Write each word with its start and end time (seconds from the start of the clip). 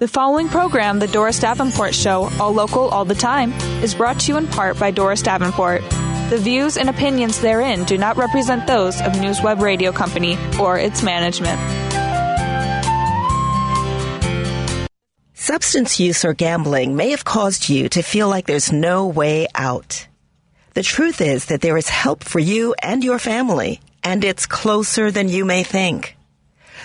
The 0.00 0.08
following 0.08 0.48
program, 0.48 0.98
The 0.98 1.08
Doris 1.08 1.38
Davenport 1.40 1.94
Show, 1.94 2.30
all 2.40 2.54
local, 2.54 2.88
all 2.88 3.04
the 3.04 3.14
time, 3.14 3.52
is 3.84 3.94
brought 3.94 4.20
to 4.20 4.32
you 4.32 4.38
in 4.38 4.46
part 4.46 4.78
by 4.78 4.90
Doris 4.90 5.20
Davenport. 5.20 5.82
The 6.30 6.38
views 6.40 6.78
and 6.78 6.88
opinions 6.88 7.38
therein 7.38 7.84
do 7.84 7.98
not 7.98 8.16
represent 8.16 8.66
those 8.66 8.98
of 9.02 9.12
NewsWeb 9.12 9.60
Radio 9.60 9.92
Company 9.92 10.38
or 10.58 10.78
its 10.78 11.02
management. 11.02 11.60
Substance 15.34 16.00
use 16.00 16.24
or 16.24 16.32
gambling 16.32 16.96
may 16.96 17.10
have 17.10 17.26
caused 17.26 17.68
you 17.68 17.90
to 17.90 18.00
feel 18.00 18.26
like 18.26 18.46
there's 18.46 18.72
no 18.72 19.06
way 19.06 19.48
out. 19.54 20.08
The 20.72 20.82
truth 20.82 21.20
is 21.20 21.44
that 21.46 21.60
there 21.60 21.76
is 21.76 21.90
help 21.90 22.24
for 22.24 22.38
you 22.38 22.74
and 22.82 23.04
your 23.04 23.18
family, 23.18 23.82
and 24.02 24.24
it's 24.24 24.46
closer 24.46 25.10
than 25.10 25.28
you 25.28 25.44
may 25.44 25.62
think. 25.62 26.16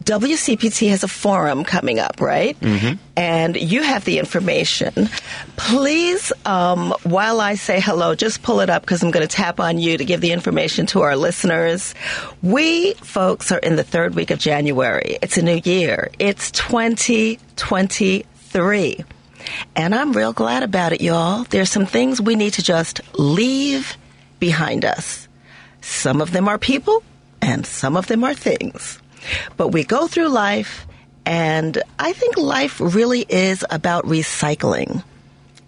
WCPT 0.03 0.89
has 0.89 1.03
a 1.03 1.07
forum 1.07 1.63
coming 1.63 1.99
up, 1.99 2.21
right? 2.21 2.59
Mm-hmm. 2.59 2.99
And 3.15 3.55
you 3.55 3.81
have 3.83 4.05
the 4.05 4.19
information. 4.19 5.09
Please, 5.55 6.31
um, 6.45 6.93
while 7.03 7.39
I 7.41 7.55
say 7.55 7.79
hello, 7.79 8.15
just 8.15 8.41
pull 8.43 8.59
it 8.59 8.69
up 8.69 8.83
because 8.83 9.03
I'm 9.03 9.11
going 9.11 9.27
to 9.27 9.35
tap 9.35 9.59
on 9.59 9.77
you 9.79 9.97
to 9.97 10.05
give 10.05 10.21
the 10.21 10.31
information 10.31 10.85
to 10.87 11.01
our 11.01 11.15
listeners. 11.15 11.93
We 12.41 12.93
folks 12.95 13.51
are 13.51 13.59
in 13.59 13.75
the 13.75 13.83
third 13.83 14.15
week 14.15 14.31
of 14.31 14.39
January. 14.39 15.17
It's 15.23 15.37
a 15.37 15.41
new 15.41 15.61
year. 15.63 16.11
It's 16.19 16.51
2023. 16.51 19.05
And 19.73 19.95
I'm 19.95 20.11
real 20.11 20.33
glad 20.33 20.63
about 20.63 20.91
it, 20.91 20.99
y'all. 20.99 21.45
There's 21.45 21.69
some 21.69 21.85
things 21.85 22.19
we 22.19 22.35
need 22.35 22.51
to 22.55 22.61
just 22.61 22.99
leave 23.17 23.95
behind 24.41 24.83
us. 24.83 25.29
Some 25.79 26.19
of 26.19 26.33
them 26.33 26.49
are 26.49 26.57
people, 26.57 27.03
and 27.41 27.65
some 27.65 27.95
of 27.95 28.07
them 28.07 28.25
are 28.25 28.33
things. 28.33 28.99
But 29.55 29.69
we 29.69 29.85
go 29.85 30.07
through 30.07 30.27
life, 30.27 30.85
and 31.25 31.81
I 31.97 32.11
think 32.11 32.35
life 32.35 32.81
really 32.81 33.25
is 33.29 33.63
about 33.69 34.03
recycling 34.03 35.05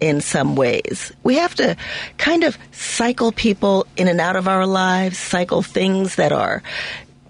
in 0.00 0.20
some 0.20 0.56
ways. 0.56 1.12
We 1.22 1.36
have 1.36 1.54
to 1.54 1.78
kind 2.18 2.44
of 2.44 2.58
cycle 2.72 3.32
people 3.32 3.86
in 3.96 4.08
and 4.08 4.20
out 4.20 4.36
of 4.36 4.48
our 4.48 4.66
lives, 4.66 5.16
cycle 5.16 5.62
things 5.62 6.16
that 6.16 6.32
are 6.32 6.62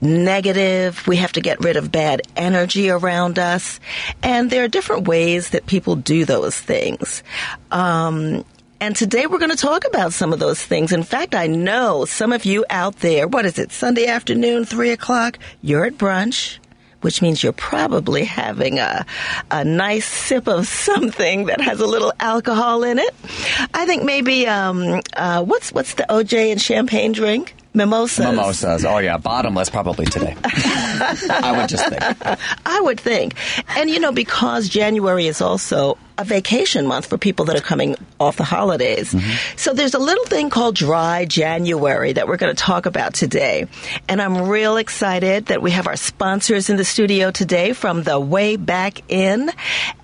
negative. 0.00 1.06
We 1.06 1.16
have 1.16 1.32
to 1.32 1.40
get 1.40 1.60
rid 1.60 1.76
of 1.76 1.92
bad 1.92 2.22
energy 2.36 2.90
around 2.90 3.38
us. 3.38 3.80
And 4.22 4.50
there 4.50 4.64
are 4.64 4.68
different 4.68 5.08
ways 5.08 5.50
that 5.50 5.66
people 5.66 5.96
do 5.96 6.24
those 6.24 6.58
things. 6.58 7.22
Um, 7.70 8.44
and 8.80 8.94
today 8.94 9.26
we're 9.26 9.38
going 9.38 9.50
to 9.50 9.56
talk 9.56 9.86
about 9.86 10.12
some 10.12 10.32
of 10.32 10.38
those 10.38 10.62
things. 10.62 10.92
In 10.92 11.02
fact, 11.02 11.34
I 11.34 11.46
know 11.46 12.04
some 12.04 12.32
of 12.32 12.44
you 12.44 12.64
out 12.68 12.96
there, 12.96 13.26
what 13.26 13.46
is 13.46 13.58
it, 13.58 13.72
Sunday 13.72 14.06
afternoon, 14.06 14.64
three 14.64 14.90
o'clock, 14.90 15.38
you're 15.62 15.86
at 15.86 15.94
brunch 15.94 16.58
which 17.02 17.22
means 17.22 17.40
you're 17.40 17.52
probably 17.52 18.24
having 18.24 18.80
a, 18.80 19.06
a 19.50 19.64
nice 19.64 20.04
sip 20.04 20.48
of 20.48 20.66
something 20.86 21.46
that 21.46 21.60
has 21.60 21.78
a 21.78 21.86
little 21.86 22.12
alcohol 22.18 22.82
in 22.82 22.98
it. 22.98 23.14
I 23.72 23.86
think 23.86 24.02
maybe 24.02 24.48
um, 24.48 25.00
uh, 25.14 25.44
what's 25.44 25.72
what's 25.72 25.94
the 25.94 26.06
OJ 26.08 26.50
and 26.50 26.60
champagne 26.60 27.12
drink? 27.12 27.54
Mimosas. 27.76 28.24
Mimosas. 28.24 28.84
Oh 28.86 28.98
yeah, 28.98 29.18
bottomless 29.18 29.68
probably 29.68 30.06
today. 30.06 30.34
I 30.44 31.54
would 31.58 31.68
just 31.68 31.86
think. 31.86 32.02
I 32.64 32.80
would 32.80 32.98
think. 32.98 33.34
And 33.76 33.90
you 33.90 34.00
know, 34.00 34.12
because 34.12 34.68
January 34.68 35.26
is 35.26 35.42
also 35.42 35.98
a 36.18 36.24
vacation 36.24 36.86
month 36.86 37.06
for 37.06 37.18
people 37.18 37.44
that 37.46 37.56
are 37.56 37.62
coming 37.62 37.96
off 38.18 38.36
the 38.36 38.44
holidays. 38.44 39.12
Mm-hmm. 39.12 39.56
So 39.56 39.74
there's 39.74 39.94
a 39.94 39.98
little 39.98 40.24
thing 40.24 40.50
called 40.50 40.74
dry 40.74 41.24
January 41.24 42.12
that 42.14 42.26
we're 42.26 42.36
going 42.36 42.54
to 42.54 42.60
talk 42.60 42.86
about 42.86 43.14
today. 43.14 43.66
And 44.08 44.20
I'm 44.22 44.48
real 44.48 44.76
excited 44.76 45.46
that 45.46 45.60
we 45.60 45.72
have 45.72 45.86
our 45.86 45.96
sponsors 45.96 46.70
in 46.70 46.76
the 46.76 46.84
studio 46.84 47.30
today 47.30 47.72
from 47.72 48.02
the 48.02 48.18
way 48.18 48.56
back 48.56 49.02
in. 49.10 49.50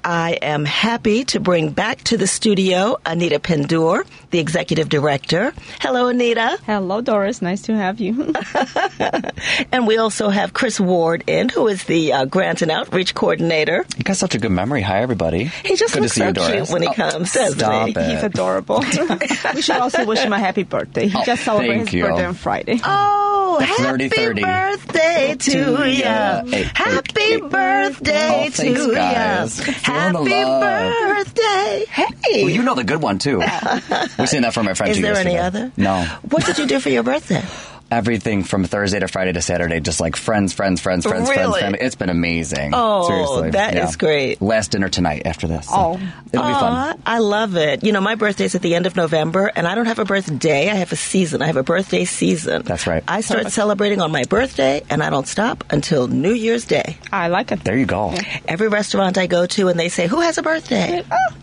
I 0.05 0.33
am 0.43 0.65
happy 0.65 1.25
to 1.27 1.41
bring 1.41 1.71
back 1.71 2.03
to 2.05 2.17
the 2.17 2.27
studio 2.27 2.99
Anita 3.07 3.39
Pendur, 3.39 4.05
the 4.31 4.39
executive 4.39 4.89
director. 4.89 5.53
Hello, 5.81 6.09
Anita. 6.09 6.59
Hello, 6.67 7.01
Doris. 7.01 7.41
Nice 7.41 7.63
to 7.63 7.77
have 7.77 8.01
you. 8.01 8.35
and 9.73 9.87
we 9.87 9.99
also 9.99 10.29
have 10.29 10.53
Chris 10.53 10.81
Ward 10.81 11.25
in, 11.27 11.49
who 11.49 11.69
is 11.69 11.85
the 11.85 12.13
uh, 12.13 12.25
grant 12.25 12.63
and 12.63 12.71
outreach 12.71 13.15
coordinator. 13.15 13.85
You 13.97 14.05
got 14.05 14.17
such 14.17 14.35
a 14.35 14.39
good 14.39 14.51
memory. 14.51 14.83
Hi, 14.83 15.01
everybody. 15.01 15.45
He 15.45 15.77
just 15.77 15.97
good 16.03 16.09
to 16.09 16.15
see 16.15 16.21
so 16.21 16.27
you, 16.27 16.33
Doris. 16.33 16.69
cute 16.69 16.69
when 16.71 16.83
he 16.83 16.89
Oh, 16.89 16.93
comes, 16.93 17.31
stop 17.33 17.87
he? 17.89 17.93
it. 17.95 18.11
He's 18.15 18.23
adorable. 18.23 18.81
we 19.55 19.63
should 19.63 19.77
also 19.77 20.05
wish 20.05 20.19
him 20.21 20.33
a 20.33 20.39
happy 20.39 20.63
birthday. 20.65 21.09
He 21.09 21.17
Oh, 21.19 21.23
just 21.25 21.45
celebrated 21.45 21.87
his 21.87 21.93
you. 21.95 22.05
birthday 22.05 22.25
on 22.27 22.35
Friday. 22.35 22.81
Oh, 22.85 23.57
The 23.59 23.65
happy 23.67 24.09
30. 24.09 24.43
birthday 24.43 25.37
to 25.39 25.51
To 25.51 25.91
ya. 25.91 26.43
ya. 26.43 26.45
Hey, 26.47 26.63
Happy 26.75 27.21
hey, 27.21 27.31
hey. 27.33 27.41
birthday 27.41 28.51
to 28.55 28.95
guys. 28.95 29.59
ya. 29.59 29.73
Feeling 29.75 30.25
the 30.25 30.31
Happy 30.31 31.25
birthday. 31.25 31.85
Hey. 31.89 32.43
Well, 32.45 32.53
you 32.53 32.63
know 32.63 32.75
the 32.75 32.85
good 32.85 33.03
one 33.03 33.19
too. 33.19 33.39
We're 34.19 34.27
seeing 34.27 34.43
that 34.43 34.55
from 34.55 34.67
my 34.67 34.75
friend. 34.75 34.91
Is 34.91 34.97
too 34.97 35.03
there 35.03 35.17
any 35.17 35.37
other? 35.39 35.71
No. 35.77 36.03
What 36.31 36.45
did 36.47 36.59
you 36.59 36.67
do 36.67 36.81
for 36.81 36.89
your 36.91 37.03
birthday? 37.03 37.43
Everything 37.93 38.43
from 38.43 38.65
Thursday 38.65 39.01
to 39.01 39.07
Friday 39.07 39.33
to 39.35 39.43
Saturday, 39.43 39.79
just 39.79 40.01
like 40.01 40.17
friends, 40.17 40.55
friends, 40.55 40.81
friends, 40.81 41.05
friends, 41.05 41.31
friends, 41.31 41.59
family. 41.59 41.79
It's 41.79 41.95
been 41.95 42.09
amazing. 42.09 42.71
Oh, 42.73 43.07
Seriously. 43.07 43.51
that 43.51 43.75
yeah. 43.75 43.87
is 43.87 43.97
great. 43.97 44.41
Last 44.41 44.71
dinner 44.71 44.89
tonight 44.89 45.23
after 45.27 45.47
this. 45.47 45.67
so 45.67 45.75
Oh. 45.75 45.93
It'll 46.33 46.47
be 46.47 46.53
fun. 46.55 46.73
Aw, 46.73 46.95
I 47.05 47.19
love 47.19 47.55
it. 47.59 47.85
You 47.85 47.93
know, 47.93 48.01
my 48.01 48.15
birthday's 48.15 48.55
at 48.55 48.63
the 48.63 48.75
end 48.75 48.87
of 48.87 48.97
November, 48.97 49.53
and 49.55 49.69
I 49.69 49.75
don't 49.75 49.85
have 49.85 49.99
a 49.99 50.07
birthday. 50.07 50.71
I 50.71 50.75
have 50.75 50.91
a 50.93 50.97
season. 50.97 51.43
I 51.43 51.47
have 51.49 51.59
a 51.59 51.63
birthday 51.63 52.07
season. 52.07 52.63
That's 52.63 52.87
right. 52.87 53.05
I 53.07 53.21
start 53.21 53.53
celebrating 53.53 54.01
on 54.01 54.11
my 54.11 54.25
birthday, 54.25 54.83
and 54.89 55.03
I 55.03 55.11
don't 55.11 55.29
stop 55.29 55.63
until 55.71 56.09
New 56.09 56.33
Year's 56.33 56.65
Day. 56.65 56.97
I 57.13 57.29
like 57.29 57.53
it. 57.53 57.63
There 57.63 57.77
you 57.77 57.85
go. 57.85 58.15
Every 58.49 58.69
restaurant 58.69 59.19
I 59.19 59.27
go 59.27 59.45
to, 59.45 59.69
and 59.69 59.79
they 59.79 59.91
say, 59.91 60.07
"Who 60.07 60.21
has 60.23 60.39
a 60.39 60.43
birthday?" 60.43 61.05
Oh. 61.13 61.37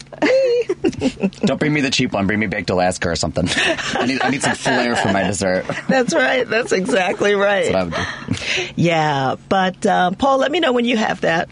Don't 1.45 1.59
bring 1.59 1.71
me 1.71 1.79
the 1.79 1.89
cheap 1.89 2.11
one. 2.11 2.27
Bring 2.27 2.39
me 2.39 2.47
baked 2.47 2.69
Alaska 2.69 3.09
or 3.09 3.15
something. 3.15 3.47
I 3.55 4.05
need, 4.05 4.21
I 4.21 4.29
need 4.29 4.41
some 4.41 4.55
flair 4.55 4.95
for 4.97 5.13
my 5.13 5.23
dessert. 5.23 5.65
That's 5.87 6.13
right. 6.13 6.38
That's 6.47 6.71
exactly 6.71 7.33
right. 7.36 7.71
That's 7.71 7.91
what 7.91 8.00
I 8.00 8.25
would 8.27 8.38
do. 8.38 8.74
Yeah, 8.75 9.36
but 9.50 9.86
uh, 9.86 10.12
Paul, 10.12 10.38
let 10.38 10.51
me 10.51 10.59
know 10.59 10.71
when 10.74 10.86
you 10.86 10.97
have 10.97 11.21
that. 11.21 11.50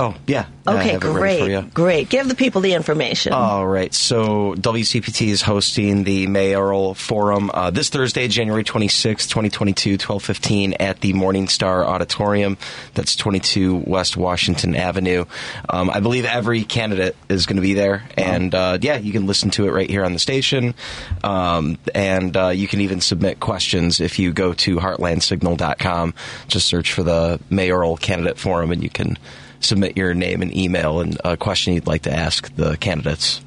Oh, 0.00 0.14
yeah. 0.26 0.46
Okay, 0.66 0.92
have 0.92 1.04
it 1.04 1.08
ready 1.08 1.38
for 1.38 1.46
great, 1.46 1.74
great. 1.74 2.08
Give 2.08 2.26
the 2.26 2.34
people 2.34 2.62
the 2.62 2.72
information. 2.72 3.34
All 3.34 3.66
right. 3.66 3.92
So 3.92 4.54
WCPT 4.54 5.28
is 5.28 5.42
hosting 5.42 6.04
the 6.04 6.26
mayoral 6.26 6.94
forum 6.94 7.50
uh, 7.52 7.70
this 7.70 7.90
Thursday, 7.90 8.26
January 8.26 8.64
26, 8.64 9.26
2022, 9.26 9.90
1215 9.92 10.72
at 10.80 11.02
the 11.02 11.12
Morningstar 11.12 11.84
Auditorium. 11.84 12.56
That's 12.94 13.14
22 13.14 13.76
West 13.86 14.16
Washington 14.16 14.74
Avenue. 14.74 15.26
Um, 15.68 15.90
I 15.90 16.00
believe 16.00 16.24
every 16.24 16.64
candidate 16.64 17.14
is 17.28 17.44
going 17.44 17.56
to 17.56 17.62
be 17.62 17.74
there. 17.74 18.02
And 18.16 18.54
uh, 18.54 18.78
yeah, 18.80 18.96
you 18.96 19.12
can 19.12 19.26
listen 19.26 19.50
to 19.50 19.66
it 19.66 19.72
right 19.72 19.90
here 19.90 20.06
on 20.06 20.14
the 20.14 20.18
station. 20.18 20.74
Um, 21.22 21.76
and 21.94 22.34
uh, 22.38 22.48
you 22.48 22.68
can 22.68 22.80
even 22.80 23.02
submit 23.02 23.38
questions 23.38 24.00
if 24.00 24.18
you 24.18 24.32
go 24.32 24.54
to 24.54 24.76
heartlandsignal.com. 24.76 26.14
Just 26.48 26.68
search 26.68 26.94
for 26.94 27.02
the 27.02 27.38
mayoral 27.50 27.98
candidate 27.98 28.38
forum 28.38 28.72
and 28.72 28.82
you 28.82 28.88
can 28.88 29.18
submit 29.60 29.96
your 29.96 30.14
name 30.14 30.42
and 30.42 30.56
email 30.56 31.00
and 31.00 31.18
a 31.24 31.36
question 31.36 31.74
you'd 31.74 31.86
like 31.86 32.02
to 32.02 32.12
ask 32.12 32.54
the 32.56 32.76
candidates. 32.76 33.40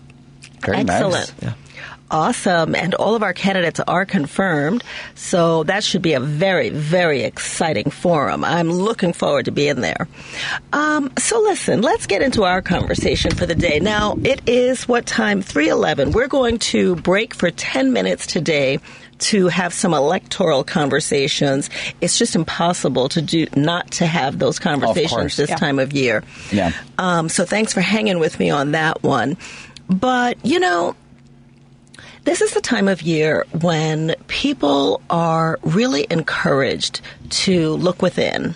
Very 0.62 0.78
Excellent. 0.78 1.42
nice. 1.42 1.54
Awesome. 2.14 2.76
And 2.76 2.94
all 2.94 3.16
of 3.16 3.24
our 3.24 3.34
candidates 3.34 3.80
are 3.80 4.06
confirmed. 4.06 4.84
So 5.16 5.64
that 5.64 5.84
should 5.84 6.04
be 6.04 6.14
a 6.14 6.20
very, 6.20 6.70
very 6.70 7.24
exciting 7.24 7.90
forum. 7.90 8.44
I'm 8.44 8.72
looking 8.72 9.14
forward 9.14 9.46
to 9.46 9.52
being 9.52 9.82
there. 9.82 10.08
Um, 10.74 11.12
so 11.18 11.42
listen, 11.42 11.82
let's 11.82 12.06
get 12.06 12.22
into 12.22 12.44
our 12.44 12.62
conversation 12.62 13.32
for 13.32 13.48
the 13.48 13.56
day. 13.56 13.80
Now, 13.80 14.16
it 14.24 14.48
is 14.48 14.88
what 14.88 15.08
time? 15.08 15.42
311. 15.42 16.12
We're 16.12 16.28
going 16.28 16.60
to 16.60 16.96
break 16.98 17.34
for 17.34 17.50
10 17.50 17.94
minutes 17.94 18.28
today 18.28 18.78
to 19.24 19.48
have 19.48 19.74
some 19.74 19.94
electoral 19.94 20.64
conversations. 20.64 21.70
It's 22.02 22.18
just 22.18 22.36
impossible 22.36 23.10
to 23.10 23.22
do 23.22 23.48
not 23.56 23.92
to 23.92 24.06
have 24.06 24.40
those 24.40 24.60
conversations 24.60 25.36
this 25.38 25.50
Yeah. 25.50 25.56
time 25.56 25.80
of 25.80 25.94
year. 25.94 26.24
Yeah. 26.52 26.72
Um, 26.98 27.30
so 27.30 27.46
thanks 27.46 27.74
for 27.74 27.82
hanging 27.82 28.20
with 28.20 28.40
me 28.40 28.50
on 28.50 28.72
that 28.72 29.02
one. 29.04 29.38
But, 29.90 30.38
you 30.46 30.60
know, 30.60 30.96
this 32.26 32.42
is 32.42 32.54
the 32.54 32.62
time 32.62 32.88
of 32.88 33.02
year 33.02 33.46
when 33.62 34.16
people 34.28 35.02
are 35.10 35.60
really 35.64 36.08
encouraged 36.10 37.02
to 37.30 37.72
look 37.76 38.02
within. 38.02 38.56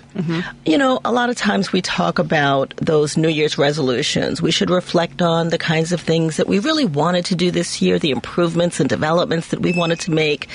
You 0.65 0.77
know, 0.77 0.99
a 1.03 1.11
lot 1.11 1.29
of 1.29 1.35
times 1.35 1.71
we 1.71 1.81
talk 1.81 2.17
about 2.19 2.73
those 2.77 3.17
New 3.17 3.27
Year's 3.27 3.57
resolutions. 3.57 4.41
We 4.41 4.51
should 4.51 4.69
reflect 4.69 5.21
on 5.21 5.49
the 5.49 5.57
kinds 5.57 5.91
of 5.91 5.99
things 5.99 6.37
that 6.37 6.47
we 6.47 6.59
really 6.59 6.85
wanted 6.85 7.25
to 7.25 7.35
do 7.35 7.51
this 7.51 7.81
year, 7.81 7.99
the 7.99 8.11
improvements 8.11 8.79
and 8.79 8.87
developments 8.89 9.49
that 9.49 9.61
we 9.61 9.73
wanted 9.73 9.99
to 10.01 10.11
make, 10.11 10.47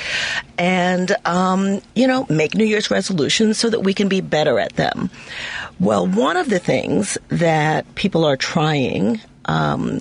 and, 0.57 1.15
um, 1.25 1.83
you 1.95 2.07
know, 2.07 2.27
make 2.29 2.55
New 2.55 2.65
Year's 2.65 2.91
resolutions 2.91 3.59
so 3.59 3.69
that 3.69 3.81
we 3.81 3.93
can 3.93 4.09
be 4.09 4.21
better 4.21 4.59
at 4.59 4.77
them. 4.77 5.11
Well, 5.81 6.07
one 6.07 6.37
of 6.37 6.49
the 6.49 6.59
things 6.61 7.19
that 7.29 7.93
people 7.95 8.25
are 8.25 8.37
trying, 8.37 9.21
um, 9.47 10.01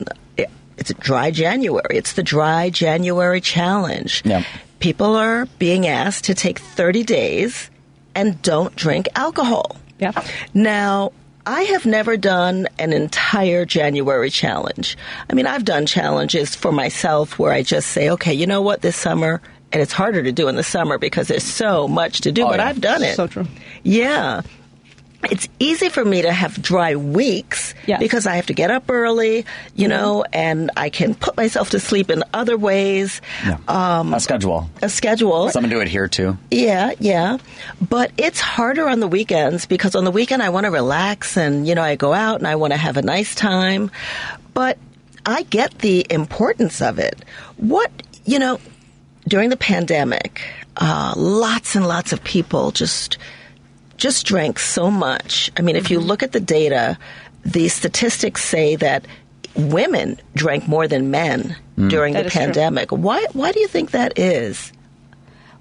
it's 0.82 0.90
a 0.90 0.96
dry 0.96 1.32
January. 1.32 1.96
It's 1.98 2.14
the 2.14 2.24
dry 2.24 2.70
January 2.70 3.40
challenge. 3.40 4.22
Yeah. 4.26 4.44
People 4.80 5.16
are 5.16 5.46
being 5.60 5.88
asked 5.88 6.26
to 6.26 6.34
take 6.34 6.60
30 6.60 7.04
days 7.04 7.70
and 8.14 8.42
don't 8.42 8.76
drink 8.76 9.08
alcohol. 9.16 9.78
Yeah. 10.00 10.12
Now, 10.54 11.14
I 11.46 11.62
have 11.64 11.86
never 11.86 12.18
done 12.18 12.68
an 12.78 12.92
entire 12.94 13.66
January 13.66 14.30
challenge. 14.30 14.98
I 15.30 15.34
mean, 15.34 15.48
I've 15.48 15.66
done 15.66 15.86
challenges 15.86 16.56
for 16.56 16.72
myself 16.72 17.40
where 17.40 17.52
I 17.52 17.64
just 17.64 17.90
say, 17.90 18.10
okay, 18.12 18.34
you 18.34 18.46
know 18.48 18.62
what, 18.62 18.82
this 18.82 18.96
summer, 18.96 19.42
and 19.72 19.82
it's 19.82 19.94
harder 19.94 20.22
to 20.24 20.32
do 20.32 20.48
in 20.50 20.56
the 20.56 20.64
summer 20.64 20.98
because 20.98 21.28
there's 21.28 21.44
so 21.44 21.88
much 21.88 22.22
to 22.22 22.32
do, 22.32 22.44
Oh, 22.44 22.48
but 22.50 22.60
yeah. 22.60 22.68
I've 22.68 22.82
done 22.82 23.04
it. 23.04 23.16
So 23.16 23.28
true. 23.28 23.48
Yeah. 23.84 24.42
It's 25.30 25.48
easy 25.60 25.90
for 25.90 26.04
me 26.04 26.24
to 26.24 26.32
have 26.32 26.62
dry 26.62 26.96
weeks 26.96 27.74
Yes. 27.86 28.00
because 28.00 28.26
I 28.26 28.36
have 28.36 28.48
to 28.48 28.54
get 28.54 28.72
up 28.72 28.90
early, 28.90 29.46
you 29.76 29.88
know, 29.88 30.24
and 30.34 30.72
I 30.76 30.90
can 30.90 31.14
put 31.16 31.38
myself 31.38 31.72
to 31.72 31.80
sleep 31.80 32.10
in 32.10 32.24
other 32.34 32.58
ways. 32.58 33.22
Um, 33.68 34.14
a 34.14 34.20
schedule. 34.20 34.70
a 34.82 34.90
schedule. 34.90 35.50
Something 35.50 35.70
to 35.72 35.86
here 35.88 36.08
too. 36.08 36.38
Yeah, 36.50 36.94
yeah. 37.00 37.38
But 37.88 38.12
it's 38.18 38.40
harder 38.40 38.88
on 38.88 39.00
the 39.00 39.08
weekends 39.08 39.66
because 39.66 39.96
on 39.96 40.04
the 40.06 40.12
weekend 40.12 40.42
I 40.42 40.50
want 40.50 40.66
to 40.66 40.72
relax 40.72 41.38
and, 41.38 41.68
you 41.68 41.76
know, 41.76 41.84
I 41.84 41.96
go 41.96 42.14
out 42.14 42.40
and 42.40 42.48
I 42.48 42.56
want 42.56 42.74
to 42.74 42.78
have 42.78 42.98
a 42.98 43.02
nice 43.02 43.36
time. 43.36 43.92
But 44.54 44.78
I 45.26 45.44
get 45.44 45.80
the 45.80 46.06
importance 46.10 46.82
of 46.82 46.98
it. 47.00 47.24
What, 47.58 47.92
you 48.26 48.40
know, 48.40 48.60
during 49.28 49.50
the 49.50 49.58
pandemic, 49.58 50.42
uh, 50.78 51.14
lots 51.16 51.76
and 51.76 51.88
lots 51.88 52.12
of 52.12 52.24
people 52.24 52.72
just 52.72 53.18
just 54.02 54.26
drank 54.26 54.58
so 54.58 54.90
much. 54.90 55.52
I 55.56 55.62
mean, 55.62 55.76
if 55.76 55.92
you 55.92 56.00
mm-hmm. 56.00 56.08
look 56.08 56.24
at 56.24 56.32
the 56.32 56.40
data, 56.40 56.98
the 57.46 57.70
statistics 57.70 58.44
say 58.44 58.76
that 58.78 59.06
women 59.56 60.20
drank 60.36 60.68
more 60.68 60.88
than 60.88 61.12
men 61.12 61.56
mm. 61.78 61.90
during 61.90 62.14
That 62.14 62.22
the 62.22 62.28
is 62.28 62.34
true. 62.34 62.42
pandemic. 62.42 62.90
Why 62.92 63.24
why 63.34 63.52
do 63.52 63.60
you 63.60 63.68
think 63.68 63.92
that 63.92 64.18
is? 64.18 64.74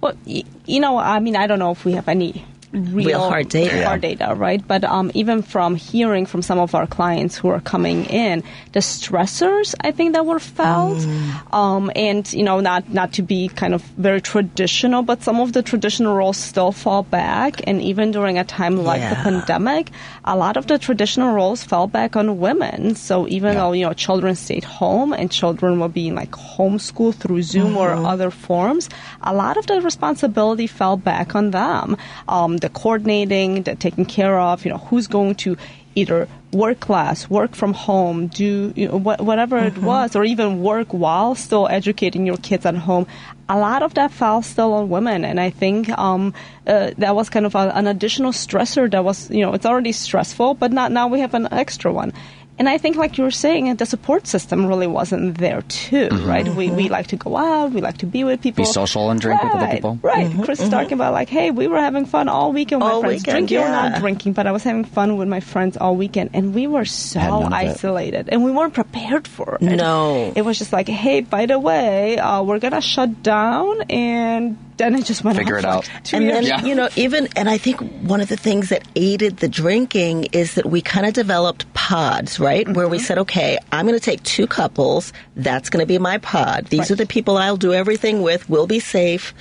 Well, 0.00 0.16
y- 0.26 0.44
you 0.64 0.81
know, 0.81 0.96
I 0.96 1.20
mean, 1.20 1.37
I 1.37 1.46
don't 1.46 1.58
know 1.58 1.70
if 1.70 1.84
we 1.84 1.92
have 1.92 2.08
any 2.08 2.44
real, 2.72 3.06
Real 3.08 3.20
hard 3.28 3.49
data. 3.49 3.84
hard 3.84 4.00
data, 4.00 4.34
right? 4.37 4.62
But 4.67 4.84
um, 4.84 5.11
even 5.14 5.43
from 5.43 5.75
hearing 5.75 6.26
from 6.26 6.43
some 6.43 6.58
of 6.58 6.75
our 6.75 6.87
clients 6.87 7.37
who 7.37 7.49
are 7.49 7.61
coming 7.61 8.05
in, 8.06 8.43
the 8.72 8.81
stressors 8.81 9.75
I 9.81 9.90
think 9.90 10.12
that 10.14 10.25
were 10.26 10.38
felt, 10.38 10.99
Mm. 10.99 11.52
um, 11.52 11.90
and 11.96 12.31
you 12.32 12.43
know, 12.44 12.61
not 12.61 12.88
not 12.93 13.14
to 13.14 13.22
be 13.22 13.49
kind 13.49 13.75
of 13.75 13.82
very 13.99 14.20
traditional, 14.20 15.02
but 15.02 15.22
some 15.22 15.40
of 15.40 15.52
the 15.52 15.62
traditional 15.62 16.14
roles 16.14 16.37
still 16.37 16.70
fall 16.72 17.02
back, 17.02 17.61
and 17.67 17.82
even 17.82 18.12
during 18.12 18.38
a 18.38 18.44
time 18.44 18.76
like 18.76 19.00
the 19.02 19.16
pandemic, 19.16 19.90
a 20.30 20.36
lot 20.36 20.56
of 20.56 20.66
the 20.70 20.78
traditional 20.78 21.34
roles 21.34 21.64
fell 21.64 21.86
back 21.88 22.14
on 22.14 22.38
women. 22.38 22.94
So 22.94 23.26
even 23.36 23.56
though 23.58 23.72
you 23.72 23.84
know 23.86 23.92
children 24.06 24.36
stayed 24.36 24.62
home 24.62 25.12
and 25.12 25.26
children 25.40 25.80
were 25.80 25.88
being 26.00 26.14
like 26.14 26.30
homeschooled 26.30 27.16
through 27.16 27.42
Zoom 27.42 27.76
or 27.76 27.90
Mm-hmm. 27.90 28.06
other 28.12 28.30
forms, 28.30 28.88
a 29.22 29.34
lot 29.34 29.56
of 29.56 29.66
the 29.66 29.80
responsibility 29.80 30.68
fell 30.68 30.96
back 30.96 31.34
on 31.34 31.50
them. 31.50 31.96
Um, 32.28 32.58
the 32.58 32.68
coordinating, 32.68 33.64
the 33.66 33.74
taking 33.74 34.06
care 34.06 34.38
of, 34.38 34.64
you 34.64 34.70
know, 34.70 34.78
who's 34.86 35.08
going 35.08 35.34
to 35.42 35.56
either 35.94 36.28
work 36.52 36.81
class, 36.81 37.28
work 37.31 37.54
from 37.54 37.72
home, 37.72 38.26
do 38.26 38.72
you 38.76 38.88
know, 38.88 38.96
wha- 38.96 39.16
whatever 39.19 39.58
it 39.58 39.78
was, 39.78 40.16
or 40.16 40.25
even 40.25 40.62
work 40.62 40.88
while 40.92 41.34
still 41.34 41.69
educating 41.69 42.26
your 42.26 42.37
kids 42.38 42.66
at 42.66 42.75
home. 42.76 43.06
A 43.48 43.58
lot 43.58 43.82
of 43.82 43.94
that 43.94 44.12
fell 44.12 44.42
still 44.42 44.72
on 44.75 44.88
women, 44.88 45.25
and 45.25 45.40
I 45.40 45.50
think 45.50 45.88
um, 45.98 46.34
uh, 46.66 46.90
that 46.98 47.14
was 47.16 47.28
kind 47.28 47.46
of 47.46 47.54
a, 47.54 47.72
an 47.75 47.87
additional 47.87 48.32
stressor. 48.32 48.90
That 48.90 49.04
was, 49.04 49.31
you 49.31 49.40
know, 49.40 49.54
it's 49.54 49.66
already 49.66 49.92
stressful, 49.92 50.54
but 50.54 50.73
not 50.73 50.92
now 50.92 51.09
we 51.09 51.20
have 51.20 51.35
an 51.35 51.49
extra 51.52 51.92
one. 51.92 52.12
And 52.61 52.69
I 52.69 52.76
think, 52.76 52.97
like 52.97 53.17
you 53.17 53.25
were 53.25 53.31
saying, 53.31 53.75
the 53.76 53.87
support 53.87 54.26
system 54.26 54.67
really 54.67 54.87
wasn't 54.87 55.38
there 55.38 55.62
too, 55.62 56.09
mm-hmm. 56.09 56.29
right? 56.29 56.47
We, 56.47 56.71
we 56.71 56.83
mm-hmm. 56.85 56.93
like 56.93 57.07
to 57.07 57.17
go 57.17 57.38
out, 57.38 57.73
we 57.73 57.81
like 57.81 57.97
to 57.99 58.07
be 58.07 58.23
with 58.23 58.43
people, 58.43 58.67
Be 58.67 58.71
social 58.71 59.09
and 59.09 59.19
drink 59.19 59.43
with 59.43 59.52
other 59.55 59.64
Right, 59.64 59.75
people. 59.76 59.99
Right. 60.02 60.26
Mm-hmm, 60.26 60.43
Chris 60.43 60.61
is 60.61 60.69
talking 60.69 60.93
about 60.93 61.14
like, 61.14 61.31
hey, 61.31 61.50
we 61.50 61.69
were 61.69 61.81
having 61.81 62.05
fun 62.05 62.29
all 62.29 62.52
weekend 62.52 62.83
with 62.83 62.93
All 62.93 63.00
my 63.00 63.09
friends, 63.09 63.23
weekend, 63.23 63.49
drinking 63.49 63.57
or 63.57 63.61
yeah. 63.62 63.88
not 63.88 64.00
drinking, 64.00 64.35
but 64.35 64.47
I 64.47 64.52
was 64.52 64.62
having 64.62 64.85
fun 64.85 65.17
with 65.17 65.26
my 65.26 65.40
friends 65.40 65.79
all 65.79 65.97
weekend, 65.97 66.31
and 66.35 66.55
we 66.55 66.67
were 66.67 66.85
so 66.85 67.19
Had 67.19 67.47
it. 67.47 67.52
isolated, 67.55 68.29
and 68.29 68.45
we 68.45 68.50
weren't 68.52 68.75
prepared 68.75 69.26
for 69.26 69.55
it. 69.55 69.62
No. 69.62 70.31
it 70.37 70.43
was 70.43 70.59
just 70.59 70.71
like, 70.71 70.87
hey, 70.87 71.23
by 71.23 71.47
the 71.47 71.59
way, 71.59 72.19
uh, 72.19 72.43
we're 72.43 72.59
gonna 72.59 72.83
shut 72.83 73.23
down, 73.23 73.81
and 73.88 74.59
then 74.80 74.94
it 74.94 75.04
just 75.04 75.22
went 75.22 75.37
Figure 75.38 75.58
on 75.58 75.60
it 75.60 75.62
for 75.62 75.68
out. 75.68 75.90
two 76.04 76.16
and 76.16 76.25
years. 76.25 76.34
then 76.37 76.44
Yeah. 76.44 76.64
you 76.64 76.75
know 76.75 76.88
even 76.96 77.28
and 77.37 77.49
i 77.49 77.58
think 77.58 77.80
one 78.02 78.20
of 78.20 78.28
the 78.28 78.37
things 78.37 78.70
that 78.70 78.82
aided 78.96 79.37
the 79.37 79.49
drinking 79.49 80.25
is 80.32 80.54
that 80.54 80.66
we 80.66 80.80
kind 80.80 81.06
of 81.06 81.12
developed 81.12 81.72
pods 81.75 82.40
right 82.40 82.66
where 82.68 82.88
we 82.88 82.96
mm-hmm. 82.96 83.04
said 83.06 83.18
okay 83.18 83.58
i'm 83.72 83.87
going 83.87 83.99
to 83.99 84.04
take 84.04 84.22
two 84.22 84.46
couples 84.46 85.12
that's 85.37 85.68
going 85.70 85.82
to 85.82 85.87
be 85.87 85.99
my 85.99 86.16
pod 86.18 86.66
these 86.66 86.80
Right. 86.80 86.90
are 86.92 86.96
the 86.96 87.06
people 87.06 87.37
i'll 87.37 87.56
do 87.58 87.72
everything 87.75 88.22
with 88.22 88.49
we'll 88.49 88.66
be 88.66 88.80
safe 88.80 89.34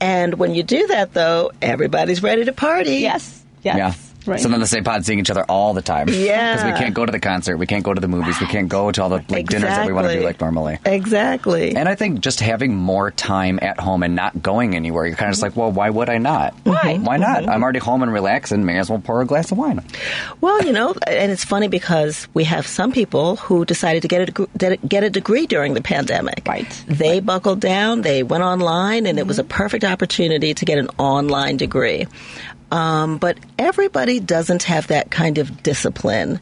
and 0.00 0.34
when 0.34 0.54
you 0.54 0.62
do 0.62 0.86
that 0.88 1.14
though 1.14 1.52
everybody's 1.62 2.22
ready 2.22 2.44
to 2.44 2.52
party 2.52 2.96
yes, 2.96 3.42
yes, 3.62 3.76
Yeah. 3.76 3.94
Right. 4.26 4.40
So 4.40 4.48
then 4.48 4.60
the 4.60 4.66
same 4.66 4.84
pod 4.84 5.04
seeing 5.04 5.18
each 5.18 5.30
other 5.30 5.44
all 5.48 5.74
the 5.74 5.82
time. 5.82 6.08
Yeah. 6.08 6.54
Because 6.54 6.72
we 6.72 6.78
can't 6.78 6.94
go 6.94 7.06
to 7.06 7.12
the 7.12 7.20
concert, 7.20 7.56
we 7.56 7.66
can't 7.66 7.84
go 7.84 7.94
to 7.94 8.00
the 8.00 8.08
movies, 8.08 8.40
we 8.40 8.46
can't 8.46 8.68
go 8.68 8.90
to 8.90 9.02
all 9.02 9.08
the 9.08 9.24
like 9.28 9.46
dinners 9.48 9.70
that 9.70 9.86
we 9.86 9.92
want 9.92 10.08
to 10.08 10.14
do 10.14 10.24
like 10.24 10.40
normally. 10.40 10.78
exactly 10.84 11.74
And 11.76 11.88
I 11.88 11.94
think 11.94 12.20
just 12.20 12.40
having 12.40 12.74
more 12.74 13.10
time 13.10 13.58
at 13.62 13.80
home 13.80 14.02
and 14.02 14.14
not 14.14 14.42
going 14.42 14.74
anywhere, 14.74 15.06
you're 15.06 15.16
kind 15.16 15.28
of 15.28 15.34
just 15.34 15.42
like, 15.42 15.56
well, 15.56 15.70
why 15.70 15.90
would 15.90 16.08
I 16.08 16.18
not? 16.18 16.54
Mm-hmm. 16.56 16.70
Why? 16.70 16.94
Mm-hmm. 16.94 17.04
Why 17.04 17.16
not? 17.16 17.48
I'm 17.48 17.62
already 17.62 17.78
home 17.78 18.02
and 18.02 18.12
relaxing. 18.12 18.64
May 18.64 18.78
as 18.78 18.90
well 18.90 19.00
pour 19.00 19.20
a 19.20 19.26
glass 19.26 19.52
of 19.52 19.58
wine. 19.58 19.84
Well, 20.40 20.64
you 20.64 20.72
know, 20.72 20.94
and 21.06 21.30
it's 21.30 21.44
funny 21.44 21.68
because 21.68 22.28
we 22.34 22.44
have 22.44 22.66
some 22.66 22.92
people 22.92 23.36
who 23.36 23.64
decided 23.64 24.02
to 24.02 24.08
get 24.08 24.28
a 24.28 24.76
get 24.76 25.04
a 25.04 25.10
degree 25.10 25.46
during 25.46 25.74
the 25.74 25.82
pandemic. 25.82 26.42
Right. 26.46 26.84
They 26.86 27.20
buckled 27.20 27.60
down. 27.60 28.02
They 28.02 28.22
went 28.22 28.42
online, 28.42 29.06
and 29.06 29.18
it 29.18 29.26
was 29.26 29.38
a 29.38 29.44
perfect 29.44 29.84
opportunity 29.84 30.54
to 30.54 30.64
get 30.64 30.78
an 30.78 30.88
online 30.98 31.56
degree. 31.56 32.06
Um, 32.70 33.18
but 33.18 33.38
everybody 33.58 34.18
doesn't 34.18 34.64
have 34.64 34.88
that 34.88 35.10
kind 35.10 35.38
of 35.38 35.62
discipline. 35.62 36.40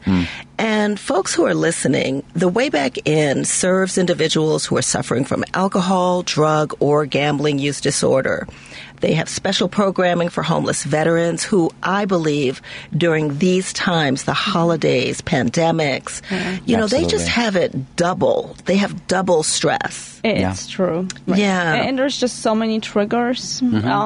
And 0.57 0.99
folks 0.99 1.33
who 1.35 1.45
are 1.45 1.53
listening, 1.53 2.23
the 2.33 2.47
Way 2.47 2.69
Back 2.69 3.07
In 3.07 3.45
serves 3.45 3.97
individuals 3.97 4.65
who 4.65 4.77
are 4.77 4.81
suffering 4.81 5.25
from 5.25 5.43
alcohol, 5.53 6.23
drug, 6.23 6.73
or 6.79 7.05
gambling 7.05 7.59
use 7.59 7.81
disorder. 7.81 8.47
They 9.03 9.15
have 9.15 9.27
special 9.27 9.67
programming 9.67 10.29
for 10.29 10.43
homeless 10.43 10.85
veterans 10.85 11.43
who 11.43 11.69
I 11.83 12.05
believe 12.05 12.61
during 12.95 13.37
these 13.37 13.73
times, 13.73 14.23
the 14.23 14.31
holidays, 14.33 15.19
pandemics, 15.21 16.21
you 16.65 16.77
know, 16.77 16.87
they 16.87 17.05
just 17.05 17.27
have 17.27 17.57
it 17.57 17.97
double. 17.97 18.55
They 18.63 18.77
have 18.77 19.05
double 19.07 19.43
stress. 19.43 20.21
It's 20.23 20.69
true. 20.69 21.09
Yeah. 21.27 21.73
And, 21.73 21.89
and 21.89 21.99
there's 21.99 22.17
just 22.17 22.39
so 22.39 22.55
many 22.55 22.79
triggers. 22.79 23.61
uh, 23.61 23.65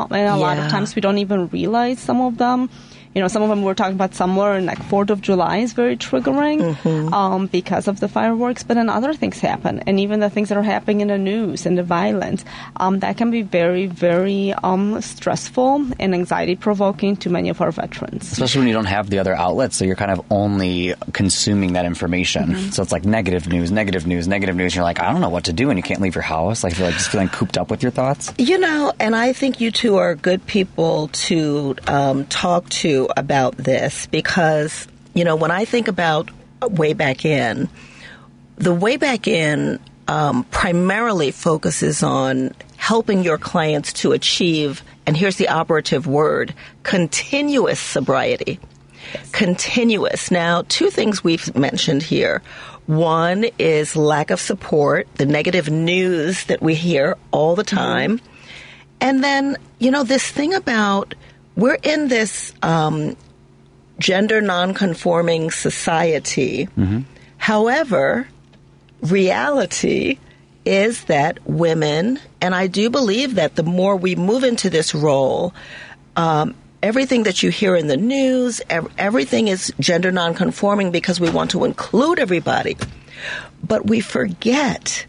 and 0.10 0.28
a 0.28 0.36
lot 0.36 0.58
of 0.58 0.72
times 0.72 0.96
we 0.96 1.02
don't 1.02 1.20
even 1.20 1.48
realize 1.50 2.00
some 2.00 2.20
of 2.20 2.40
them. 2.40 2.68
You 3.18 3.24
know, 3.24 3.28
some 3.30 3.42
of 3.42 3.50
them 3.50 3.64
we're 3.64 3.74
talking 3.74 3.96
about 3.96 4.14
somewhere 4.14 4.56
in 4.58 4.68
like 4.68 4.78
4th 4.78 5.10
of 5.10 5.22
July 5.22 5.58
is 5.58 5.74
very 5.74 5.98
triggering 5.98 6.76
Mm-hmm. 6.78 7.12
um, 7.16 7.48
because 7.48 7.88
of 7.88 8.00
the 8.00 8.08
fireworks, 8.08 8.62
but 8.62 8.76
then 8.76 8.90
other 8.90 9.12
things 9.16 9.40
happen. 9.40 9.80
And 9.88 10.00
even 10.00 10.20
the 10.20 10.30
things 10.30 10.50
that 10.50 10.58
are 10.58 10.62
happening 10.62 11.02
in 11.02 11.08
the 11.08 11.18
news 11.18 11.66
and 11.66 11.76
the 11.76 11.82
violence, 11.82 12.46
um, 12.76 13.00
that 13.00 13.18
can 13.18 13.32
be 13.32 13.42
very, 13.42 13.88
very 13.88 14.54
um, 14.54 15.02
stressful 15.02 15.88
and 16.00 16.14
anxiety 16.14 16.56
provoking 16.56 17.16
to 17.18 17.32
many 17.32 17.50
of 17.50 17.60
our 17.60 17.72
veterans. 17.72 18.32
Especially 18.32 18.60
when 18.60 18.68
you 18.68 18.74
don't 18.76 18.86
have 18.86 19.10
the 19.10 19.18
other 19.18 19.34
outlets, 19.34 19.78
so 19.78 19.84
you're 19.86 19.96
kind 19.96 20.12
of 20.12 20.24
only 20.30 20.94
consuming 21.14 21.74
that 21.74 21.86
information. 21.86 22.50
Mm-hmm. 22.50 22.70
So 22.70 22.84
it's 22.84 22.92
like 22.92 23.06
negative 23.06 23.48
news, 23.48 23.72
negative 23.72 24.06
news, 24.06 24.28
negative 24.28 24.56
news. 24.56 24.76
You're 24.76 24.84
like, 24.84 25.00
I 25.00 25.12
don't 25.12 25.22
know 25.22 25.30
what 25.30 25.46
to 25.46 25.54
do, 25.54 25.72
and 25.72 25.80
you 25.80 25.84
can't 25.84 26.02
leave 26.02 26.14
your 26.14 26.22
house. 26.22 26.64
Like, 26.64 26.78
you're 26.78 26.88
like 26.88 26.98
just 26.98 27.10
feeling 27.10 27.30
cooped 27.30 27.58
up 27.58 27.72
with 27.72 27.82
your 27.82 27.92
thoughts. 27.92 28.32
You 28.38 28.60
know, 28.60 28.94
and 29.00 29.16
I 29.16 29.34
think 29.34 29.60
you 29.60 29.72
two 29.72 29.96
are 29.96 30.14
good 30.14 30.46
people 30.46 31.08
to 31.26 31.76
um, 31.88 32.26
talk 32.28 32.70
to 32.70 33.07
about 33.16 33.58
this 33.58 34.06
because, 34.08 34.88
you 35.14 35.24
know, 35.24 35.36
when 35.36 35.52
I 35.52 35.66
think 35.66 35.88
about 35.88 36.30
way 36.62 36.94
back 36.94 37.26
in, 37.26 37.70
the 38.58 38.74
way 38.74 38.98
back 38.98 39.28
in 39.28 39.80
um, 40.08 40.44
primarily 40.46 41.32
focuses 41.32 42.04
on 42.04 42.54
helping 42.78 43.24
your 43.24 43.38
clients 43.38 43.94
to 43.94 44.14
achieve, 44.14 44.84
and 45.06 45.16
here's 45.16 45.38
the 45.38 45.50
operative 45.50 46.08
word, 46.08 46.54
continuous 46.84 47.80
sobriety. 47.80 48.60
Continuous. 49.32 50.32
Now, 50.32 50.64
two 50.68 50.90
things 50.90 51.24
we've 51.24 51.56
mentioned 51.56 52.04
here. 52.04 52.42
One 52.88 53.46
is 53.58 53.96
lack 53.96 54.32
of 54.32 54.40
support, 54.40 55.08
the 55.16 55.26
negative 55.26 55.70
news 55.70 56.46
that 56.46 56.62
we 56.62 56.76
hear 56.76 57.18
all 57.32 57.56
the 57.56 57.64
time. 57.64 58.20
And 59.00 59.24
then, 59.24 59.58
you 59.80 59.92
know, 59.92 60.04
this 60.04 60.30
thing 60.30 60.54
about 60.54 61.16
we're 61.58 61.80
in 61.84 62.08
this 62.08 62.54
um, 62.62 63.18
gender 64.00 64.40
nonconforming 64.40 65.52
society. 65.52 66.70
However, 67.38 68.28
reality 69.02 70.20
is 70.66 71.04
that 71.06 71.40
women, 71.46 72.20
and 72.42 72.54
I 72.54 72.68
do 72.68 72.90
believe 72.90 73.36
that 73.36 73.56
the 73.56 73.64
more 73.64 73.96
we 73.96 74.16
move 74.16 74.44
into 74.44 74.70
this 74.70 74.94
role, 74.94 75.54
um, 76.16 76.56
everything 76.84 77.24
that 77.24 77.42
you 77.42 77.50
hear 77.50 77.76
in 77.76 77.88
the 77.88 77.98
news, 77.98 78.62
ev- 78.70 78.92
everything 78.98 79.48
is 79.48 79.74
gender 79.80 80.12
nonconforming 80.12 80.92
because 80.92 81.20
we 81.20 81.30
want 81.30 81.52
to 81.52 81.64
include 81.64 82.20
everybody. 82.20 82.76
But 83.64 83.88
we 83.88 84.00
forget 84.02 85.06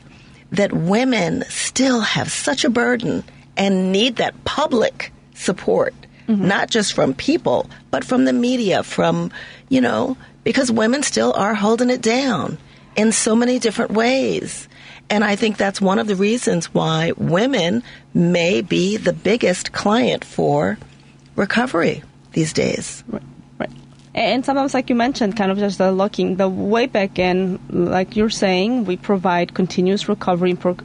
that 0.53 0.73
women 0.73 1.45
still 1.49 2.01
have 2.01 2.31
such 2.31 2.65
a 2.65 2.71
burden 2.71 3.25
and 3.57 3.93
need 3.93 4.17
that 4.17 4.45
public 4.45 5.13
support, 5.35 5.95
not 6.29 6.71
just 6.71 6.93
from 6.93 7.15
people, 7.15 7.69
but 7.91 8.05
from 8.05 8.27
the 8.27 8.33
media, 8.33 8.83
from, 8.83 9.33
you 9.69 9.81
know, 9.81 10.17
because 10.45 10.71
women 10.71 11.03
still 11.03 11.33
are 11.33 11.55
holding 11.55 11.91
it 11.91 12.03
down 12.03 12.59
in 12.97 13.13
so 13.13 13.35
many 13.35 13.59
different 13.59 13.93
ways. 13.93 14.69
And 15.11 15.25
I 15.25 15.37
think 15.37 15.57
that's 15.57 15.81
one 15.81 15.99
of 15.99 16.07
the 16.07 16.17
reasons 16.17 16.73
why 16.75 17.13
women 17.17 17.83
may 18.13 18.61
be 18.61 18.99
the 18.99 19.13
biggest 19.13 19.73
client 19.73 20.25
for 20.25 20.79
recovery 21.35 22.03
these 22.33 22.53
days. 22.53 23.03
Right. 23.09 23.23
And 24.15 24.45
sometimes, 24.45 24.75
like 24.75 24.91
you 24.91 24.97
mentioned, 24.97 25.37
kind 25.37 25.53
of 25.53 25.59
just 25.59 25.81
uh, 25.81 25.91
looking 25.91 26.37
the 26.37 26.49
way 26.49 26.87
back 26.87 27.19
in, 27.19 27.61
like 27.71 28.17
you're 28.17 28.31
saying, 28.31 28.85
we 28.85 28.97
provide 28.97 29.55
continuous 29.55 30.09
recovery. 30.09 30.55
Pro- 30.55 30.77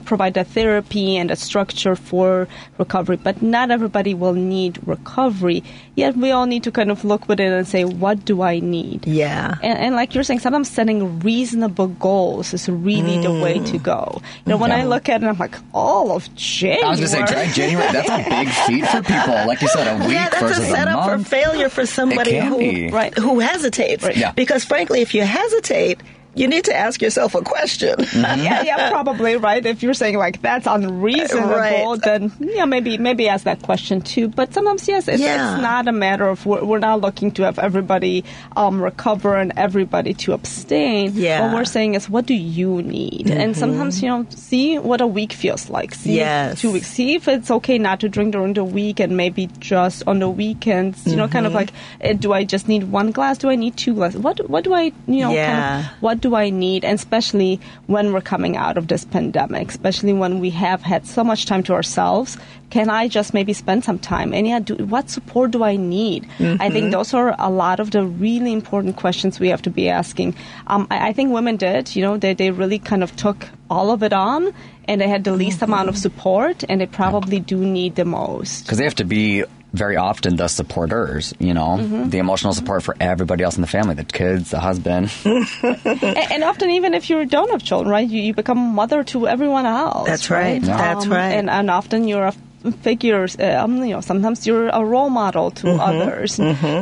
provide 0.00 0.36
a 0.36 0.44
therapy 0.44 1.16
and 1.16 1.30
a 1.30 1.36
structure 1.36 1.96
for 1.96 2.48
recovery, 2.78 3.16
but 3.16 3.42
not 3.42 3.70
everybody 3.70 4.14
will 4.14 4.32
need 4.32 4.78
recovery. 4.86 5.62
Yet 5.94 6.16
we 6.16 6.30
all 6.30 6.46
need 6.46 6.64
to 6.64 6.72
kind 6.72 6.90
of 6.90 7.04
look 7.04 7.28
within 7.28 7.52
and 7.52 7.66
say, 7.66 7.84
what 7.84 8.24
do 8.24 8.42
I 8.42 8.60
need? 8.60 9.06
Yeah. 9.06 9.54
And, 9.62 9.78
and 9.78 9.94
like 9.94 10.14
you're 10.14 10.24
saying, 10.24 10.40
sometimes 10.40 10.70
setting 10.70 11.20
reasonable 11.20 11.88
goals 11.88 12.52
is 12.52 12.68
really 12.68 13.18
the 13.22 13.32
way 13.32 13.54
to 13.54 13.78
mm. 13.78 13.82
go. 13.82 14.20
You 14.44 14.50
know, 14.50 14.56
when 14.56 14.72
I 14.72 14.84
look 14.84 15.08
at 15.08 15.22
it, 15.22 15.26
I'm 15.26 15.38
like, 15.38 15.56
all 15.72 16.12
of 16.12 16.34
January. 16.34 16.84
I 16.84 16.90
was 16.90 17.00
going 17.00 17.26
to 17.26 17.28
say, 17.28 17.34
dry 17.34 17.52
January, 17.52 17.92
that's 17.92 18.08
a 18.10 18.28
big 18.30 18.48
feat 18.48 18.86
for 18.86 19.02
people. 19.02 19.34
Like 19.46 19.62
you 19.62 19.68
said, 19.68 19.86
a 19.86 20.04
week 20.04 20.14
yeah, 20.14 20.28
that's 20.30 20.42
a 20.42 20.46
versus 20.46 20.68
a, 20.68 20.70
setup 20.70 21.04
for 21.04 21.24
failure 21.24 21.68
for 21.68 21.86
somebody 21.86 22.38
who 22.38 22.58
be. 22.58 22.90
Right. 22.90 23.16
who 23.16 23.38
hesitates. 23.38 24.04
Yeah. 24.16 24.32
Because 24.32 24.64
frankly, 24.64 25.02
if 25.02 25.14
you 25.14 25.22
hesitate, 25.22 26.00
you 26.34 26.48
need 26.48 26.64
to 26.64 26.74
ask 26.76 27.00
yourself 27.02 27.34
a 27.34 27.42
question. 27.42 27.94
yeah, 28.14 28.62
yeah, 28.62 28.90
probably 28.90 29.36
right. 29.36 29.64
If 29.64 29.82
you're 29.82 29.94
saying 29.94 30.16
like 30.18 30.42
that's 30.42 30.66
unreasonable, 30.66 31.48
Right. 31.54 32.00
then 32.02 32.32
yeah, 32.40 32.64
maybe 32.64 32.98
maybe 32.98 33.28
ask 33.28 33.44
that 33.44 33.62
question 33.62 34.00
too. 34.00 34.28
But 34.28 34.52
sometimes 34.54 34.86
yes, 34.88 35.08
it's, 35.08 35.20
Yeah. 35.20 35.54
it's 35.54 35.62
not 35.62 35.88
a 35.88 35.92
matter 35.92 36.26
of 36.28 36.44
we're, 36.46 36.64
we're 36.64 36.78
not 36.78 37.00
looking 37.00 37.30
to 37.32 37.42
have 37.44 37.58
everybody 37.58 38.24
um, 38.56 38.80
recover 38.82 39.36
and 39.36 39.52
everybody 39.56 40.14
to 40.14 40.32
abstain. 40.32 41.12
Yeah. 41.14 41.40
Mm-hmm. 41.40 41.52
what 41.52 41.60
we're 41.60 41.64
saying 41.64 41.94
is 41.94 42.08
what 42.10 42.26
do 42.26 42.34
you 42.34 42.82
need? 42.82 43.30
And 43.30 43.56
sometimes 43.56 44.02
you 44.02 44.08
know, 44.08 44.26
see 44.30 44.78
what 44.78 45.00
a 45.00 45.06
week 45.06 45.32
feels 45.32 45.68
like. 45.70 45.94
See 45.94 46.16
Yes. 46.16 46.60
two 46.60 46.72
weeks. 46.72 46.88
See 46.88 47.14
if 47.14 47.28
it's 47.28 47.50
okay 47.50 47.78
not 47.78 48.00
to 48.00 48.08
drink 48.08 48.32
during 48.32 48.54
the 48.54 48.64
week 48.64 49.00
and 49.00 49.16
maybe 49.16 49.48
just 49.60 50.02
on 50.06 50.18
the 50.18 50.28
weekends. 50.28 51.06
You 51.06 51.16
know, 51.16 51.28
kind 51.28 51.46
of 51.46 51.52
Mm-hmm. 51.52 51.56
like, 51.56 51.72
eh, 52.00 52.12
do 52.14 52.32
I 52.32 52.44
just 52.44 52.68
need 52.68 52.84
one 52.90 53.10
glass? 53.12 53.38
Do 53.38 53.48
I 53.50 53.54
need 53.56 53.76
two 53.76 53.94
glasses? 53.94 54.20
What 54.20 54.48
what 54.50 54.64
do 54.64 54.74
I 54.74 54.92
you 55.06 55.20
know? 55.22 55.32
Yeah. 55.32 55.52
Kind 55.54 55.86
of, 55.86 56.02
what 56.02 56.20
do 56.24 56.34
I 56.34 56.48
need? 56.48 56.86
And 56.86 56.94
especially 56.94 57.60
when 57.86 58.14
we're 58.14 58.22
coming 58.22 58.56
out 58.56 58.78
of 58.78 58.88
this 58.88 59.04
pandemic, 59.04 59.68
especially 59.68 60.14
when 60.14 60.40
we 60.40 60.48
have 60.50 60.80
had 60.80 61.06
so 61.06 61.22
much 61.22 61.44
time 61.44 61.62
to 61.64 61.74
ourselves, 61.74 62.38
can 62.70 62.88
I 62.88 63.08
just 63.08 63.34
maybe 63.34 63.52
spend 63.52 63.84
some 63.84 63.98
time? 63.98 64.32
And 64.32 64.46
yeah, 64.46 64.58
do, 64.58 64.74
what 64.86 65.10
support 65.10 65.50
do 65.50 65.62
I 65.62 65.76
need? 65.76 66.26
I 66.40 66.70
think 66.70 66.92
those 66.92 67.12
are 67.12 67.36
a 67.38 67.50
lot 67.50 67.78
of 67.78 67.90
the 67.90 68.06
really 68.06 68.54
important 68.54 68.96
questions 68.96 69.38
we 69.38 69.48
have 69.48 69.60
to 69.62 69.70
be 69.70 69.90
asking. 69.90 70.34
Um, 70.66 70.86
I, 70.90 71.10
I 71.10 71.12
think 71.12 71.30
women 71.30 71.56
did, 71.56 71.94
you 71.94 72.00
know, 72.00 72.16
they, 72.16 72.32
they 72.32 72.50
really 72.50 72.78
kind 72.78 73.02
of 73.02 73.14
took 73.16 73.46
all 73.68 73.90
of 73.90 74.02
it 74.02 74.14
on 74.14 74.54
and 74.88 75.00
they 75.00 75.08
had 75.08 75.24
the 75.24 75.32
least 75.32 75.60
amount 75.60 75.90
of 75.90 75.98
support 75.98 76.64
and 76.70 76.80
they 76.80 76.86
probably 76.86 77.38
do 77.38 77.58
need 77.58 77.96
the 77.96 78.06
most. 78.06 78.64
Because 78.64 78.78
they 78.78 78.84
have 78.84 78.94
to 78.96 79.04
be 79.04 79.44
very 79.74 79.96
often 79.96 80.36
the 80.36 80.48
supporters, 80.48 81.34
you 81.38 81.52
know, 81.52 81.76
Mm-hmm. 81.80 82.08
the 82.10 82.18
emotional 82.18 82.52
support 82.54 82.82
for 82.82 82.94
everybody 83.00 83.42
else 83.44 83.56
in 83.56 83.60
the 83.60 83.66
family, 83.66 83.94
the 83.94 84.04
kids, 84.04 84.50
the 84.50 84.60
husband. 84.60 85.10
and, 85.24 86.18
and 86.32 86.44
often 86.44 86.70
even 86.70 86.94
if 86.94 87.10
you 87.10 87.24
don't 87.26 87.50
have 87.50 87.62
children, 87.62 87.90
right, 87.90 88.08
you, 88.08 88.22
you 88.22 88.32
become 88.34 88.58
mother 88.74 89.02
to 89.04 89.26
everyone 89.28 89.66
else. 89.66 90.06
That's 90.06 90.30
right. 90.30 90.62
Yeah. 90.62 90.76
That's 90.78 91.06
right. 91.08 91.32
And, 91.32 91.50
and 91.50 91.70
often 91.70 92.06
you're 92.08 92.26
a 92.26 92.34
figure, 92.80 93.26
um, 93.40 93.84
you 93.84 93.92
know, 93.92 94.00
sometimes 94.00 94.46
you're 94.46 94.68
a 94.68 94.82
role 94.84 95.10
model 95.10 95.50
to 95.50 95.66
Mm-hmm. 95.66 95.80
others. 95.80 96.36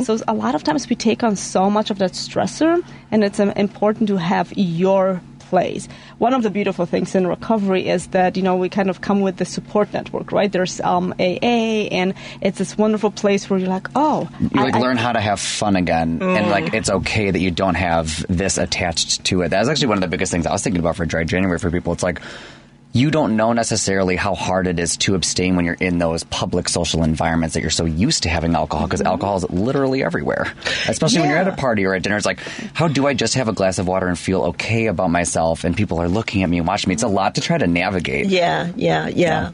So 0.05 0.17
a 0.27 0.33
lot 0.33 0.55
of 0.55 0.63
times 0.63 0.87
we 0.89 0.95
take 0.95 1.23
on 1.23 1.35
so 1.35 1.69
much 1.69 1.89
of 1.91 1.97
that 1.99 2.11
stressor, 2.13 2.81
and 3.11 3.23
it's 3.23 3.39
um, 3.39 3.49
important 3.51 4.07
to 4.07 4.17
have 4.17 4.53
your 4.55 5.19
place. 5.53 5.87
One 6.17 6.33
of 6.33 6.41
the 6.41 6.49
beautiful 6.49 6.87
things 6.87 7.13
in 7.13 7.27
recovery 7.27 7.87
is 7.87 8.07
that 8.07 8.35
you 8.35 8.41
know 8.41 8.55
we 8.55 8.69
kind 8.69 8.89
of 8.89 9.01
come 9.01 9.21
with 9.21 9.37
the 9.37 9.45
support 9.45 9.93
network, 9.93 10.31
right? 10.31 10.51
There's 10.51 10.81
um, 10.81 11.13
AA, 11.19 11.89
and 11.99 12.15
it's 12.41 12.57
this 12.57 12.75
wonderful 12.75 13.11
place 13.11 13.47
where 13.49 13.59
you're 13.59 13.69
like, 13.69 13.87
oh, 13.95 14.27
You 14.41 14.49
like 14.63 14.73
I- 14.73 14.79
I- 14.79 14.81
learn 14.81 14.97
how 14.97 15.13
to 15.13 15.21
have 15.21 15.39
fun 15.39 15.75
again, 15.75 16.09
and 16.23 16.45
Mm. 16.47 16.49
like 16.49 16.73
it's 16.73 16.89
okay 16.89 17.29
that 17.29 17.39
you 17.39 17.51
don't 17.51 17.75
have 17.75 18.25
this 18.29 18.57
attached 18.57 19.23
to 19.25 19.43
it. 19.43 19.49
That's 19.49 19.69
actually 19.69 19.89
one 19.93 19.97
of 19.99 20.01
the 20.01 20.07
biggest 20.15 20.31
things 20.31 20.47
I 20.47 20.51
was 20.53 20.63
thinking 20.63 20.79
about 20.79 20.95
for 20.95 21.05
dry 21.05 21.23
January 21.23 21.59
for 21.59 21.69
people. 21.69 21.93
It's 21.93 22.01
like 22.09 22.19
you 22.93 23.09
don't 23.09 23.35
know 23.35 23.53
necessarily 23.53 24.15
how 24.15 24.35
hard 24.35 24.67
it 24.67 24.79
is 24.79 24.97
to 24.97 25.15
abstain 25.15 25.55
when 25.55 25.65
you're 25.65 25.73
in 25.73 25.97
those 25.97 26.23
public 26.25 26.69
social 26.69 27.03
environments 27.03 27.55
that 27.55 27.61
you're 27.61 27.71
so 27.71 27.85
used 27.85 28.23
to 28.23 28.29
having 28.29 28.53
alcohol 28.53 28.85
because 28.85 29.01
alcohol 29.01 29.37
is 29.37 29.49
literally 29.49 30.03
everywhere. 30.03 30.53
Especially 30.87 31.19
when 31.21 31.29
you're 31.29 31.39
at 31.39 31.47
a 31.47 31.53
Mm-hmm. 31.53 31.59
Party 31.59 31.85
or 31.85 31.93
at 31.93 32.03
dinner, 32.03 32.17
it's 32.17 32.25
like, 32.25 32.39
how 32.73 32.87
do 32.87 33.07
I 33.07 33.13
just 33.13 33.35
have 33.35 33.47
a 33.47 33.53
glass 33.53 33.79
of 33.79 33.87
water 33.87 34.07
and 34.07 34.17
feel 34.17 34.43
okay 34.43 34.87
about 34.87 35.09
myself? 35.09 35.63
And 35.63 35.75
people 35.75 35.99
are 35.99 36.07
looking 36.07 36.43
at 36.43 36.49
me 36.49 36.57
and 36.57 36.67
watching 36.67 36.89
me. 36.89 36.93
It's 36.93 37.03
a 37.03 37.07
lot 37.07 37.35
to 37.35 37.41
try 37.41 37.57
to 37.57 37.67
navigate. 37.67 38.27
Yeah, 38.27 38.71
yeah, 38.75 39.07
yeah. 39.07 39.51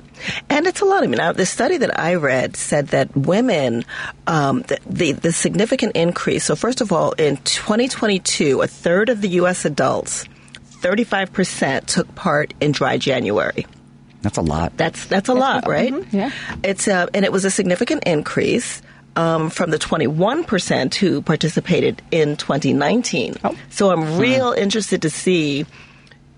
And 0.50 0.68
it's 0.68 0.82
a 0.82 0.86
lot. 0.86 1.04
I 1.04 1.08
mean, 1.08 1.18
now, 1.18 1.32
the 1.32 1.46
study 1.46 1.78
that 1.78 2.00
I 2.00 2.16
read 2.16 2.56
said 2.56 2.88
that 2.90 3.16
women, 3.16 3.86
um, 4.28 4.62
the, 4.64 4.80
the 4.86 5.12
the 5.14 5.32
significant 5.32 5.96
increase. 5.96 6.46
So, 6.46 6.56
first 6.56 6.82
of 6.82 6.92
all, 6.92 7.12
in 7.14 7.38
2022, 7.38 8.62
a 8.62 8.68
third 8.68 9.10
of 9.10 9.22
the 9.22 9.30
U.S. 9.30 9.66
adults, 9.66 10.26
35 10.80 11.34
percent, 11.34 11.88
took 11.88 12.14
part 12.16 12.54
in 12.60 12.72
Dry 12.72 12.98
January. 12.98 13.66
That's 14.22 14.38
a 14.38 14.42
lot. 14.42 14.76
That's 14.76 15.06
that's 15.06 15.30
a 15.30 15.34
lot, 15.34 15.68
right? 15.68 15.94
Mm-hmm. 15.94 16.16
yeah. 16.16 16.32
It's 16.64 16.88
a, 16.88 17.08
and 17.14 17.24
it 17.24 17.32
was 17.32 17.46
a 17.46 17.52
significant 17.52 18.04
increase. 18.06 18.82
um, 19.16 19.50
from 19.50 19.70
the 19.72 19.80
21% 19.80 20.96
who 20.96 21.22
participated 21.22 22.02
in 22.12 22.38
2019. 22.38 23.36
Oh. 23.44 23.58
So 23.70 23.92
I'm 23.92 24.04
hmm. 24.04 24.18
real 24.18 24.54
interested 24.54 25.02
to 25.02 25.10
see 25.10 25.66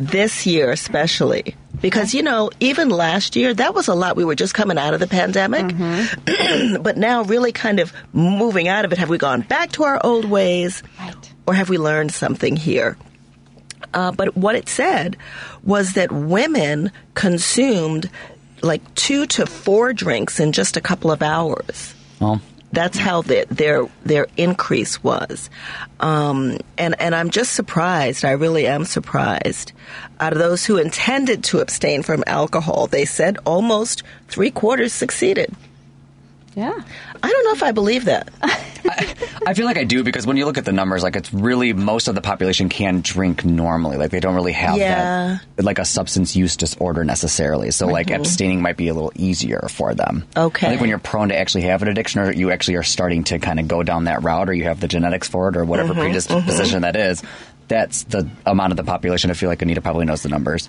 this 0.02 0.46
year, 0.48 0.72
especially. 0.72 1.56
Because, 1.80 2.14
you 2.14 2.24
know, 2.24 2.50
even 2.60 2.90
last 2.90 3.36
year, 3.36 3.54
that 3.54 3.76
was 3.76 3.88
a 3.88 3.94
lot. 3.94 4.16
We 4.16 4.26
were 4.26 4.36
just 4.36 4.54
coming 4.54 4.78
out 4.78 4.94
of 4.94 5.00
the 5.00 5.08
pandemic. 5.08 5.66
Mm-hmm. 5.68 6.82
but 6.82 6.98
now, 6.98 7.24
really 7.24 7.52
kind 7.52 7.80
of 7.80 7.94
moving 8.14 8.68
out 8.68 8.86
of 8.86 8.92
it, 8.94 8.98
have 8.98 9.10
we 9.10 9.18
gone 9.18 9.42
back 9.42 9.74
to 9.74 9.84
our 9.84 10.00
old 10.04 10.26
ways? 10.26 10.82
Right. 11.00 11.34
Or 11.46 11.54
have 11.54 11.70
we 11.70 11.78
learned 11.78 12.12
something 12.12 12.56
here? 12.56 12.98
Uh, 13.94 14.12
but 14.12 14.36
what 14.38 14.56
it 14.56 14.70
said 14.70 15.18
was 15.64 15.94
that 15.94 16.12
women 16.12 16.92
consumed 17.14 18.10
like 18.62 18.82
two 18.96 19.26
to 19.26 19.46
four 19.46 19.94
drinks 19.94 20.40
in 20.40 20.52
just 20.52 20.78
a 20.78 20.82
couple 20.82 21.12
of 21.12 21.22
hours. 21.22 21.94
Well, 22.20 22.42
That's 22.72 22.98
how 22.98 23.22
the, 23.24 23.46
their 23.50 23.90
their 24.06 24.28
increase 24.38 25.04
was, 25.04 25.50
um, 26.00 26.58
and 26.78 26.96
and 27.02 27.14
I'm 27.14 27.30
just 27.30 27.54
surprised. 27.54 28.24
I 28.24 28.32
really 28.32 28.66
am 28.68 28.86
surprised. 28.86 29.74
Out 30.20 30.32
of 30.32 30.40
those 30.40 30.64
who 30.66 30.78
intended 30.78 31.44
to 31.46 31.60
abstain 31.60 32.02
from 32.04 32.24
alcohol, 32.28 32.88
they 32.88 33.04
said 33.06 33.40
almost 33.46 34.04
three 34.30 34.52
quarters 34.52 34.94
succeeded. 34.94 35.54
Yeah. 36.56 36.82
I 37.24 37.30
don't 37.30 37.46
know 37.46 37.54
if 37.54 37.64
I 37.64 37.72
believe 37.72 38.06
that. 38.06 38.30
I 39.46 39.54
feel 39.54 39.66
like 39.66 39.78
I 39.78 39.84
do 39.84 40.04
because 40.04 40.28
when 40.28 40.38
you 40.38 40.46
look 40.46 40.58
at 40.58 40.66
the 40.66 40.72
numbers, 40.72 41.04
like 41.04 41.16
it's 41.16 41.34
really 41.34 41.74
most 41.74 42.08
of 42.08 42.16
the 42.16 42.22
population 42.22 42.70
can 42.70 43.02
drink 43.02 43.44
normally. 43.44 43.98
Like 43.98 44.12
they 44.12 44.20
don't 44.20 44.36
really 44.36 44.52
have 44.54 44.78
Yeah. 44.78 45.40
that 45.56 45.64
like 45.64 45.80
a 45.80 45.86
substance 45.86 46.36
use 46.36 46.56
disorder 46.56 47.04
necessarily. 47.04 47.72
So 47.72 47.88
like 47.88 48.12
abstaining 48.12 48.62
might 48.62 48.78
be 48.78 48.88
a 48.88 48.94
little 48.94 49.12
easier 49.16 49.68
for 49.70 49.94
them. 49.94 50.28
Okay. 50.36 50.68
I 50.68 50.70
think 50.70 50.82
when 50.82 50.90
you're 50.90 51.00
prone 51.00 51.30
to 51.30 51.38
actually 51.38 51.64
have 51.64 51.82
an 51.82 51.88
addiction, 51.88 52.22
or 52.22 52.32
you 52.32 52.52
actually 52.52 52.76
are 52.76 52.84
starting 52.84 53.24
to 53.26 53.40
kind 53.40 53.60
of 53.60 53.68
go 53.68 53.84
down 53.84 54.06
that 54.06 54.24
route, 54.24 54.50
or 54.50 54.54
you 54.54 54.66
have 54.66 54.80
the 54.80 54.88
genetics 54.88 55.28
for 55.28 55.50
it, 55.50 55.58
or 55.58 55.66
whatever 55.66 55.94
mm-hmm, 55.94 56.02
predisposition 56.02 56.82
mm-hmm. 56.82 56.82
that 56.82 56.96
is. 56.96 57.24
That's 57.68 58.04
the 58.04 58.30
amount 58.46 58.74
of 58.74 58.78
the 58.78 58.84
population. 58.84 59.32
I 59.32 59.34
feel 59.34 59.50
like 59.50 59.62
Anita 59.62 59.82
probably 59.82 60.06
knows 60.06 60.24
the 60.24 60.30
numbers. 60.30 60.68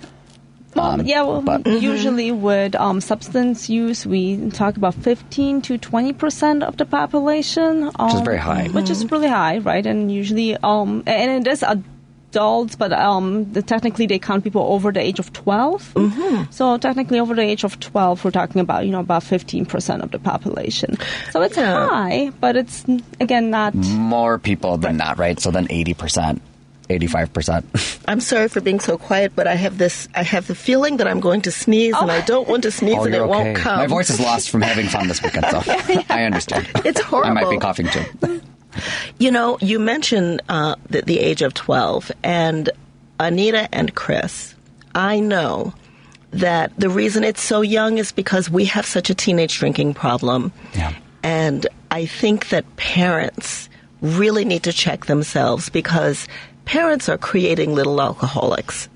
Well, 0.75 1.01
yeah, 1.05 1.21
well, 1.23 1.41
but- 1.41 1.65
usually 1.67 2.31
with 2.31 2.75
um, 2.75 3.01
substance 3.01 3.69
use, 3.69 4.05
we 4.05 4.49
talk 4.51 4.77
about 4.77 4.93
15 4.95 5.61
to 5.63 5.77
20 5.77 6.13
percent 6.13 6.63
of 6.63 6.77
the 6.77 6.85
population, 6.85 7.89
um, 7.99 8.09
is 8.15 8.21
very 8.21 8.37
high. 8.37 8.67
Which 8.69 8.89
is 8.89 9.09
really 9.11 9.27
high, 9.27 9.59
right? 9.59 9.85
And 9.85 10.11
usually, 10.11 10.57
um, 10.57 11.03
and 11.05 11.45
it 11.45 11.51
is 11.51 11.63
adults, 11.63 12.75
but 12.75 12.91
um, 12.93 13.51
the, 13.53 13.61
technically 13.61 14.07
they 14.07 14.17
count 14.17 14.43
people 14.43 14.63
over 14.63 14.91
the 14.91 14.99
age 14.99 15.19
of 15.19 15.31
12. 15.33 15.93
Mm-hmm. 15.93 16.51
So 16.51 16.77
technically, 16.77 17.19
over 17.19 17.35
the 17.35 17.43
age 17.43 17.63
of 17.63 17.79
12, 17.79 18.25
we're 18.25 18.31
talking 18.31 18.59
about 18.61 18.85
you 18.85 18.91
know 18.91 18.99
about 19.01 19.21
15 19.23 19.65
percent 19.67 20.01
of 20.01 20.09
the 20.11 20.17
population. 20.19 20.97
So 21.31 21.41
it's 21.43 21.57
Yeah. 21.57 21.87
high, 21.87 22.31
but 22.39 22.55
it's 22.57 22.85
again 23.19 23.51
not. 23.51 23.75
More 23.75 24.39
people 24.39 24.77
than 24.77 24.97
not, 24.97 25.19
right? 25.19 25.39
So 25.39 25.51
then 25.51 25.67
eighty 25.69 25.93
percent, 25.93 26.41
eighty-five 26.89 27.31
percent. 27.33 27.65
I'm 28.07 28.19
sorry 28.19 28.47
for 28.49 28.61
being 28.61 28.79
so 28.79 28.97
quiet, 28.97 29.33
but 29.35 29.47
I 29.47 29.55
have 29.55 29.77
this. 29.77 30.07
I 30.15 30.23
have 30.23 30.47
the 30.47 30.55
feeling 30.55 30.97
that 30.97 31.07
I'm 31.07 31.19
going 31.19 31.41
to 31.43 31.51
sneeze, 31.51 31.93
and 31.95 32.11
I 32.11 32.21
don't 32.21 32.47
want 32.47 32.63
to 32.63 32.71
sneeze, 32.71 32.95
Oh, 32.97 33.03
and 33.05 33.15
it 33.15 33.19
okay. 33.19 33.29
won't 33.29 33.57
come. 33.57 33.77
My 33.77 33.87
voice 33.87 34.09
is 34.09 34.19
lost 34.19 34.49
from 34.49 34.61
having 34.61 34.87
fun 34.87 35.07
this 35.07 35.21
weekend, 35.21 35.45
so 35.49 35.61
I 36.09 36.23
understand. 36.23 36.69
It's 36.85 37.01
horrible. 37.01 37.31
I 37.37 37.41
might 37.41 37.49
be 37.49 37.57
coughing 37.57 37.87
too. 37.87 38.41
You 39.19 39.31
know, 39.31 39.57
you 39.61 39.79
mentioned 39.79 40.41
uh, 40.49 40.75
the, 40.89 41.01
the 41.03 41.19
age 41.19 41.41
of 41.43 41.53
12, 41.53 42.11
and 42.23 42.69
Anita 43.19 43.69
and 43.71 43.93
Chris, 43.93 44.55
I 44.95 45.19
know 45.19 45.73
that 46.31 46.71
the 46.79 46.89
reason 46.89 47.23
it's 47.23 47.41
so 47.41 47.61
young 47.61 47.99
is 47.99 48.11
because 48.11 48.49
we 48.49 48.65
have 48.65 48.85
such 48.87 49.11
a 49.11 49.15
teenage 49.15 49.59
drinking 49.59 49.93
problem. 49.93 50.51
Yeah. 50.73 50.93
And 51.21 51.67
I 51.91 52.07
think 52.07 52.49
that 52.49 52.65
parents 52.75 53.69
really 54.01 54.43
need 54.43 54.63
to 54.63 54.73
check 54.73 55.05
themselves 55.05 55.69
because 55.69 56.27
parents 56.65 57.09
are 57.09 57.17
creating 57.17 57.73
little 57.75 58.01
alcoholics. 58.01 58.89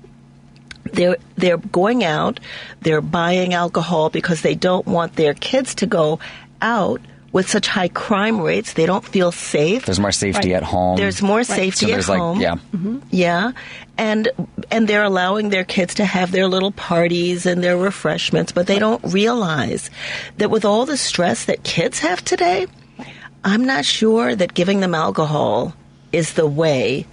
They're 0.92 1.16
they're 1.36 1.58
going 1.58 2.02
out, 2.04 2.40
they're 2.80 3.02
buying 3.02 3.52
alcohol 3.54 4.08
because 4.10 4.40
they 4.42 4.54
don't 4.54 4.86
want 4.86 5.14
their 5.16 5.34
kids 5.34 5.74
to 5.76 5.86
go 5.86 6.18
out 6.62 7.00
with 7.30 7.48
such 7.48 7.68
high 7.68 7.88
crime 7.88 8.40
rates. 8.40 8.72
They 8.72 8.86
don't 8.86 9.04
feel 9.04 9.30
safe. 9.30 9.84
There's 9.84 10.00
more 10.00 10.12
safety 10.12 10.48
Right. 10.52 10.56
at 10.56 10.62
home. 10.62 10.96
There's 10.96 11.20
more 11.20 11.44
safety 11.44 11.86
so 11.86 11.92
there's 11.92 12.08
at 12.08 12.12
like 12.12 12.20
home. 12.20 12.40
yeah. 12.40 12.54
Mm-hmm. 12.74 12.98
Yeah. 13.10 13.52
And 13.98 14.28
and 14.70 14.88
they're 14.88 15.02
allowing 15.04 15.50
their 15.50 15.64
kids 15.64 15.96
to 15.96 16.06
have 16.06 16.30
their 16.32 16.48
little 16.48 16.72
parties 16.72 17.44
and 17.44 17.62
their 17.62 17.76
refreshments, 17.76 18.52
but 18.52 18.66
they 18.66 18.78
don't 18.78 19.02
realize 19.12 19.90
that 20.38 20.50
with 20.50 20.64
all 20.64 20.86
the 20.86 20.96
stress 20.96 21.44
that 21.46 21.62
kids 21.64 21.98
have 21.98 22.24
today, 22.24 22.66
I'm 23.44 23.66
not 23.66 23.84
sure 23.84 24.34
that 24.34 24.54
giving 24.54 24.80
them 24.80 24.94
alcohol 24.94 25.74
is 26.12 26.32
the 26.32 26.46
way. 26.46 27.06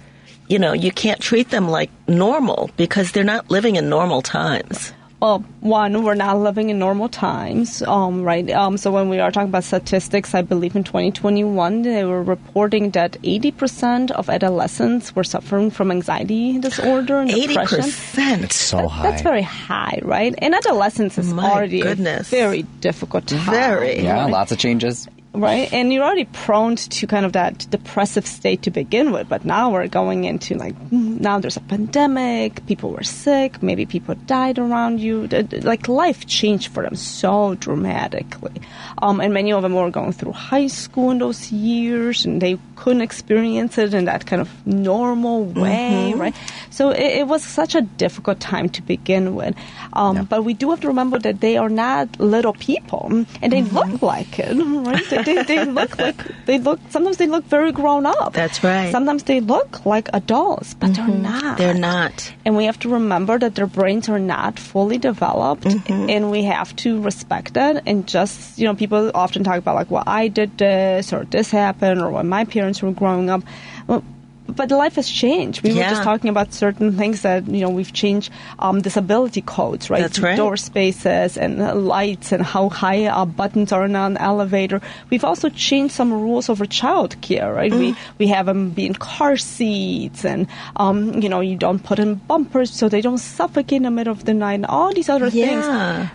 You 0.48 0.58
know, 0.58 0.72
you 0.72 0.92
can't 0.92 1.20
treat 1.20 1.50
them 1.50 1.68
like 1.68 1.90
normal 2.08 2.70
because 2.76 3.12
they're 3.12 3.24
not 3.24 3.50
living 3.50 3.76
in 3.76 3.88
normal 3.88 4.22
times. 4.22 4.92
Well, 5.18 5.38
one, 5.60 6.04
we're 6.04 6.14
not 6.14 6.38
living 6.38 6.68
in 6.68 6.78
normal 6.78 7.08
times, 7.08 7.80
um, 7.82 8.22
right? 8.22 8.48
Um, 8.50 8.76
so 8.76 8.92
when 8.92 9.08
we 9.08 9.18
are 9.18 9.30
talking 9.32 9.48
about 9.48 9.64
statistics, 9.64 10.34
I 10.34 10.42
believe 10.42 10.76
in 10.76 10.84
2021 10.84 11.82
they 11.82 12.04
were 12.04 12.22
reporting 12.22 12.90
that 12.90 13.12
80% 13.22 14.10
of 14.10 14.28
adolescents 14.28 15.16
were 15.16 15.24
suffering 15.24 15.70
from 15.70 15.90
anxiety 15.90 16.58
disorder 16.58 17.18
and 17.20 17.30
Eighty 17.30 17.46
depression. 17.48 17.78
percent. 17.80 18.52
So 18.52 18.86
high. 18.88 19.04
That's 19.10 19.22
very 19.22 19.40
high, 19.42 19.98
right? 20.02 20.34
And 20.38 20.54
adolescence 20.54 21.16
is 21.16 21.32
My 21.32 21.50
already 21.50 21.80
goodness. 21.80 22.28
a 22.28 22.36
very 22.36 22.62
difficult 22.80 23.26
time. 23.26 23.50
Very. 23.50 24.00
yeah, 24.02 24.24
right? 24.24 24.30
lots 24.30 24.52
of 24.52 24.58
changes. 24.58 25.08
Right? 25.36 25.72
And 25.72 25.92
you're 25.92 26.04
already 26.04 26.24
prone 26.24 26.76
to 26.76 27.06
kind 27.06 27.26
of 27.26 27.32
that 27.32 27.66
depressive 27.70 28.26
state 28.26 28.62
to 28.62 28.70
begin 28.70 29.12
with, 29.12 29.28
but 29.28 29.44
now 29.44 29.70
we're 29.70 29.86
going 29.86 30.24
into 30.24 30.54
like 30.54 30.74
now 30.90 31.38
there's 31.38 31.56
a 31.56 31.60
pandemic, 31.60 32.64
people 32.66 32.90
were 32.90 33.02
sick, 33.02 33.62
maybe 33.62 33.86
people 33.86 34.14
died 34.26 34.58
around 34.58 35.00
you, 35.00 35.26
like 35.62 35.88
life 35.88 36.26
changed 36.26 36.72
for 36.72 36.82
them 36.82 36.96
so 36.96 37.54
dramatically, 37.54 38.60
um, 38.98 39.20
and 39.20 39.32
many 39.34 39.52
of 39.52 39.62
them 39.62 39.74
were 39.74 39.90
going 39.90 40.12
through 40.12 40.32
high 40.32 40.66
school 40.66 41.10
in 41.10 41.18
those 41.18 41.52
years, 41.52 42.24
and 42.24 42.40
they 42.40 42.58
couldn't 42.76 43.02
experience 43.02 43.78
it 43.78 43.94
in 43.94 44.06
that 44.06 44.26
kind 44.26 44.40
of 44.40 44.66
normal 44.66 45.44
way, 45.44 46.12
right? 46.14 46.34
So 46.70 46.90
it, 46.90 47.20
it 47.20 47.26
was 47.28 47.44
such 47.44 47.74
a 47.74 47.82
difficult 47.82 48.40
time 48.40 48.68
to 48.70 48.82
begin 48.82 49.34
with, 49.34 49.54
um, 49.92 50.24
but 50.24 50.44
we 50.44 50.54
do 50.54 50.70
have 50.70 50.80
to 50.80 50.88
remember 50.88 51.18
that 51.18 51.40
they 51.40 51.56
are 51.56 51.68
not 51.68 52.18
little 52.18 52.52
people, 52.54 53.24
and 53.42 53.52
they 53.52 53.62
look 53.62 54.02
like 54.02 54.38
it, 54.38 54.54
right? 54.86 55.04
They, 55.10 55.22
they, 55.26 55.42
they 55.42 55.64
look 55.66 55.98
like 56.06 56.16
they 56.46 56.58
look. 56.58 56.80
Sometimes 56.88 57.18
they 57.18 57.26
look 57.26 57.44
very 57.44 57.70
grown 57.72 58.06
up. 58.06 58.32
That's 58.32 58.64
right. 58.64 58.90
Sometimes 58.90 59.24
they 59.24 59.40
look 59.40 59.84
like 59.84 60.08
adults, 60.14 60.72
but 60.72 60.94
they're 60.94 61.06
not. 61.06 61.58
They're 61.58 61.74
not. 61.74 62.32
And 62.46 62.56
we 62.56 62.64
have 62.64 62.78
to 62.80 62.88
remember 62.88 63.38
that 63.38 63.54
their 63.56 63.66
brains 63.66 64.08
are 64.08 64.18
not 64.18 64.58
fully 64.58 64.96
developed, 64.96 65.64
Mm-hmm. 65.64 66.08
and 66.08 66.30
we 66.30 66.44
have 66.44 66.74
to 66.76 67.02
respect 67.02 67.52
that. 67.54 67.82
And 67.86 68.06
just, 68.08 68.58
you 68.58 68.64
know, 68.64 68.74
people 68.74 69.10
often 69.14 69.44
talk 69.44 69.58
about, 69.58 69.74
like, 69.74 69.90
well, 69.90 70.04
I 70.06 70.28
did 70.28 70.56
this, 70.56 71.12
or 71.12 71.24
this 71.26 71.50
happened, 71.50 72.00
or 72.00 72.10
when 72.10 72.28
my 72.28 72.44
parents 72.46 72.80
were 72.82 72.92
growing 72.92 73.28
up. 73.28 73.42
Well, 73.86 74.02
but 74.48 74.70
life 74.70 74.94
has 74.96 75.08
changed. 75.08 75.62
We 75.62 75.72
were 75.74 75.80
just 75.90 76.02
talking 76.04 76.30
about 76.30 76.52
certain 76.54 76.92
things 76.96 77.22
that, 77.22 77.46
you 77.48 77.60
know, 77.60 77.70
we've 77.70 77.92
changed 77.92 78.32
um, 78.58 78.80
disability 78.80 79.42
codes, 79.42 79.90
right? 79.90 80.00
That's 80.00 80.18
right. 80.20 80.36
Door 80.36 80.56
spaces 80.58 81.36
and 81.36 81.60
uh, 81.60 81.74
lights 81.74 82.32
and 82.32 82.42
how 82.42 82.68
high 82.68 83.06
our 83.06 83.26
buttons 83.26 83.72
are 83.72 83.84
in 83.84 83.96
an 83.96 84.16
elevator. 84.16 84.80
We've 85.10 85.24
also 85.24 85.48
changed 85.48 85.94
some 85.94 86.12
rules 86.12 86.48
over 86.48 86.64
childcare, 86.64 87.54
right? 87.54 87.72
We 87.72 87.92
Mm. 87.92 87.96
we 88.18 88.26
have 88.28 88.46
them 88.46 88.70
be 88.70 88.86
in 88.86 88.94
car 88.94 89.36
seats 89.36 90.24
and, 90.24 90.46
um, 90.76 91.20
you 91.22 91.28
know, 91.28 91.40
you 91.40 91.56
don't 91.56 91.82
put 91.82 91.98
in 91.98 92.14
bumpers 92.14 92.70
so 92.72 92.88
they 92.88 93.00
don't 93.00 93.18
suffocate 93.18 93.76
in 93.78 93.82
the 93.82 93.90
middle 93.90 94.12
of 94.12 94.24
the 94.24 94.34
night 94.34 94.54
and 94.54 94.66
all 94.66 94.92
these 94.94 95.08
other 95.08 95.30
things 95.30 95.66
Yeah. 95.66 96.08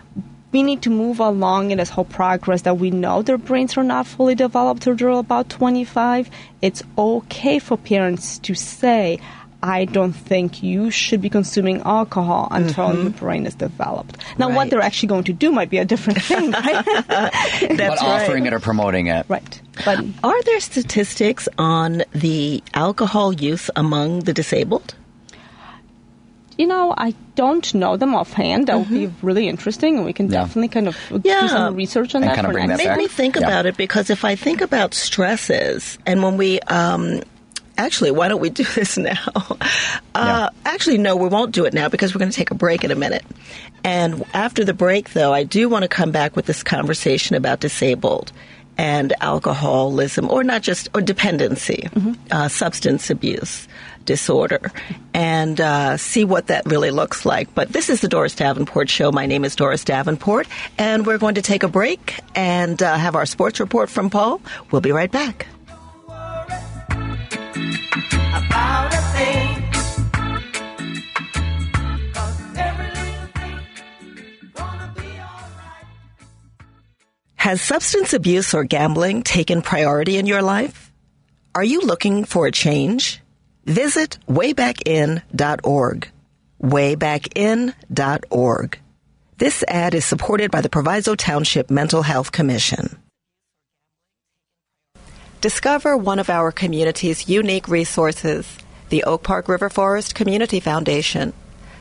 We 0.51 0.63
need 0.63 0.81
to 0.83 0.89
move 0.89 1.19
along 1.19 1.71
in 1.71 1.77
this 1.77 1.89
whole 1.89 2.05
progress 2.05 2.63
that 2.63 2.77
we 2.77 2.91
know 2.91 3.21
their 3.21 3.37
brains 3.37 3.77
are 3.77 3.83
not 3.83 4.05
fully 4.05 4.35
developed 4.35 4.83
till 4.83 4.95
they're 4.95 5.09
about 5.09 5.49
25. 5.49 6.29
It's 6.61 6.83
okay 6.97 7.59
for 7.59 7.77
parents 7.77 8.39
to 8.39 8.53
say, 8.53 9.19
I 9.63 9.85
don't 9.85 10.13
think 10.13 10.63
you 10.63 10.89
should 10.89 11.21
be 11.21 11.29
consuming 11.29 11.81
alcohol 11.81 12.47
until 12.49 12.89
mm-hmm. 12.89 13.01
your 13.03 13.11
brain 13.11 13.45
is 13.45 13.53
developed. 13.53 14.17
Now, 14.39 14.53
what 14.53 14.69
they're 14.69 14.81
actually 14.81 15.09
going 15.09 15.23
to 15.25 15.33
do 15.33 15.51
might 15.51 15.69
be 15.69 15.77
a 15.77 15.85
different 15.85 16.21
thing, 16.23 16.51
right? 16.51 16.85
That's 16.85 17.77
but 17.77 17.79
right. 17.79 18.01
offering 18.01 18.47
it 18.47 18.53
or 18.53 18.59
promoting 18.59 19.07
it. 19.07 19.25
right. 19.29 19.61
But 19.85 20.03
Are 20.23 20.43
there 20.43 20.59
statistics 20.59 21.47
on 21.57 22.03
the 22.11 22.63
alcohol 22.73 23.33
use 23.33 23.69
among 23.75 24.21
the 24.21 24.33
disabled? 24.33 24.95
You 26.57 26.67
know, 26.67 26.93
I 26.97 27.13
don't 27.35 27.73
know 27.73 27.97
them 27.97 28.13
offhand. 28.15 28.67
That 28.67 28.79
would 28.79 28.89
be 28.89 29.11
really 29.21 29.47
interesting, 29.47 29.97
and 29.97 30.05
we 30.05 30.13
can 30.13 30.29
Yeah. 30.29 30.41
definitely 30.41 30.67
kind 30.69 30.87
of 30.87 30.97
Yeah. 31.23 31.41
do 31.41 31.47
some 31.47 31.75
research 31.75 32.13
on 32.15 32.23
And 32.23 32.29
that 32.31 32.35
kind 32.35 32.45
of 32.47 32.49
for 32.51 32.53
bring 32.53 32.67
next 32.67 32.83
that 32.83 32.97
Made 32.97 33.03
me 33.03 33.07
think 33.07 33.35
Yeah. 33.35 33.47
about 33.47 33.65
it 33.65 33.77
because 33.77 34.09
if 34.09 34.23
I 34.25 34.35
think 34.35 34.61
about 34.61 34.93
stresses, 34.93 35.97
and 36.05 36.21
when 36.23 36.37
we, 36.37 36.59
um, 36.61 37.21
actually, 37.77 38.11
why 38.11 38.27
don't 38.27 38.41
we 38.41 38.49
do 38.49 38.63
this 38.75 38.97
now? 38.97 39.57
Uh, 40.13 40.49
Actually, 40.65 40.97
no, 40.97 41.15
we 41.15 41.27
won't 41.29 41.51
do 41.51 41.65
it 41.65 41.73
now 41.73 41.89
because 41.89 42.13
we're 42.13 42.19
going 42.19 42.31
to 42.31 42.35
take 42.37 42.51
a 42.51 42.55
break 42.55 42.83
in 42.83 42.91
a 42.91 42.95
minute. 42.95 43.23
And 43.83 44.23
after 44.33 44.63
the 44.63 44.73
break, 44.73 45.13
though, 45.13 45.33
I 45.33 45.43
do 45.43 45.67
want 45.69 45.83
to 45.83 45.87
come 45.89 46.11
back 46.11 46.35
with 46.35 46.45
this 46.45 46.63
conversation 46.63 47.35
about 47.35 47.59
disabled 47.59 48.31
and 48.77 49.13
alcoholism, 49.21 50.29
or 50.29 50.43
not 50.43 50.61
just, 50.61 50.89
or 50.93 51.01
dependency, 51.01 51.89
uh, 52.31 52.47
substance 52.47 53.09
abuse 53.09 53.67
disorder, 54.05 54.71
and 55.13 55.59
uh, 55.61 55.97
see 55.97 56.23
what 56.25 56.47
that 56.47 56.65
really 56.65 56.91
looks 56.91 57.25
like. 57.25 57.53
But 57.55 57.69
this 57.69 57.89
is 57.89 58.01
the 58.01 58.07
Doris 58.07 58.35
Davenport 58.35 58.89
Show. 58.89 59.11
My 59.11 59.25
name 59.25 59.43
is 59.45 59.55
Doris 59.55 59.83
Davenport, 59.83 60.47
and 60.77 61.05
we're 61.05 61.17
going 61.17 61.35
to 61.35 61.41
take 61.41 61.63
a 61.63 61.67
break 61.67 62.19
and 62.35 62.81
uh, 62.81 62.95
have 62.97 63.15
our 63.15 63.25
sports 63.25 63.59
report 63.59 63.89
from 63.89 64.09
Paul. 64.09 64.41
We'll 64.71 64.81
be 64.81 64.91
right 64.91 65.11
back. 65.11 65.47
about 68.33 68.93
a 68.93 68.97
thing. 69.13 69.57
'Cause 72.13 72.37
every 72.57 72.85
little 72.87 73.27
thing 73.35 73.59
gonna 74.53 74.93
be 74.95 75.01
alright. 75.01 75.85
Has 77.35 77.61
substance 77.61 78.13
abuse 78.13 78.53
or 78.53 78.63
gambling 78.63 79.23
taken 79.23 79.61
priority 79.61 80.17
in 80.17 80.25
your 80.27 80.41
life? 80.41 80.91
Are 81.55 81.63
you 81.63 81.81
looking 81.81 82.23
for 82.25 82.47
a 82.47 82.51
change? 82.51 83.19
Visit 83.65 84.17
waybackin.org. 84.27 86.09
Waybackin.org. 86.61 88.79
This 89.37 89.63
ad 89.67 89.95
is 89.95 90.05
supported 90.05 90.51
by 90.51 90.61
the 90.61 90.69
Proviso 90.69 91.15
Township 91.15 91.71
Mental 91.71 92.03
Health 92.03 92.31
Commission. 92.31 92.97
Discover 95.41 95.97
one 95.97 96.19
of 96.19 96.29
our 96.29 96.51
community's 96.51 97.27
unique 97.27 97.67
resources, 97.67 98.59
the 98.89 99.03
Oak 99.05 99.23
Park 99.23 99.49
River 99.49 99.71
Forest 99.71 100.13
Community 100.13 100.59
Foundation. 100.59 101.33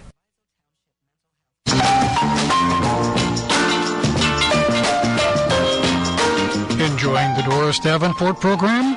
Enjoying 7.02 7.34
the 7.34 7.42
Doris 7.42 7.80
Davenport 7.80 8.40
program? 8.40 8.96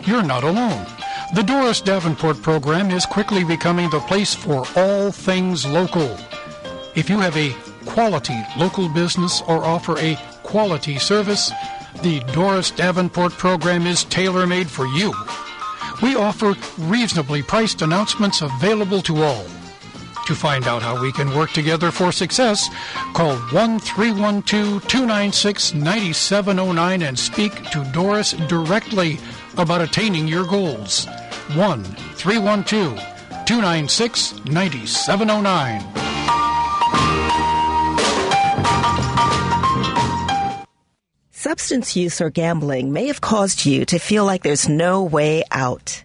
You're 0.00 0.22
not 0.22 0.44
alone. 0.44 0.84
The 1.34 1.42
Doris 1.42 1.80
Davenport 1.80 2.42
program 2.42 2.90
is 2.90 3.06
quickly 3.06 3.44
becoming 3.44 3.88
the 3.88 4.00
place 4.00 4.34
for 4.34 4.66
all 4.76 5.10
things 5.10 5.64
local. 5.64 6.18
If 6.94 7.08
you 7.08 7.18
have 7.18 7.34
a 7.34 7.56
quality 7.86 8.36
local 8.58 8.90
business 8.90 9.40
or 9.48 9.64
offer 9.64 9.96
a 9.96 10.18
quality 10.42 10.98
service, 10.98 11.50
the 12.02 12.20
Doris 12.34 12.70
Davenport 12.72 13.32
program 13.32 13.86
is 13.86 14.04
tailor 14.04 14.46
made 14.46 14.68
for 14.68 14.84
you. 14.88 15.14
We 16.02 16.14
offer 16.14 16.56
reasonably 16.76 17.42
priced 17.42 17.80
announcements 17.80 18.42
available 18.42 19.00
to 19.00 19.22
all. 19.22 19.46
To 20.26 20.34
find 20.34 20.66
out 20.66 20.82
how 20.82 21.00
we 21.00 21.12
can 21.12 21.32
work 21.36 21.52
together 21.52 21.92
for 21.92 22.10
success, 22.10 22.68
call 23.14 23.36
1 23.36 23.78
312 23.78 24.88
296 24.88 25.74
9709 25.74 27.02
and 27.02 27.16
speak 27.16 27.52
to 27.70 27.88
Doris 27.92 28.32
directly 28.48 29.20
about 29.56 29.82
attaining 29.82 30.26
your 30.26 30.44
goals. 30.44 31.06
1 31.54 31.84
312 31.84 32.98
296 33.46 34.44
9709. 34.46 36.06
Substance 41.30 41.94
use 41.94 42.20
or 42.20 42.30
gambling 42.30 42.92
may 42.92 43.06
have 43.06 43.20
caused 43.20 43.64
you 43.64 43.84
to 43.84 44.00
feel 44.00 44.24
like 44.24 44.42
there's 44.42 44.68
no 44.68 45.04
way 45.04 45.44
out. 45.52 46.02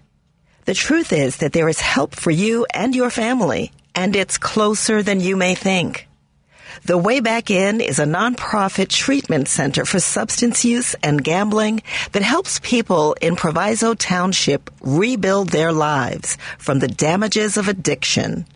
The 0.66 0.76
truth 0.76 1.12
is 1.12 1.38
that 1.38 1.54
there 1.54 1.68
is 1.68 1.82
help 1.82 2.14
for 2.16 2.30
you 2.30 2.68
and 2.72 2.96
your 2.96 3.10
family, 3.10 3.72
and 3.96 4.16
it's 4.16 4.38
closer 4.38 5.02
than 5.04 5.20
you 5.20 5.36
may 5.38 5.56
think. 5.56 6.08
The 6.86 6.98
Way 6.98 7.20
Back 7.20 7.52
In 7.52 7.82
is 7.82 8.00
a 8.00 8.06
nonprofit 8.06 8.90
treatment 8.90 9.48
center 9.48 9.86
for 9.86 10.00
substance 10.00 10.66
use 10.66 10.96
and 11.04 11.24
gambling 11.24 11.84
that 12.14 12.24
helps 12.24 12.60
people 12.60 13.16
in 13.22 13.36
Proviso 13.36 13.94
Township 13.94 14.72
rebuild 14.82 15.50
their 15.50 15.72
lives 15.72 16.40
from 16.58 16.80
the 16.80 16.88
damages 16.88 17.58
of 17.58 17.68
addiction. 17.68 18.48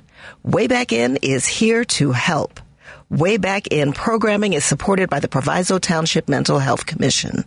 Way 0.44 0.68
Back 0.68 0.94
In 0.94 1.18
is 1.22 1.46
here 1.46 1.84
to 2.00 2.12
help. 2.12 2.60
Way 3.10 3.38
Back 3.38 3.68
In 3.68 3.92
programming 3.92 4.54
is 4.54 4.64
supported 4.64 5.10
by 5.10 5.20
the 5.20 5.28
Proviso 5.28 5.80
Township 5.80 6.30
Mental 6.30 6.60
Health 6.60 6.86
Commission. 6.86 7.44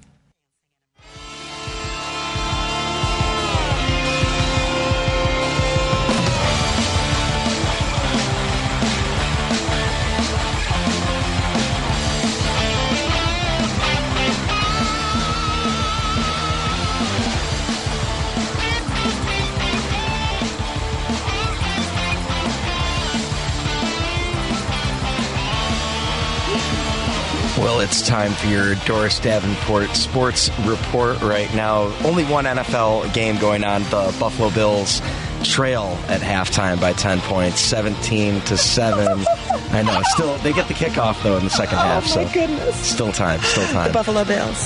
It's 27.82 28.06
time 28.06 28.30
for 28.32 28.46
your 28.46 28.76
Doris 28.86 29.18
Davenport 29.18 29.90
sports 29.90 30.50
report 30.60 31.20
right 31.20 31.52
now. 31.54 31.92
Only 32.04 32.24
one 32.24 32.44
NFL 32.44 33.12
game 33.12 33.38
going 33.38 33.64
on. 33.64 33.82
The 33.84 34.14
Buffalo 34.20 34.50
Bills 34.50 35.02
trail 35.42 35.98
at 36.06 36.20
halftime 36.20 36.80
by 36.80 36.92
10 36.92 37.20
points, 37.20 37.60
17 37.60 38.40
to 38.42 38.56
7. 38.56 39.24
I 39.70 39.82
know. 39.82 40.00
Still, 40.14 40.36
they 40.38 40.52
get 40.52 40.68
the 40.68 40.74
kickoff, 40.74 41.22
though, 41.22 41.36
in 41.36 41.44
the 41.44 41.50
second 41.50 41.78
half. 41.78 42.04
Oh, 42.04 42.16
my 42.20 42.26
so 42.26 42.32
goodness. 42.32 42.76
Still 42.76 43.12
time. 43.12 43.40
Still 43.40 43.66
time. 43.66 43.88
The 43.88 43.94
Buffalo 43.94 44.24
Bills. 44.24 44.58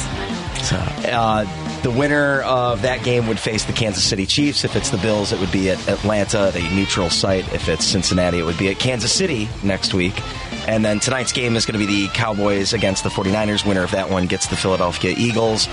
So, 0.62 0.76
uh, 0.76 1.44
the 1.83 1.90
winner 1.90 2.42
of 2.42 2.83
that 2.83 3.02
game 3.02 3.26
would 3.29 3.38
face 3.38 3.64
the 3.64 3.72
Kansas 3.72 4.05
City 4.05 4.26
Chiefs. 4.26 4.64
If 4.64 4.76
it's 4.76 4.90
the 4.90 4.98
Bills, 4.98 5.33
it 5.33 5.40
would 5.40 5.52
be 5.52 5.70
at 5.70 5.88
Atlanta, 5.88 6.50
the 6.52 6.62
neutral 6.74 7.09
site. 7.09 7.50
If 7.55 7.68
it's 7.68 7.85
Cincinnati, 7.85 8.40
it 8.40 8.44
would 8.44 8.59
be 8.59 8.68
at 8.68 8.79
Kansas 8.79 9.12
City 9.12 9.48
next 9.62 9.94
week. 9.94 10.20
And 10.66 10.85
then 10.85 11.00
tonight's 11.00 11.33
game 11.33 11.57
is 11.57 11.64
going 11.64 11.79
to 11.79 11.87
be 11.87 12.07
the 12.07 12.12
Cowboys 12.12 12.72
against 12.72 13.05
the 13.05 13.11
49ers. 13.11 13.64
Winner 13.66 13.85
of 13.85 13.92
that 13.92 14.11
one 14.11 14.26
gets 14.26 14.48
the 14.48 14.57
Philadelphia 14.57 15.14
Eagles. 15.16 15.68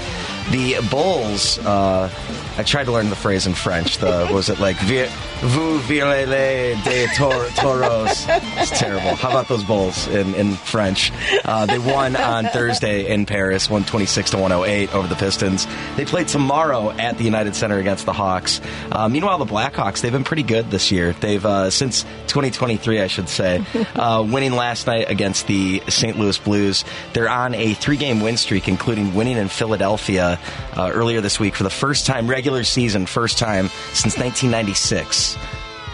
The 0.52 0.78
Bulls, 0.90 1.58
uh, 1.60 2.10
I 2.56 2.64
tried 2.64 2.84
to 2.86 2.92
learn 2.92 3.10
the 3.10 3.16
phrase 3.16 3.48
in 3.48 3.54
French. 3.56 3.98
The 3.98 4.30
was 4.32 4.50
it 4.50 4.60
like 4.60 4.78
"Vi- 4.78 5.10
vous 5.42 5.80
virez 5.80 6.84
de 6.84 7.08
tor- 7.16 7.48
toros? 7.56 8.26
It's 8.30 8.70
terrible. 8.80 9.16
How 9.16 9.32
about 9.32 9.48
those 9.48 9.64
Bulls 9.64 10.08
in, 10.08 10.36
in 10.36 10.54
French? 10.54 11.12
Uh, 11.44 11.66
they 11.66 11.80
won 11.80 12.16
on 12.16 12.46
Thursday 12.46 13.08
in 13.12 13.26
Paris, 13.26 13.70
126 13.70 14.30
to 14.32 14.38
108 14.38 14.94
over 14.94 15.08
the 15.08 15.16
Pistons. 15.16 15.66
They 15.96 16.06
play 16.06 16.26
tomorrow 16.26 16.92
at 16.92 17.18
the 17.18 17.24
United 17.24 17.56
Center 17.56 17.80
against 17.80 18.06
the 18.06 18.14
Hawks. 18.14 18.62
Uh, 18.92 19.10
meanwhile, 19.10 19.40
the 19.40 19.46
Blackhawks 19.46 20.02
they've 20.02 20.12
been 20.12 20.24
pretty 20.24 20.44
good 20.44 20.70
this 20.70 20.92
year. 20.92 21.14
They've 21.14 21.44
uh, 21.44 21.72
since 21.72 22.04
2023, 22.28 23.02
I 23.02 23.08
should 23.08 23.30
say, 23.30 23.64
uh, 23.96 24.24
winning 24.30 24.54
last 24.54 24.86
night 24.86 25.10
against 25.10 25.48
the 25.48 25.82
St. 25.90 26.20
Louis 26.20 26.38
Blues. 26.38 26.86
They're 27.14 27.30
on 27.30 27.56
a 27.56 27.74
three-game 27.74 28.22
win 28.22 28.38
streak, 28.38 28.68
including 28.68 29.16
winning 29.16 29.38
in 29.38 29.48
Philadelphia 29.48 30.40
uh, 30.78 30.92
earlier 30.94 31.20
this 31.20 31.40
week 31.40 31.56
for 31.56 31.64
the 31.64 31.70
first 31.72 32.06
time 32.06 32.28
regular 32.30 32.43
season, 32.64 33.06
first 33.06 33.38
time 33.38 33.70
since 33.94 34.18
1996. 34.18 35.38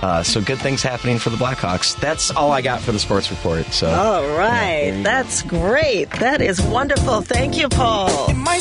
Uh, 0.02 0.24
so 0.24 0.40
good 0.40 0.58
things 0.60 0.82
happening 0.82 1.20
for 1.20 1.30
the 1.30 1.36
Blackhawks. 1.36 2.00
That's 2.00 2.32
all 2.32 2.52
I 2.54 2.62
got 2.62 2.80
for 2.80 2.94
the 2.94 3.00
sports 3.00 3.30
report. 3.30 3.66
So 3.68 3.90
all 3.90 4.22
right, 4.22 4.28
Yeah, 4.28 4.38
right. 4.38 4.60
there 4.62 4.86
you 4.92 4.98
go. 4.98 5.04
That's 5.04 5.42
great. 5.42 6.10
That 6.12 6.42
is 6.42 6.62
wonderful. 6.62 7.20
Thank 7.22 7.58
you, 7.58 7.68
Paul. 7.68 8.30
It 8.30 8.36
might 8.36 8.60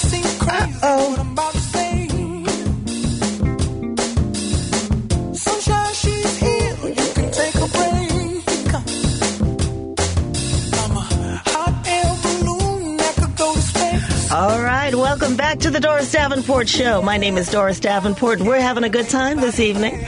Welcome 15.28 15.44
back 15.44 15.58
to 15.58 15.70
the 15.70 15.78
Doris 15.78 16.10
Davenport 16.10 16.70
Show. 16.70 17.02
My 17.02 17.18
name 17.18 17.36
is 17.36 17.50
Doris 17.50 17.80
Davenport. 17.80 18.40
We're 18.40 18.62
having 18.62 18.82
a 18.82 18.88
good 18.88 19.10
time 19.10 19.36
this 19.36 19.60
evening. 19.60 20.02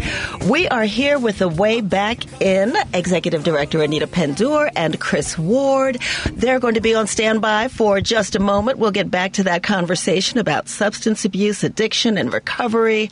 We 0.49 0.67
are 0.69 0.85
here 0.85 1.19
with 1.19 1.41
the 1.41 1.49
way 1.49 1.83
back 1.83 2.41
in 2.41 2.73
Executive 2.95 3.45
Director 3.45 3.83
Anita 3.83 4.07
Pendur 4.07 4.71
and 4.75 4.99
Chris 4.99 5.37
Ward. 5.37 5.99
They're 6.33 6.59
going 6.59 6.77
to 6.77 6.81
be 6.81 6.95
on 6.95 7.07
standby 7.07 7.69
for 7.69 8.01
just 8.01 8.35
a 8.35 8.39
moment. 8.39 8.79
We'll 8.79 8.93
get 8.93 9.11
back 9.11 9.35
to 9.35 9.43
that 9.43 9.63
conversation 9.63 10.39
about 10.39 10.71
substance 10.71 11.27
abuse, 11.27 11.65
addiction, 11.65 12.17
and 12.17 12.33
recovery. 12.33 13.11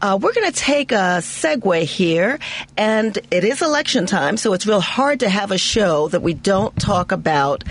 Uh, 0.00 0.18
we're 0.18 0.32
going 0.32 0.50
to 0.50 0.58
take 0.58 0.92
a 0.92 1.20
segue 1.20 1.82
here, 1.82 2.38
and 2.78 3.18
it 3.30 3.44
is 3.44 3.60
election 3.60 4.06
time, 4.06 4.38
so 4.38 4.54
it's 4.54 4.66
real 4.66 4.80
hard 4.80 5.20
to 5.20 5.28
have 5.28 5.50
a 5.50 5.58
show 5.58 6.08
that 6.08 6.22
we 6.22 6.32
don't 6.32 6.74
talk 6.80 7.12
about 7.12 7.64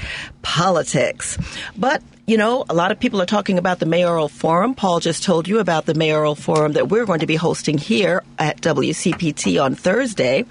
politics. 0.44 1.40
But 1.76 2.04
you 2.30 2.38
know, 2.38 2.64
a 2.70 2.76
lot 2.76 2.92
of 2.92 3.00
people 3.00 3.20
are 3.20 3.26
talking 3.26 3.58
about 3.58 3.80
the 3.80 3.88
mayoral 3.88 4.30
forum. 4.30 4.76
Paul 4.76 5.00
just 5.00 5.24
told 5.24 5.48
you 5.48 5.58
about 5.58 5.88
the 5.88 5.96
mayoral 5.96 6.36
forum 6.36 6.74
that 6.74 6.88
we're 6.88 7.08
going 7.08 7.22
to 7.22 7.26
be 7.26 7.36
hosting 7.36 7.80
here 7.80 8.22
at 8.38 8.62
WCPT 8.62 9.60
on 9.60 9.74
Thursday. 9.74 10.46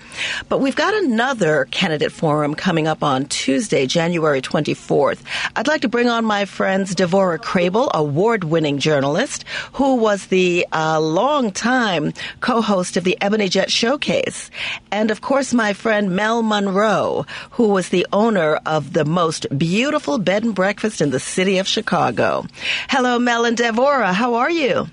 But 0.49 0.59
we've 0.59 0.75
got 0.75 0.93
another 0.95 1.67
candidate 1.71 2.11
forum 2.11 2.57
coming 2.57 2.89
up 2.89 3.05
on 3.05 3.27
Tuesday, 3.27 3.87
January 3.87 4.43
24th. 4.43 5.21
I'd 5.55 5.69
like 5.69 5.83
to 5.83 5.89
bring 5.89 6.09
on 6.09 6.25
my 6.25 6.47
friends 6.47 6.97
Devorah 6.97 7.39
Crable, 7.39 7.89
award 7.95 8.43
winning 8.43 8.79
journalist, 8.79 9.45
who 9.75 9.95
was 9.95 10.27
the 10.27 10.67
uh, 10.73 10.99
long-time 10.99 12.13
co-host 12.41 12.97
of 12.97 13.05
the 13.05 13.17
Ebony 13.21 13.49
Jet 13.49 13.71
Showcase. 13.71 14.51
And 14.91 15.13
of 15.13 15.21
course, 15.21 15.55
my 15.55 15.75
friend 15.75 16.17
Mel 16.17 16.43
Monroe, 16.43 17.25
who 17.51 17.69
was 17.69 17.91
the 17.91 18.05
owner 18.13 18.57
of 18.67 18.95
the 18.95 19.05
most 19.05 19.47
beautiful 19.57 20.19
bed 20.19 20.43
and 20.43 20.57
breakfast 20.57 21.01
in 21.01 21.11
the 21.11 21.21
city 21.21 21.59
of 21.59 21.68
Chicago. 21.69 22.47
Hello, 22.89 23.19
Mel 23.19 23.45
and 23.45 23.57
Devora. 23.57 24.13
How 24.13 24.35
are 24.35 24.51
you? 24.51 24.89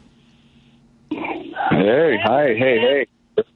Hey, 1.10 2.18
hi, 2.24 2.54
hey, 2.54 2.80
hey. 2.80 3.08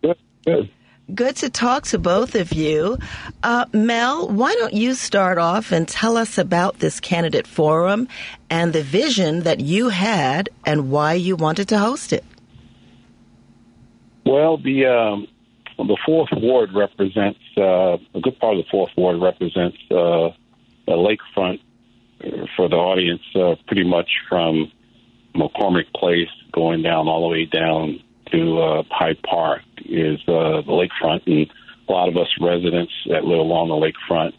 Good, 0.01 0.17
good. 0.45 0.69
Good 1.13 1.38
to 1.38 1.49
talk 1.49 1.86
to 1.88 1.97
both 1.97 2.36
of 2.36 2.53
you. 2.53 2.97
Uh, 3.41 3.65
Mel, 3.73 4.29
why 4.29 4.53
don't 4.53 4.73
you 4.73 4.93
start 4.93 5.39
off 5.39 5.71
and 5.71 5.88
tell 5.88 6.17
us 6.17 6.38
about 6.38 6.79
this 6.79 6.99
candidate 6.99 7.47
forum 7.47 8.08
and 8.49 8.73
the 8.73 8.84
vision 8.84 9.41
that 9.41 9.60
you 9.60 9.89
had 9.89 10.49
and 10.65 10.91
why 10.91 11.13
you 11.13 11.36
wanted 11.36 11.69
to 11.69 11.79
host 11.79 12.13
it? 12.13 12.23
Well, 14.25 14.58
the 14.58 14.86
um, 14.86 15.27
the 15.77 15.97
fourth 16.05 16.29
ward 16.34 16.73
represents 16.73 17.39
uh, 17.58 17.97
a 18.13 18.21
good 18.21 18.38
part 18.39 18.58
of 18.58 18.65
the 18.65 18.69
fourth 18.69 18.91
ward 18.95 19.19
represents 19.19 19.77
uh, 19.89 20.29
the 20.86 20.93
lakefront 20.93 21.60
for 22.59 22.67
the 22.67 22.75
audience, 22.75 23.21
uh, 23.35 23.55
pretty 23.67 23.85
much 23.85 24.09
from 24.27 24.69
McCormick 25.33 25.93
Place 25.93 26.27
going 26.51 26.81
down 26.81 27.07
all 27.07 27.21
the 27.21 27.27
way 27.29 27.45
down 27.45 28.03
to 28.33 28.59
uh, 28.59 28.83
Hyde 28.91 29.21
Park 29.23 29.61
is 29.85 30.19
uh, 30.27 30.59
the 30.59 30.63
lakefront, 30.67 31.25
and 31.25 31.49
a 31.87 31.91
lot 31.91 32.09
of 32.09 32.17
us 32.17 32.27
residents 32.41 32.91
that 33.09 33.23
live 33.23 33.39
along 33.39 33.69
the 33.69 33.75
lakefront 33.75 34.33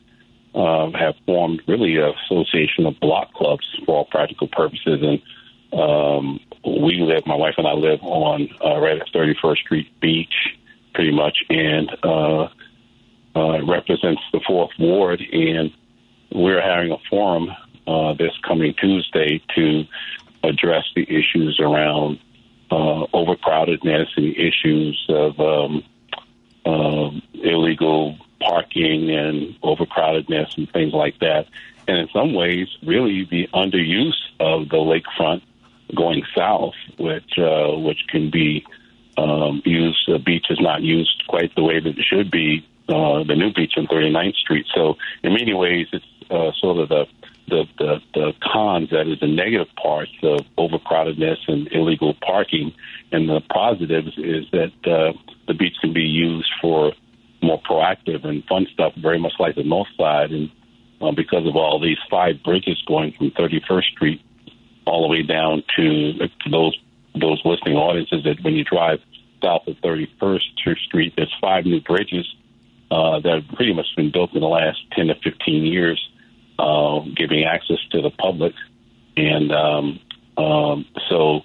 uh, 0.54 0.98
have 0.98 1.14
formed 1.24 1.62
really 1.66 1.96
an 1.96 2.12
association 2.26 2.84
of 2.84 3.00
block 3.00 3.32
clubs 3.32 3.66
for 3.86 3.94
all 3.94 4.04
practical 4.04 4.48
purposes. 4.48 5.00
And 5.00 5.22
um, 5.72 6.40
we 6.62 7.00
live, 7.00 7.26
my 7.26 7.36
wife 7.36 7.54
and 7.56 7.66
I 7.66 7.72
live 7.72 8.00
on 8.02 8.50
uh, 8.62 8.78
right 8.80 9.00
at 9.00 9.10
31st 9.14 9.56
Street 9.56 10.00
Beach, 10.00 10.34
pretty 10.92 11.12
much, 11.12 11.38
and 11.48 11.90
uh, 12.02 12.42
uh, 13.34 13.52
it 13.52 13.66
represents 13.66 14.20
the 14.30 14.42
fourth 14.46 14.72
ward. 14.78 15.22
And 15.32 15.70
we're 16.30 16.60
having 16.60 16.92
a 16.92 16.98
forum 17.08 17.48
uh, 17.86 18.14
this 18.14 18.32
coming 18.46 18.74
Tuesday 18.74 19.42
to 19.54 19.84
address 20.42 20.84
the 20.94 21.02
issues 21.02 21.58
around 21.60 22.18
uh, 22.70 23.06
overcrowdedness 23.12 24.08
and 24.16 24.36
issues 24.36 25.06
of 25.08 25.40
um, 25.40 25.84
uh, 26.64 27.10
illegal 27.34 28.16
parking 28.40 29.10
and 29.10 29.60
overcrowdedness 29.62 30.56
and 30.56 30.70
things 30.72 30.92
like 30.92 31.18
that. 31.20 31.46
And 31.88 31.98
in 31.98 32.08
some 32.12 32.34
ways, 32.34 32.68
really 32.84 33.26
the 33.30 33.48
underuse 33.52 34.14
of 34.38 34.68
the 34.68 34.76
lakefront 34.76 35.42
going 35.94 36.22
south, 36.36 36.74
which 36.98 37.38
uh, 37.38 37.76
which 37.76 38.06
can 38.08 38.30
be 38.30 38.64
um, 39.16 39.62
used. 39.64 39.98
The 40.06 40.18
beach 40.18 40.46
is 40.50 40.60
not 40.60 40.82
used 40.82 41.24
quite 41.28 41.54
the 41.54 41.62
way 41.62 41.80
that 41.80 41.98
it 41.98 42.04
should 42.08 42.30
be. 42.30 42.66
Uh, 42.88 43.22
the 43.24 43.36
new 43.36 43.52
beach 43.52 43.74
on 43.76 43.86
39th 43.86 44.34
Street. 44.36 44.66
So 44.74 44.96
in 45.22 45.32
many 45.32 45.54
ways, 45.54 45.86
it's 45.92 46.04
uh, 46.30 46.50
sort 46.60 46.78
of 46.78 46.88
the 46.88 47.06
the, 47.48 47.64
the, 47.78 48.00
the 48.14 48.32
cons, 48.42 48.90
that 48.90 49.06
is 49.06 49.20
the 49.20 49.26
negative 49.26 49.68
parts 49.80 50.12
of 50.22 50.40
overcrowdedness 50.56 51.38
and 51.48 51.68
illegal 51.72 52.14
parking, 52.24 52.72
and 53.12 53.28
the 53.28 53.40
positives 53.52 54.16
is 54.16 54.44
that 54.52 54.72
uh, 54.84 55.12
the 55.46 55.54
beach 55.54 55.74
can 55.80 55.92
be 55.92 56.02
used 56.02 56.50
for 56.60 56.92
more 57.42 57.60
proactive 57.62 58.24
and 58.24 58.44
fun 58.44 58.66
stuff, 58.72 58.92
very 58.96 59.18
much 59.18 59.32
like 59.38 59.54
the 59.54 59.64
North 59.64 59.88
Side. 59.96 60.30
And 60.30 60.50
uh, 61.00 61.12
because 61.12 61.46
of 61.46 61.56
all 61.56 61.80
these 61.80 61.98
five 62.10 62.42
bridges 62.44 62.80
going 62.86 63.12
from 63.16 63.30
31st 63.30 63.84
Street 63.92 64.22
all 64.86 65.02
the 65.02 65.08
way 65.08 65.22
down 65.22 65.62
to, 65.76 66.12
to 66.12 66.50
those 66.50 66.78
those 67.20 67.42
listening 67.44 67.76
audiences, 67.76 68.22
that 68.22 68.36
when 68.42 68.54
you 68.54 68.62
drive 68.62 69.00
south 69.42 69.66
of 69.66 69.76
31st 69.78 70.78
Street, 70.86 71.12
there's 71.16 71.34
five 71.40 71.64
new 71.64 71.80
bridges 71.80 72.24
uh, 72.90 73.18
that 73.20 73.42
have 73.42 73.56
pretty 73.56 73.72
much 73.74 73.86
been 73.96 74.12
built 74.12 74.32
in 74.32 74.40
the 74.40 74.46
last 74.46 74.78
10 74.92 75.08
to 75.08 75.14
15 75.16 75.64
years 75.64 76.09
uh, 76.60 77.00
giving 77.16 77.44
access 77.44 77.78
to 77.92 78.02
the 78.02 78.10
public. 78.10 78.54
And 79.16 79.50
um, 79.52 80.00
um, 80.36 80.84
so 81.08 81.40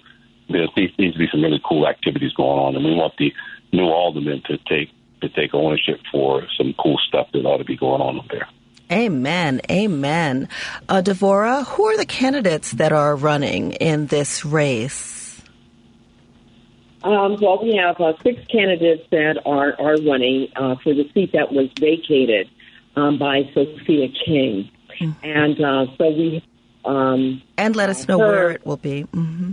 there 0.48 0.66
needs 0.76 0.94
to 0.96 1.18
be 1.18 1.28
some 1.30 1.42
really 1.42 1.60
cool 1.66 1.88
activities 1.88 2.32
going 2.34 2.58
on, 2.58 2.76
and 2.76 2.84
we 2.84 2.94
want 2.94 3.14
the 3.18 3.32
new 3.72 3.84
aldermen 3.84 4.42
to 4.46 4.58
take 4.58 4.90
to 5.22 5.28
take 5.30 5.54
ownership 5.54 5.98
for 6.12 6.46
some 6.58 6.74
cool 6.78 6.98
stuff 7.08 7.28
that 7.32 7.46
ought 7.46 7.56
to 7.56 7.64
be 7.64 7.76
going 7.76 8.02
on 8.02 8.18
up 8.18 8.28
there. 8.30 8.46
Amen. 8.92 9.60
Amen. 9.70 10.48
Uh, 10.88 11.02
Devorah, 11.02 11.66
who 11.66 11.86
are 11.86 11.96
the 11.96 12.06
candidates 12.06 12.72
that 12.72 12.92
are 12.92 13.16
running 13.16 13.72
in 13.72 14.06
this 14.06 14.44
race? 14.44 15.42
Um, 17.02 17.36
well, 17.40 17.62
we 17.62 17.76
have 17.76 18.00
uh, 18.00 18.12
six 18.22 18.44
candidates 18.46 19.04
that 19.10 19.40
are, 19.46 19.74
are 19.80 19.96
running 20.02 20.48
uh, 20.54 20.76
for 20.82 20.92
the 20.92 21.08
seat 21.14 21.32
that 21.32 21.52
was 21.52 21.68
vacated 21.78 22.50
um, 22.94 23.18
by 23.18 23.50
Sophia 23.54 24.08
King. 24.24 24.70
And 25.22 25.60
uh, 25.60 25.86
so 25.96 26.08
we. 26.08 26.44
Um, 26.84 27.42
and 27.58 27.74
let 27.74 27.88
us 27.88 28.06
know 28.06 28.18
her, 28.18 28.26
where 28.26 28.50
it 28.52 28.64
will 28.64 28.76
be. 28.76 29.04
Mm-hmm. 29.04 29.52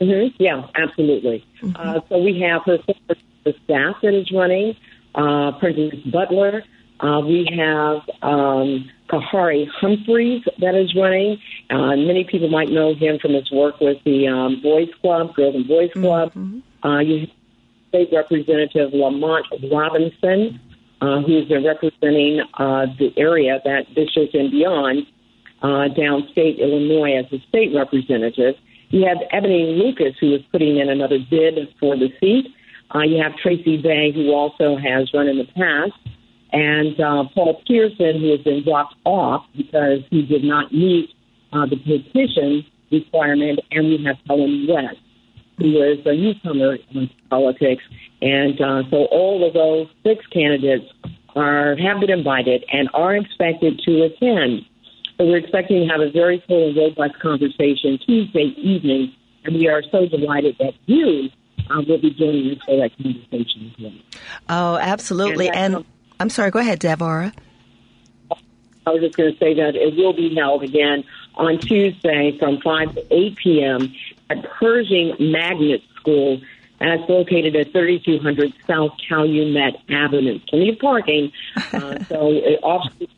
Mm-hmm, 0.00 0.42
yeah, 0.42 0.66
absolutely. 0.74 1.44
Mm-hmm. 1.62 1.76
Uh, 1.76 2.00
so 2.08 2.18
we 2.18 2.40
have 2.40 2.62
her 2.66 2.78
the 3.44 3.54
staff 3.64 3.96
that 4.02 4.14
is 4.14 4.30
running, 4.32 4.76
uh, 5.14 5.52
Prentice 5.58 6.00
Butler. 6.12 6.62
Uh, 7.00 7.20
we 7.20 7.48
have 7.56 8.02
um, 8.22 8.90
Kahari 9.10 9.66
Humphreys 9.80 10.42
that 10.60 10.74
is 10.74 10.94
running. 10.94 11.38
Uh, 11.70 11.96
many 11.96 12.24
people 12.24 12.48
might 12.48 12.70
know 12.70 12.94
him 12.94 13.18
from 13.20 13.34
his 13.34 13.50
work 13.50 13.80
with 13.80 13.98
the 14.04 14.28
um, 14.28 14.60
Boys 14.62 14.88
Club, 15.00 15.34
Girls 15.34 15.54
and 15.54 15.68
Boys 15.68 15.90
Club. 15.92 16.32
Mm-hmm. 16.34 16.86
Uh, 16.86 17.00
you 17.00 17.20
have 17.20 17.28
State 17.88 18.08
Representative 18.12 18.92
Lamont 18.92 19.46
Robinson, 19.70 20.60
uh, 21.00 21.20
who's 21.22 21.46
been 21.48 21.64
representing 21.64 22.40
uh, 22.58 22.86
the 22.98 23.12
area, 23.16 23.60
that 23.64 23.94
district 23.94 24.34
and 24.34 24.50
beyond, 24.50 25.06
uh, 25.62 25.88
downstate 25.96 26.58
Illinois 26.58 27.18
as 27.18 27.26
a 27.32 27.42
state 27.48 27.74
representative. 27.74 28.54
You 28.90 29.06
have 29.06 29.18
Ebony 29.32 29.80
Lucas, 29.82 30.14
who 30.20 30.34
is 30.34 30.42
putting 30.52 30.78
in 30.78 30.88
another 30.88 31.18
bid 31.18 31.54
for 31.80 31.96
the 31.96 32.08
seat. 32.20 32.46
Uh, 32.94 33.00
you 33.00 33.20
have 33.22 33.36
Tracey 33.36 33.80
Bey, 33.80 34.12
who 34.12 34.32
also 34.32 34.76
has 34.76 35.12
run 35.12 35.26
in 35.26 35.38
the 35.38 35.46
past, 35.56 35.92
and 36.52 37.00
uh, 37.00 37.24
Paul 37.34 37.60
Pearson, 37.66 38.20
who 38.20 38.30
has 38.30 38.40
been 38.40 38.62
dropped 38.62 38.94
off 39.04 39.46
because 39.56 40.00
he 40.10 40.22
did 40.22 40.44
not 40.44 40.72
meet 40.72 41.10
uh, 41.52 41.66
the 41.66 41.76
petition 41.76 42.64
requirement, 42.92 43.60
and 43.72 43.88
we 43.88 44.04
have 44.04 44.16
Helen 44.28 44.66
West, 44.68 44.98
who 45.58 45.82
is 45.82 46.04
a 46.06 46.14
newcomer 46.14 46.78
in 46.90 47.10
politics. 47.30 47.82
And 48.22 48.60
uh, 48.60 48.82
so 48.90 49.04
all 49.06 49.46
of 49.46 49.54
those 49.54 49.88
six 50.02 50.26
candidates 50.28 50.86
are 51.36 51.76
have 51.76 52.00
been 52.00 52.10
invited 52.10 52.64
and 52.72 52.88
are 52.94 53.16
expected 53.16 53.80
to 53.84 54.02
attend. 54.04 54.62
So 55.18 55.26
we're 55.26 55.38
expecting 55.38 55.86
to 55.86 55.92
have 55.92 56.00
a 56.00 56.10
very 56.10 56.42
full 56.46 56.68
and 56.68 56.76
robust 56.76 57.20
conversation 57.20 57.98
Tuesday 58.04 58.54
evening, 58.56 59.12
and 59.44 59.54
we 59.54 59.68
are 59.68 59.82
so 59.92 60.06
delighted 60.06 60.56
that 60.58 60.74
you 60.86 61.28
uh, 61.70 61.82
will 61.86 62.00
be 62.00 62.10
joining 62.10 62.52
us 62.52 62.58
for 62.64 62.76
that 62.76 62.96
conversation 62.96 63.72
as 63.72 63.82
well. 63.82 63.92
Oh, 64.48 64.78
absolutely. 64.78 65.48
And, 65.48 65.76
And, 65.76 65.84
I'm 66.18 66.30
sorry, 66.30 66.50
go 66.50 66.58
ahead, 66.58 66.80
Devorah. 66.80 67.32
I 68.86 68.90
was 68.90 69.02
just 69.02 69.16
going 69.16 69.32
to 69.32 69.38
say 69.38 69.54
that 69.54 69.74
it 69.74 69.96
will 69.96 70.12
be 70.12 70.34
held 70.34 70.62
again 70.62 71.04
on 71.36 71.58
Tuesday 71.58 72.36
from 72.38 72.60
5 72.60 72.94
to 72.94 73.06
8 73.10 73.36
p.m. 73.36 73.94
at 74.38 74.50
Pershing 74.58 75.14
Magnet 75.18 75.82
School. 75.96 76.40
And 76.80 77.00
it's 77.00 77.08
located 77.08 77.56
at 77.56 77.72
3200 77.72 78.52
South 78.66 78.92
Calumet 79.08 79.76
Avenue. 79.88 80.40
Plenty 80.48 80.70
of 80.70 80.78
parking. 80.78 81.32
Uh, 81.56 82.04
so 82.08 82.30
it 82.32 82.62
also 82.62 82.90
we 82.98 83.08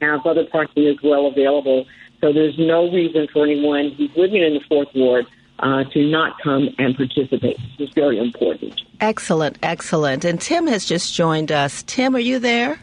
have 0.00 0.26
other 0.26 0.44
parking 0.44 0.86
as 0.86 0.96
well 1.02 1.26
available 1.26 1.86
So 2.20 2.32
there's 2.32 2.58
no 2.58 2.90
reason 2.90 3.28
for 3.32 3.44
anyone 3.44 3.92
who's 3.92 4.10
living 4.16 4.42
in 4.42 4.54
the 4.54 4.60
fourth 4.68 4.88
ward 4.94 5.26
uh, 5.58 5.84
to 5.84 6.06
not 6.06 6.38
come 6.42 6.68
and 6.78 6.96
participate. 6.96 7.58
It's 7.78 7.92
very 7.94 8.18
important. 8.18 8.82
Excellent, 9.00 9.58
excellent. 9.62 10.24
And 10.24 10.40
Tim 10.40 10.66
has 10.66 10.84
just 10.84 11.14
joined 11.14 11.52
us. 11.52 11.82
Tim, 11.84 12.14
are 12.14 12.20
you 12.20 12.38
there? 12.38 12.80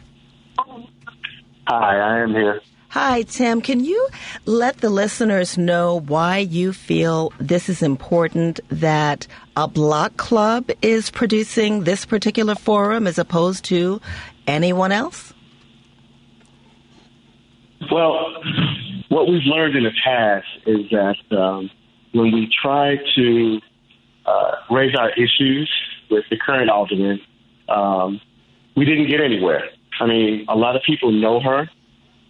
Hi, 0.58 1.98
I 1.98 2.18
am 2.20 2.30
here. 2.30 2.60
Hi, 2.94 3.22
Tim. 3.22 3.60
Can 3.60 3.84
you 3.84 4.08
let 4.44 4.76
the 4.76 4.88
listeners 4.88 5.58
know 5.58 5.98
why 5.98 6.38
you 6.38 6.72
feel 6.72 7.32
this 7.40 7.68
is 7.68 7.82
important 7.82 8.60
that 8.68 9.26
a 9.56 9.66
block 9.66 10.16
club 10.16 10.70
is 10.80 11.10
producing 11.10 11.82
this 11.82 12.06
particular 12.06 12.54
forum 12.54 13.08
as 13.08 13.18
opposed 13.18 13.64
to 13.64 14.00
anyone 14.46 14.92
else? 14.92 15.34
Well, 17.90 18.32
what 19.08 19.26
we've 19.26 19.42
learned 19.42 19.74
in 19.74 19.82
the 19.82 19.92
past 20.04 20.46
is 20.64 20.88
that 20.92 21.16
um, 21.36 21.70
when 22.12 22.30
we 22.30 22.48
try 22.62 22.94
to 23.16 23.60
uh, 24.24 24.52
raise 24.70 24.94
our 24.94 25.10
issues 25.10 25.68
with 26.12 26.22
the 26.30 26.36
current 26.36 26.70
alderman, 26.70 27.20
um, 27.68 28.20
we 28.76 28.84
didn't 28.84 29.08
get 29.08 29.20
anywhere. 29.20 29.64
I 30.00 30.06
mean, 30.06 30.46
a 30.48 30.54
lot 30.54 30.76
of 30.76 30.82
people 30.82 31.10
know 31.10 31.40
her, 31.40 31.68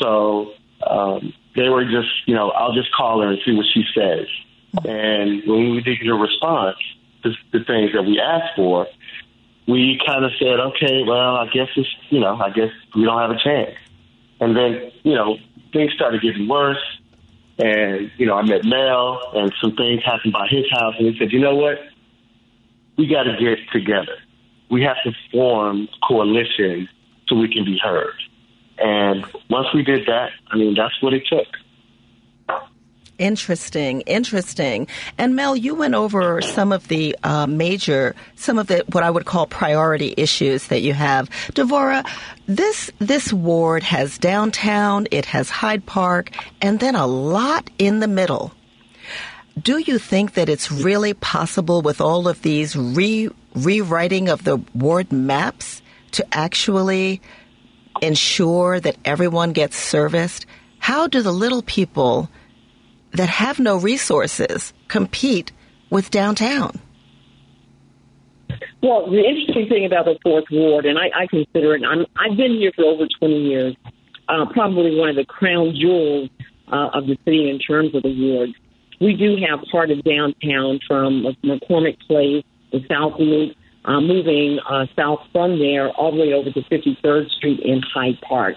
so 0.04 0.52
um, 0.86 1.32
they 1.56 1.68
were 1.68 1.84
just, 1.84 2.12
you 2.26 2.34
know, 2.34 2.50
I'll 2.50 2.74
just 2.74 2.92
call 2.92 3.22
her 3.22 3.28
and 3.28 3.38
see 3.44 3.52
what 3.52 3.66
she 3.72 3.84
says. 3.94 4.26
And 4.84 5.42
when 5.46 5.70
we 5.70 5.80
didn't 5.80 6.02
get 6.02 6.10
a 6.10 6.14
response 6.14 6.76
to 7.22 7.30
the 7.52 7.64
things 7.64 7.92
that 7.94 8.02
we 8.02 8.20
asked 8.20 8.56
for, 8.56 8.86
we 9.66 9.98
kind 10.06 10.24
of 10.24 10.32
said, 10.38 10.60
okay, 10.60 11.02
well, 11.06 11.36
I 11.36 11.46
guess 11.46 11.68
it's, 11.76 11.88
you 12.10 12.20
know, 12.20 12.36
I 12.36 12.50
guess 12.50 12.70
we 12.94 13.04
don't 13.04 13.18
have 13.18 13.30
a 13.30 13.42
chance. 13.42 13.76
And 14.40 14.54
then, 14.54 14.92
you 15.04 15.14
know, 15.14 15.38
things 15.72 15.92
started 15.94 16.20
getting 16.20 16.48
worse. 16.48 16.82
And, 17.58 18.10
you 18.18 18.26
know, 18.26 18.34
I 18.34 18.42
met 18.42 18.64
Mel 18.64 19.20
and 19.34 19.54
some 19.60 19.76
things 19.76 20.02
happened 20.04 20.32
by 20.32 20.48
his 20.50 20.64
house. 20.70 20.94
And 20.98 21.06
he 21.06 21.18
said, 21.18 21.32
you 21.32 21.38
know 21.38 21.54
what? 21.54 21.78
We 22.98 23.06
got 23.06 23.22
to 23.22 23.36
get 23.38 23.58
together. 23.72 24.18
We 24.70 24.82
have 24.82 24.96
to 25.04 25.12
form 25.30 25.88
coalition 26.06 26.88
so 27.28 27.36
we 27.36 27.48
can 27.48 27.64
be 27.64 27.78
heard. 27.82 28.14
And 28.78 29.24
once 29.48 29.68
we 29.74 29.82
did 29.82 30.06
that, 30.06 30.30
I 30.50 30.56
mean, 30.56 30.74
that's 30.74 31.00
what 31.00 31.14
it 31.14 31.26
took. 31.26 31.46
Interesting, 33.16 34.00
interesting. 34.02 34.88
And 35.18 35.36
Mel, 35.36 35.54
you 35.54 35.76
went 35.76 35.94
over 35.94 36.42
some 36.42 36.72
of 36.72 36.88
the 36.88 37.16
uh, 37.22 37.46
major, 37.46 38.16
some 38.34 38.58
of 38.58 38.66
the 38.66 38.84
what 38.90 39.04
I 39.04 39.10
would 39.10 39.24
call 39.24 39.46
priority 39.46 40.14
issues 40.16 40.66
that 40.66 40.80
you 40.80 40.94
have. 40.94 41.30
Devora, 41.52 42.04
this 42.46 42.90
this 42.98 43.32
ward 43.32 43.84
has 43.84 44.18
downtown, 44.18 45.06
it 45.12 45.26
has 45.26 45.48
Hyde 45.48 45.86
Park, 45.86 46.30
and 46.60 46.80
then 46.80 46.96
a 46.96 47.06
lot 47.06 47.70
in 47.78 48.00
the 48.00 48.08
middle. 48.08 48.52
Do 49.62 49.78
you 49.78 49.98
think 49.98 50.34
that 50.34 50.48
it's 50.48 50.72
really 50.72 51.14
possible 51.14 51.82
with 51.82 52.00
all 52.00 52.26
of 52.26 52.42
these 52.42 52.74
re- 52.74 53.30
rewriting 53.54 54.28
of 54.28 54.42
the 54.42 54.56
ward 54.74 55.12
maps 55.12 55.82
to 56.12 56.26
actually 56.34 57.20
ensure 58.00 58.80
that 58.80 58.96
everyone 59.04 59.52
gets 59.52 59.76
serviced? 59.76 60.46
How 60.78 61.06
do 61.06 61.22
the 61.22 61.32
little 61.32 61.62
people 61.62 62.28
that 63.12 63.28
have 63.28 63.58
no 63.58 63.76
resources 63.76 64.72
compete 64.88 65.52
with 65.90 66.10
downtown? 66.10 66.80
Well, 68.82 69.10
the 69.10 69.24
interesting 69.24 69.68
thing 69.68 69.86
about 69.86 70.04
the 70.04 70.18
fourth 70.22 70.44
ward, 70.50 70.84
and 70.84 70.98
I, 70.98 71.22
I 71.22 71.26
consider 71.26 71.74
it, 71.74 71.82
I'm, 71.88 72.04
I've 72.16 72.36
been 72.36 72.52
here 72.52 72.70
for 72.76 72.84
over 72.84 73.06
20 73.18 73.34
years, 73.34 73.76
uh, 74.28 74.46
probably 74.52 74.98
one 74.98 75.08
of 75.08 75.16
the 75.16 75.24
crown 75.24 75.74
jewels 75.74 76.28
uh, 76.70 76.90
of 76.92 77.06
the 77.06 77.16
city 77.24 77.48
in 77.48 77.58
terms 77.58 77.94
of 77.94 78.02
the 78.02 78.14
ward. 78.14 78.50
We 79.00 79.14
do 79.14 79.36
have 79.48 79.60
part 79.72 79.90
of 79.90 80.02
downtown 80.04 80.80
from 80.86 81.26
McCormick 81.42 81.98
Place, 82.06 82.44
the 82.72 82.84
South 82.90 83.18
Loop, 83.18 83.56
uh, 83.84 84.00
moving 84.00 84.58
uh, 84.68 84.86
south 84.96 85.20
from 85.32 85.58
there 85.58 85.90
all 85.90 86.12
the 86.12 86.20
way 86.20 86.32
over 86.32 86.50
to 86.50 86.60
53rd 86.62 87.30
Street 87.30 87.60
in 87.60 87.82
Hyde 87.82 88.20
Park. 88.22 88.56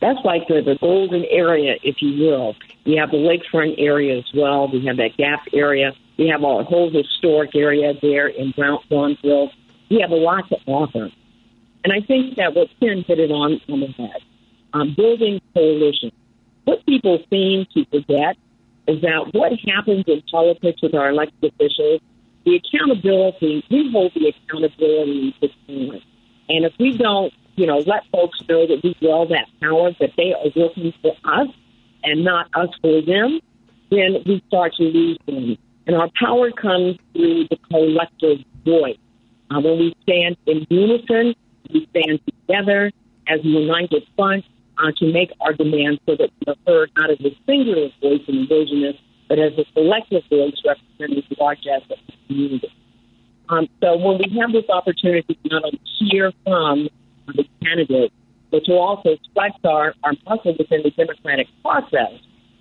That's 0.00 0.18
like 0.24 0.48
the, 0.48 0.60
the 0.60 0.76
golden 0.80 1.24
area, 1.30 1.76
if 1.82 1.96
you 2.00 2.26
will. 2.26 2.54
We 2.84 2.96
have 2.96 3.10
the 3.10 3.16
lakefront 3.16 3.76
area 3.78 4.18
as 4.18 4.24
well. 4.34 4.68
We 4.70 4.84
have 4.86 4.98
that 4.98 5.16
gap 5.16 5.40
area. 5.52 5.92
We 6.18 6.28
have 6.28 6.42
a 6.42 6.64
whole 6.64 6.90
historic 6.92 7.54
area 7.54 7.94
there 8.02 8.28
in 8.28 8.52
Mount 8.58 8.82
Bronzeville. 8.90 9.48
We 9.90 10.00
have 10.00 10.10
a 10.10 10.16
lot 10.16 10.48
to 10.50 10.56
offer. 10.66 11.10
And 11.84 11.92
I 11.92 12.04
think 12.06 12.36
that 12.36 12.54
what 12.54 12.68
Ken 12.80 13.04
hit 13.06 13.18
it 13.18 13.30
on 13.30 13.60
on 13.68 13.80
the 13.80 13.86
head, 13.88 14.20
um, 14.72 14.94
building 14.96 15.40
coalition. 15.54 16.12
What 16.64 16.84
people 16.86 17.18
seem 17.30 17.66
to 17.74 17.84
forget 17.86 18.36
is 18.88 19.00
that 19.02 19.30
what 19.32 19.52
happens 19.66 20.04
in 20.06 20.22
politics 20.30 20.80
with 20.82 20.94
our 20.94 21.10
elected 21.10 21.52
officials, 21.52 22.00
the 22.44 22.56
accountability, 22.56 23.64
we 23.70 23.90
hold 23.92 24.12
the 24.14 24.28
accountability 24.28 25.34
to 25.40 25.48
talent. 25.66 26.02
And 26.48 26.64
if 26.64 26.72
we 26.78 26.96
don't, 26.96 27.32
you 27.56 27.66
know, 27.66 27.78
let 27.78 28.02
folks 28.12 28.38
know 28.48 28.66
that 28.66 28.80
we 28.82 28.96
will 29.00 29.26
that 29.28 29.46
power, 29.60 29.90
that 30.00 30.10
they 30.16 30.34
are 30.34 30.50
working 30.56 30.92
for 31.00 31.14
us 31.24 31.48
and 32.02 32.24
not 32.24 32.48
us 32.54 32.68
for 32.82 33.00
them, 33.00 33.40
then 33.90 34.22
we 34.26 34.42
start 34.48 34.74
to 34.74 34.82
lose 34.82 35.18
them. 35.26 35.56
And 35.86 35.96
our 35.96 36.08
power 36.20 36.50
comes 36.50 36.98
through 37.12 37.48
the 37.48 37.56
collective 37.70 38.38
voice. 38.64 38.98
Uh, 39.50 39.60
when 39.60 39.78
we 39.78 39.96
stand 40.02 40.36
in 40.46 40.66
unison, 40.70 41.34
we 41.72 41.86
stand 41.90 42.20
together 42.26 42.90
as 43.28 43.40
a 43.40 43.46
united 43.46 44.02
front 44.16 44.44
uh, 44.78 44.90
to 44.98 45.12
make 45.12 45.30
our 45.40 45.52
demands 45.52 46.00
so 46.06 46.16
that 46.16 46.30
we 46.40 46.52
are 46.52 46.56
heard 46.66 46.90
not 46.96 47.10
as 47.10 47.20
a 47.20 47.36
singular 47.46 47.88
voice 48.00 48.20
in 48.28 48.36
indigenous, 48.36 48.96
but 49.34 49.42
as 49.42 49.52
a 49.58 49.64
collective 49.72 50.22
voice 50.30 50.54
representing 50.64 51.24
the 51.28 51.36
large 51.40 51.58
as 51.66 51.82
the 51.88 51.96
community. 52.28 52.72
Um, 53.48 53.66
so 53.82 53.96
when 53.96 54.18
we 54.18 54.38
have 54.38 54.52
this 54.52 54.68
opportunity 54.68 55.34
to 55.34 55.48
not 55.50 55.64
only 55.64 55.80
hear 55.98 56.32
from 56.44 56.88
the 57.26 57.44
candidates, 57.60 58.14
but 58.52 58.64
to 58.66 58.74
also 58.74 59.16
flex 59.32 59.56
our, 59.64 59.94
our 60.04 60.12
muscle 60.24 60.54
within 60.56 60.82
the 60.84 60.90
democratic 60.90 61.48
process, 61.62 62.12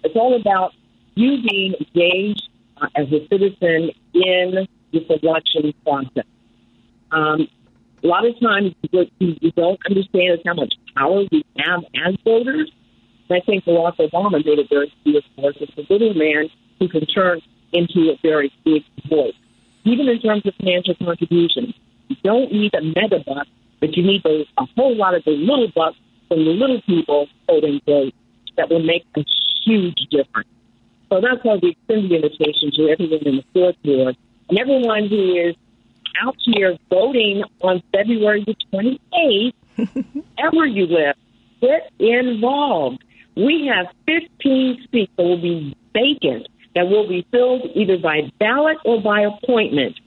it's 0.03 0.15
all 0.15 0.36
about 0.36 0.71
you 1.13 1.43
being 1.47 1.75
engaged 1.79 2.49
uh, 2.81 2.88
as 2.95 3.05
a 3.09 3.27
citizen 3.27 3.91
in 4.15 4.67
this 4.91 5.03
election 5.21 5.73
process. 5.86 6.25
Um, 7.12 7.47
a 8.03 8.07
lot 8.07 8.25
of 8.25 8.33
times, 8.39 8.73
what 8.89 9.09
you 9.19 9.51
don't 9.51 9.79
understand 9.88 10.33
is 10.33 10.39
how 10.43 10.55
much 10.55 10.73
power 10.97 11.23
we 11.31 11.45
have 11.59 11.83
as 12.03 12.15
voters. 12.25 12.71
And 13.29 13.41
I 13.41 13.45
think 13.45 13.63
Barack 13.63 13.97
Obama 13.97 14.43
made 14.43 14.59
it 14.59 14.67
very 14.69 14.91
clear 15.03 15.21
for 15.36 15.49
us. 15.49 15.55
It's 15.62 15.77
a 15.77 15.93
little 15.93 16.13
man 16.15 16.49
who 16.84 17.00
can 17.00 17.06
turn 17.08 17.41
into 17.72 18.12
a 18.12 18.19
very 18.22 18.52
big 18.65 18.84
voice. 19.10 19.34
Even 19.86 20.08
in 20.08 20.19
terms 20.19 20.46
of 20.46 20.54
financial 20.56 20.96
contributions, 20.96 21.74
you 22.08 22.15
don't 22.24 22.52
need 22.52 22.74
a 22.74 22.82
mega 22.82 23.24
buck, 23.26 23.48
but 23.80 23.96
you 23.96 24.04
need 24.04 24.26
a, 24.26 24.46
a 24.58 24.65
whole 24.76 24.96
lot 24.96 25.13
of 25.15 25.24
the 25.24 25.32
little 25.32 25.72
bucks 25.74 25.98
from 26.28 26.46
the 26.46 26.52
little 26.52 26.82
people, 26.82 27.28
quote 27.48 27.63
unquote, 27.63 28.13
that 28.58 28.69
will 28.69 28.84
make 28.84 29.06
a 29.17 29.26
huge 29.65 29.98
difference. 30.12 30.50
So 31.10 31.22
that's 31.22 31.43
why 31.43 31.58
we 31.62 31.72
extend 31.72 32.10
the 32.10 32.15
invitation 32.15 32.72
to 32.76 32.89
everyone 32.89 33.28
in 33.28 33.36
the 33.38 33.46
fourth 33.54 33.76
ward 33.84 34.17
and 34.50 34.58
everyone 34.60 35.08
who 35.08 35.36
is 35.36 35.56
out 36.22 36.36
here 36.43 36.78
voting 36.89 37.43
on 37.62 37.82
February 37.91 38.46
the 38.46 38.56
28th, 38.74 39.54
ever 40.38 40.65
you 40.65 40.86
live, 40.86 41.15
get 41.62 41.91
involved. 42.00 43.04
We 43.36 43.72
have 43.74 43.88
15 44.06 44.88
seats 44.91 45.12
that 45.17 45.24
will 45.24 45.41
be 45.41 45.76
vacant, 45.93 46.48
that 46.75 46.88
will 46.88 47.07
be 47.07 47.25
filled 47.31 47.63
either 47.75 47.97
by 47.97 48.31
ballot 48.39 48.77
or 48.86 49.01
by 49.01 49.21
appointment. 49.21 49.99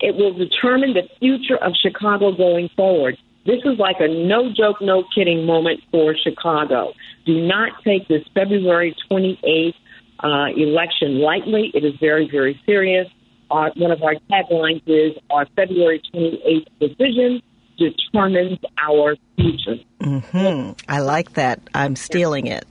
It 0.00 0.14
will 0.14 0.34
determine 0.34 0.94
the 0.94 1.08
future 1.18 1.56
of 1.56 1.72
Chicago 1.80 2.32
going 2.36 2.68
forward. 2.76 3.16
This 3.46 3.60
is 3.64 3.78
like 3.78 3.96
a 4.00 4.08
no 4.08 4.52
joke, 4.52 4.76
no 4.80 5.04
kidding 5.14 5.46
moment 5.46 5.80
for 5.90 6.14
Chicago. 6.16 6.92
Do 7.24 7.46
not 7.46 7.72
take 7.84 8.08
this 8.08 8.22
February 8.34 8.94
28th 9.10 9.74
uh, 10.20 10.46
election 10.56 11.20
lightly. 11.20 11.70
It 11.72 11.84
is 11.84 11.94
very, 12.00 12.28
very 12.30 12.60
serious. 12.66 13.06
Our, 13.50 13.70
one 13.76 13.92
of 13.92 14.02
our 14.02 14.14
taglines 14.30 14.82
is 14.86 15.16
our 15.30 15.46
February 15.54 16.02
28th 16.12 16.66
decision 16.80 17.42
determines 17.78 18.58
our 18.82 19.16
future. 19.36 19.76
hmm 20.00 20.70
I 20.88 21.00
like 21.00 21.34
that. 21.34 21.60
I'm 21.74 21.94
stealing 21.94 22.46
it. 22.46 22.66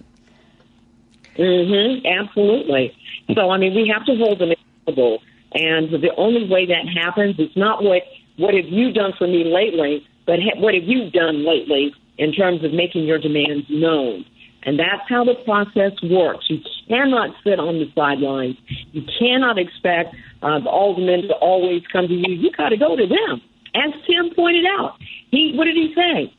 Hmm 1.35 2.05
Absolutely. 2.05 2.93
So, 3.35 3.49
I 3.49 3.57
mean, 3.57 3.75
we 3.75 3.91
have 3.93 4.05
to 4.05 4.15
hold 4.15 4.39
them 4.39 4.51
accountable. 4.51 5.19
And 5.53 5.91
the 5.91 6.11
only 6.17 6.47
way 6.49 6.65
that 6.67 6.85
happens 7.01 7.39
is 7.39 7.49
not 7.55 7.83
what, 7.83 8.03
what 8.37 8.53
have 8.53 8.65
you 8.65 8.91
done 8.91 9.13
for 9.17 9.27
me 9.27 9.45
lately, 9.45 10.05
but 10.25 10.39
ha- 10.39 10.59
what 10.59 10.73
have 10.73 10.83
you 10.83 11.09
done 11.11 11.45
lately 11.45 11.93
in 12.17 12.33
terms 12.33 12.63
of 12.63 12.73
making 12.73 13.05
your 13.05 13.19
demands 13.19 13.65
known? 13.69 14.25
And 14.63 14.79
that's 14.79 15.07
how 15.07 15.23
the 15.23 15.35
process 15.45 15.93
works. 16.03 16.45
You 16.49 16.59
cannot 16.87 17.35
sit 17.43 17.59
on 17.59 17.77
the 17.79 17.85
sidelines. 17.93 18.57
You 18.91 19.03
cannot 19.19 19.59
expect 19.59 20.15
uh, 20.41 20.59
the 20.59 20.69
aldermen 20.69 21.27
to 21.29 21.35
always 21.35 21.83
come 21.93 22.07
to 22.07 22.13
you. 22.13 22.33
You 22.33 22.51
got 22.51 22.69
to 22.69 22.77
go 22.77 22.95
to 22.95 23.05
them. 23.07 23.41
As 23.75 23.93
Tim 24.09 24.33
pointed 24.35 24.65
out, 24.65 24.95
he 25.31 25.53
what 25.55 25.65
did 25.65 25.75
he 25.75 25.93
say? 25.95 26.33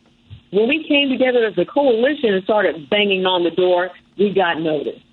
When 0.50 0.68
we 0.68 0.84
came 0.88 1.08
together 1.08 1.44
as 1.44 1.56
a 1.58 1.64
coalition 1.64 2.34
and 2.34 2.42
started 2.44 2.88
banging 2.90 3.26
on 3.26 3.44
the 3.44 3.50
door, 3.50 3.90
we 4.18 4.32
got 4.32 4.60
noticed. 4.60 5.04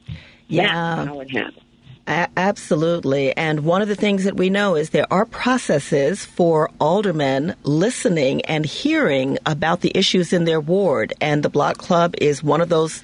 Yeah. 0.47 0.95
That's 0.95 1.07
how 1.07 1.19
it 1.19 1.31
happens. 1.31 1.59
A- 2.07 2.27
absolutely. 2.35 3.35
And 3.37 3.61
one 3.61 3.81
of 3.81 3.87
the 3.87 3.95
things 3.95 4.25
that 4.25 4.35
we 4.35 4.49
know 4.49 4.75
is 4.75 4.89
there 4.89 5.11
are 5.11 5.25
processes 5.25 6.25
for 6.25 6.69
aldermen 6.79 7.55
listening 7.63 8.41
and 8.41 8.65
hearing 8.65 9.37
about 9.45 9.81
the 9.81 9.91
issues 9.95 10.33
in 10.33 10.43
their 10.43 10.59
ward. 10.59 11.13
And 11.21 11.43
the 11.43 11.49
Block 11.49 11.77
Club 11.77 12.15
is 12.19 12.43
one 12.43 12.61
of 12.61 12.69
those 12.69 13.03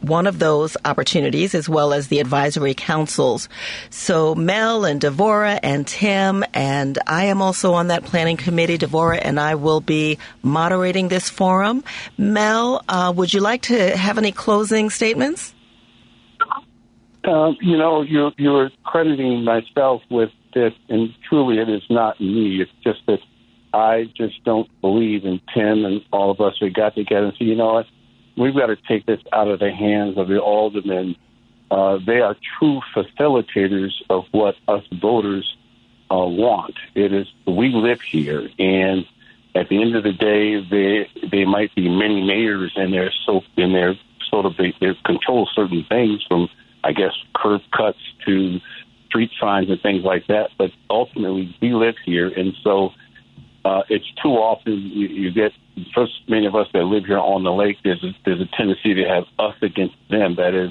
one 0.00 0.26
of 0.26 0.38
those 0.38 0.76
opportunities 0.84 1.54
as 1.54 1.68
well 1.68 1.92
as 1.92 2.08
the 2.08 2.20
advisory 2.20 2.74
councils. 2.74 3.48
So 3.90 4.34
Mel 4.34 4.84
and 4.84 5.00
Devora 5.00 5.58
and 5.62 5.86
Tim 5.86 6.44
and 6.54 6.98
I 7.06 7.24
am 7.24 7.42
also 7.42 7.74
on 7.74 7.88
that 7.88 8.04
planning 8.04 8.36
committee. 8.36 8.78
Devora 8.78 9.18
and 9.20 9.38
I 9.38 9.54
will 9.54 9.80
be 9.80 10.18
moderating 10.42 11.08
this 11.08 11.28
forum. 11.28 11.84
Mel, 12.16 12.82
uh, 12.88 13.12
would 13.14 13.32
you 13.32 13.40
like 13.40 13.62
to 13.62 13.96
have 13.96 14.18
any 14.18 14.32
closing 14.32 14.90
statements? 14.90 15.54
Um, 17.24 17.56
you 17.60 17.78
know, 17.78 18.02
you're 18.02 18.32
you're 18.36 18.70
crediting 18.84 19.44
myself 19.44 20.02
with 20.10 20.30
this, 20.52 20.74
and 20.90 21.08
truly, 21.26 21.58
it 21.58 21.70
is 21.70 21.82
not 21.88 22.20
me. 22.20 22.60
It's 22.60 22.70
just 22.82 23.00
that 23.06 23.20
I 23.72 24.10
just 24.14 24.44
don't 24.44 24.68
believe 24.82 25.24
in 25.24 25.40
Tim 25.54 25.84
and 25.84 26.02
all 26.12 26.30
of 26.30 26.40
us. 26.40 26.60
We 26.60 26.70
got 26.70 26.94
together 26.94 27.26
and 27.26 27.34
said, 27.38 27.46
you 27.46 27.56
know 27.56 27.74
what, 27.74 27.86
we've 28.36 28.54
got 28.54 28.66
to 28.66 28.76
take 28.76 29.06
this 29.06 29.20
out 29.32 29.48
of 29.48 29.60
the 29.60 29.70
hands 29.70 30.18
of 30.18 30.28
the 30.28 30.40
aldermen. 30.40 31.16
Uh, 31.70 31.98
they 32.04 32.20
are 32.20 32.36
true 32.58 32.80
facilitators 32.94 33.92
of 34.10 34.24
what 34.32 34.56
us 34.68 34.84
voters 34.92 35.56
uh, 36.10 36.16
want. 36.16 36.74
It 36.94 37.12
is 37.12 37.26
we 37.46 37.70
live 37.70 38.00
here, 38.00 38.48
and 38.58 39.06
at 39.54 39.68
the 39.68 39.80
end 39.80 39.96
of 39.96 40.02
the 40.04 40.12
day, 40.12 40.60
they 40.60 41.28
they 41.28 41.44
might 41.44 41.74
be 41.74 41.88
many 41.88 42.22
mayors 42.22 42.72
and 42.76 42.92
they're 42.92 43.12
so 43.26 43.42
in 43.56 43.72
their 43.72 43.94
sort 44.30 44.46
of 44.46 44.56
they, 44.56 44.74
they 44.80 44.94
control 45.04 45.48
certain 45.54 45.84
things 45.88 46.22
from 46.28 46.48
I 46.82 46.92
guess 46.92 47.12
curb 47.34 47.62
cuts 47.74 47.98
to 48.26 48.60
street 49.06 49.30
signs 49.40 49.70
and 49.70 49.80
things 49.80 50.04
like 50.04 50.26
that. 50.26 50.50
But 50.58 50.72
ultimately, 50.90 51.56
we 51.62 51.72
live 51.72 51.94
here, 52.04 52.28
and 52.28 52.52
so 52.62 52.92
uh, 53.64 53.82
it's 53.88 54.10
too 54.22 54.30
often 54.30 54.74
you, 54.74 55.08
you 55.08 55.30
get 55.30 55.52
first 55.94 56.12
many 56.28 56.46
of 56.46 56.54
us 56.54 56.66
that 56.72 56.84
live 56.84 57.04
here 57.06 57.18
on 57.18 57.42
the 57.44 57.52
lake. 57.52 57.78
There's 57.82 58.02
a, 58.04 58.12
there's 58.24 58.40
a 58.40 58.56
tendency 58.56 58.94
to 58.94 59.04
have 59.04 59.24
us 59.38 59.54
against 59.62 59.96
them. 60.10 60.36
That 60.36 60.54
is, 60.54 60.70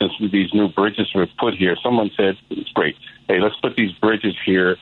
since 0.00 0.12
these 0.32 0.52
new 0.52 0.68
bridges 0.68 1.10
were 1.14 1.26
put 1.38 1.54
here, 1.54 1.76
someone 1.82 2.10
said 2.16 2.36
it's 2.50 2.70
great. 2.72 2.96
Hey, 3.28 3.40
let's 3.40 3.56
put 3.56 3.76
these 3.76 3.92
bridges 3.92 4.34
here 4.44 4.76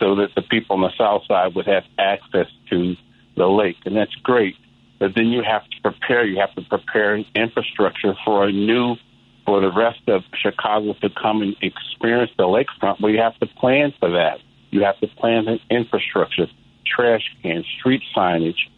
so 0.00 0.16
that 0.16 0.34
the 0.34 0.42
people 0.42 0.76
on 0.76 0.82
the 0.82 0.92
south 0.96 1.22
side 1.26 1.54
would 1.54 1.66
have 1.66 1.84
access 1.98 2.46
to 2.70 2.96
the 3.36 3.46
lake, 3.46 3.76
and 3.84 3.96
that's 3.96 4.14
great. 4.16 4.56
But 4.98 5.14
then 5.14 5.26
you 5.26 5.42
have 5.42 5.62
to 5.68 5.80
prepare. 5.82 6.24
You 6.24 6.38
have 6.40 6.54
to 6.54 6.62
prepare 6.62 7.16
infrastructure 7.34 8.14
for 8.24 8.46
a 8.46 8.52
new 8.52 8.96
for 9.44 9.60
the 9.60 9.72
rest 9.72 10.00
of 10.08 10.22
Chicago 10.34 10.94
to 11.00 11.10
come 11.10 11.42
and 11.42 11.56
experience 11.60 12.30
the 12.36 12.44
lakefront, 12.44 13.00
you 13.00 13.18
have 13.18 13.38
to 13.40 13.46
plan 13.46 13.92
for 13.98 14.10
that. 14.10 14.38
You 14.70 14.84
have 14.84 14.98
to 15.00 15.08
plan 15.08 15.48
an 15.48 15.60
infrastructure, 15.70 16.46
trash 16.94 17.22
cans, 17.42 17.66
street 17.78 18.02
signage, 18.16 18.68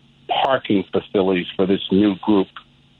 parking 0.43 0.85
facilities 0.93 1.47
for 1.57 1.67
this 1.67 1.83
new 1.91 2.17
group. 2.17 2.49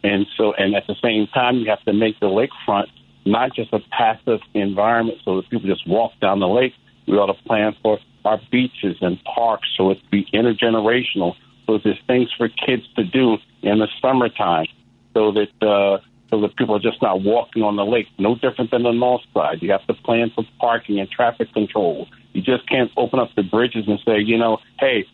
And 0.03 0.27
so, 0.37 0.53
and 0.55 0.75
at 0.75 0.87
the 0.87 0.97
same 1.03 1.27
time, 1.29 1.57
you 1.57 1.71
have 1.71 1.83
to 1.85 1.93
make 1.93 2.21
the 2.21 2.27
lakefront 2.27 2.87
not 3.25 3.55
just 3.55 3.73
a 3.73 3.81
passive 3.91 4.41
environment 4.53 5.19
so 5.25 5.37
that 5.37 5.49
people 5.49 5.67
just 5.69 5.89
walk 5.89 6.13
down 6.21 6.41
the 6.41 6.49
lake. 6.49 6.75
We 7.07 7.15
ought 7.15 7.35
to 7.35 7.43
plan 7.45 7.75
for 7.83 7.99
our 8.25 8.41
beaches 8.51 8.97
and 9.01 9.23
parks 9.25 9.69
so 9.77 9.91
it 9.91 9.99
be 10.11 10.27
intergenerational, 10.33 11.35
so 11.67 11.79
there's 11.83 11.99
things 12.07 12.31
for 12.37 12.49
kids 12.49 12.83
to 12.97 13.05
do 13.05 13.37
in 13.63 13.79
the 13.79 13.89
summertime, 14.01 14.67
so 15.15 15.33
that 15.33 15.67
uh, 15.67 15.99
so 16.31 16.41
that 16.41 16.57
people 16.57 16.75
are 16.75 16.81
just 16.81 17.01
not 17.03 17.23
walking 17.23 17.63
on 17.63 17.77
the 17.77 17.85
lake. 17.85 18.07
No 18.19 18.35
different 18.35 18.71
than 18.71 18.83
the 18.83 18.93
north 18.93 19.23
side. 19.33 19.59
You 19.61 19.71
have 19.73 19.87
to 19.87 19.95
plan 19.95 20.31
for 20.35 20.45
parking 20.59 20.99
and 20.99 21.11
traffic 21.11 21.53
control. 21.53 22.09
You 22.35 22.43
just 22.43 22.69
can't 22.69 22.91
open 22.97 23.19
up 23.19 23.31
the 23.35 23.43
bridges 23.43 23.85
and 23.89 23.99
say, 24.05 24.19
you 24.19 24.37
know, 24.37 24.59
hey, 24.79 25.07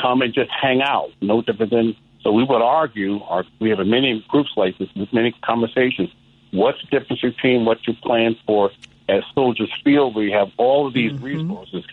come 0.00 0.22
and 0.22 0.32
just 0.32 0.50
hang 0.50 0.80
out. 0.80 1.10
No 1.20 1.42
different 1.42 1.72
than. 1.72 1.96
So 2.22 2.32
we 2.32 2.44
would 2.44 2.62
argue, 2.62 3.18
or 3.18 3.44
we 3.60 3.70
have 3.70 3.78
many 3.86 4.24
groups 4.28 4.50
like 4.56 4.78
this, 4.78 4.88
many 5.12 5.32
conversations. 5.42 6.10
What's 6.52 6.78
the 6.80 6.98
difference 6.98 7.20
between 7.20 7.64
what 7.64 7.86
you 7.86 7.94
plan 7.94 8.36
for 8.46 8.70
at 9.08 9.22
Soldiers 9.34 9.72
Field, 9.84 10.14
where 10.14 10.24
you 10.24 10.32
have 10.32 10.50
all 10.56 10.86
of 10.86 10.94
these 10.94 11.12
mm-hmm. 11.12 11.24
resources, 11.24 11.84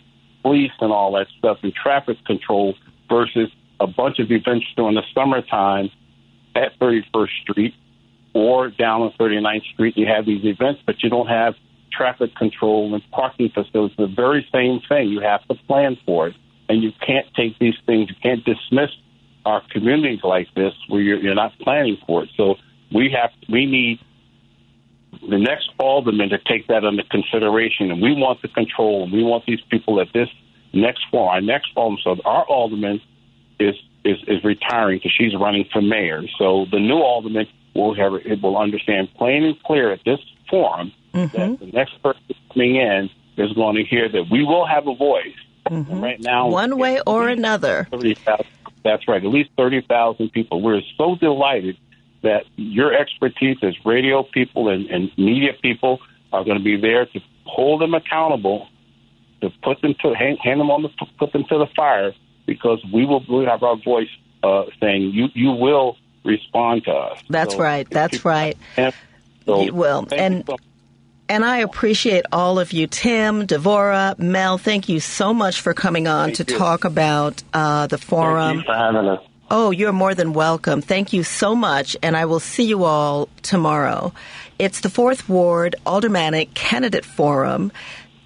police 0.42 0.72
and 0.80 0.92
all 0.92 1.14
that 1.14 1.28
stuff, 1.38 1.60
and 1.64 1.74
traffic 1.74 2.24
control, 2.26 2.76
versus 3.10 3.52
a 3.80 3.88
bunch 3.88 4.20
of 4.20 4.32
events 4.32 4.66
during 4.76 4.96
the 4.96 5.04
summertime 5.14 5.90
at 6.56 6.78
31st 6.80 7.30
Street 7.42 7.74
or 8.34 8.70
down 8.70 9.02
on 9.02 9.12
39th 9.14 9.66
Street, 9.74 9.98
you 9.98 10.06
have 10.08 10.26
these 10.26 10.44
events, 10.44 10.82
but 10.86 11.02
you 11.02 11.10
don't 11.10 11.28
have 11.28 11.56
traffic 11.96 12.36
control 12.36 12.94
and 12.94 13.04
parking 13.12 13.50
facilities. 13.50 13.98
The 13.98 14.08
very 14.08 14.48
same 14.52 14.82
thing. 14.88 15.10
You 15.10 15.22
have 15.22 15.46
to 15.48 15.56
plan 15.68 15.98
for 16.06 16.28
it, 16.28 16.36
and 16.70 16.84
you 16.84 16.92
can't 17.06 17.26
take 17.36 17.58
these 17.60 17.76
things. 17.86 18.10
You 18.10 18.16
can't 18.22 18.44
dismiss 18.44 18.90
our 19.46 19.62
communities 19.72 20.22
like 20.24 20.48
this 20.56 20.74
where 20.88 21.02
you're, 21.02 21.20
you're 21.20 21.36
not 21.36 21.58
planning 21.60 21.98
for 22.08 22.24
it. 22.24 22.30
So 22.36 22.56
we 22.94 23.16
have 23.20 23.32
we 23.50 23.66
need 23.66 24.00
the 25.30 25.38
next 25.38 25.70
alderman 25.80 26.30
to 26.30 26.38
take 26.40 26.68
that 26.68 26.84
under 26.84 27.04
consideration, 27.10 27.92
and 27.92 28.02
we 28.02 28.14
want 28.14 28.42
the 28.42 28.48
control. 28.48 29.04
And 29.04 29.12
we 29.12 29.24
want 29.24 29.46
these 29.46 29.62
people 29.70 30.02
at 30.02 30.08
this 30.14 30.30
next 30.74 31.06
forum. 31.12 31.30
Our 31.30 31.42
next 31.42 31.72
alderman, 31.76 32.02
so 32.04 32.18
our 32.26 32.44
alderman 32.46 33.02
is 33.60 33.76
is 34.04 34.18
is 34.28 34.44
retiring 34.44 34.98
because 34.98 35.14
she's 35.18 35.36
running 35.36 35.66
for 35.72 35.82
mayor. 35.82 36.24
So 36.38 36.66
the 36.72 36.80
new 36.80 37.00
alderman 37.00 37.48
will 37.74 37.94
have 37.96 38.14
it 38.26 38.42
will 38.42 38.58
understand 38.58 39.14
plain 39.16 39.44
and 39.44 39.62
clear 39.64 39.92
at 39.92 40.00
this 40.06 40.20
forum 40.50 40.92
that 41.16 41.58
the 41.60 41.72
next 41.74 42.02
person 42.04 42.22
coming 42.52 42.76
in 42.76 43.10
is 43.38 43.52
going 43.54 43.76
to 43.76 43.84
hear 43.84 44.10
that 44.10 44.26
we 44.32 44.44
will 44.44 44.66
have 44.66 44.88
a 44.88 44.96
voice. 44.96 45.36
And 45.68 46.02
right 46.02 46.20
now, 46.22 46.50
One 46.50 46.78
way 46.78 47.02
or 47.08 47.28
another. 47.28 47.88
30,000 47.92 48.46
that's 48.84 49.08
right, 49.08 49.24
at 49.24 49.30
least 49.32 49.50
30,000 49.58 50.30
people. 50.32 50.62
We're 50.62 50.82
so 50.96 51.16
delighted 51.16 51.76
that 52.22 52.44
your 52.56 52.94
expertise 52.94 53.58
as 53.64 53.74
radio 53.84 54.22
people 54.22 54.70
and, 54.70 54.86
and 54.88 55.12
media 55.18 55.54
people 55.60 56.00
are 56.32 56.44
going 56.44 56.58
to 56.60 56.64
be 56.64 56.80
there 56.80 57.08
to 57.08 57.20
hold 57.46 57.82
them 57.82 57.96
accountable, 57.96 58.68
to 59.42 59.50
put 59.64 59.82
them 59.82 59.96
to 60.04 60.14
hand, 60.14 60.38
hand 60.44 60.60
them 60.60 60.70
on 60.70 60.84
the 60.84 60.90
put 61.18 61.34
them 61.34 61.46
to 61.50 61.58
the 61.58 61.66
fire, 61.76 62.14
because 62.46 62.80
we 62.94 63.06
will 63.08 63.24
we 63.28 63.46
have 63.46 63.64
our 63.64 63.76
voice 63.78 64.10
uh, 64.44 64.66
saying 64.80 65.02
you 65.14 65.30
you 65.34 65.50
will 65.52 65.98
respond 66.24 66.84
to 66.86 66.92
us. 66.92 67.20
That's 67.28 67.54
So- 67.56 67.60
right. 67.60 67.90
That's 67.90 68.24
right. 68.24 68.56
So, 69.48 69.62
You 69.64 69.74
will. 69.74 70.08
And 70.12 70.44
so 70.46 70.58
and 71.28 71.44
I 71.44 71.60
appreciate 71.60 72.26
all 72.32 72.60
of 72.60 72.74
you, 72.74 72.88
Tim, 72.88 73.48
Devora, 73.48 74.18
Mel. 74.20 74.58
Thank 74.58 74.90
you 74.90 75.00
so 75.00 75.34
much 75.34 75.62
for 75.62 75.74
coming 75.74 76.08
on 76.08 76.34
to 76.34 76.46
you. 76.48 76.58
talk 76.58 76.86
about 76.86 77.42
uh, 77.54 77.88
the 77.88 77.98
forum. 77.98 78.58
Thank 78.58 78.68
you 78.68 78.74
for 78.74 78.78
having 78.78 79.08
us. 79.08 79.22
Oh, 79.50 79.72
you're 79.72 79.94
more 79.94 80.16
than 80.16 80.34
welcome. 80.34 80.82
Thank 80.82 81.14
you 81.14 81.24
so 81.24 81.56
much, 81.56 81.96
and 82.02 82.18
I 82.18 82.26
will 82.26 82.40
see 82.40 82.64
you 82.64 82.84
all 82.84 83.30
tomorrow. 83.44 84.12
It's 84.58 84.82
the 84.82 84.90
Fourth 84.90 85.30
Ward 85.30 85.76
Aldermanic 85.86 86.54
Candidate 86.54 87.06
Forum, 87.06 87.72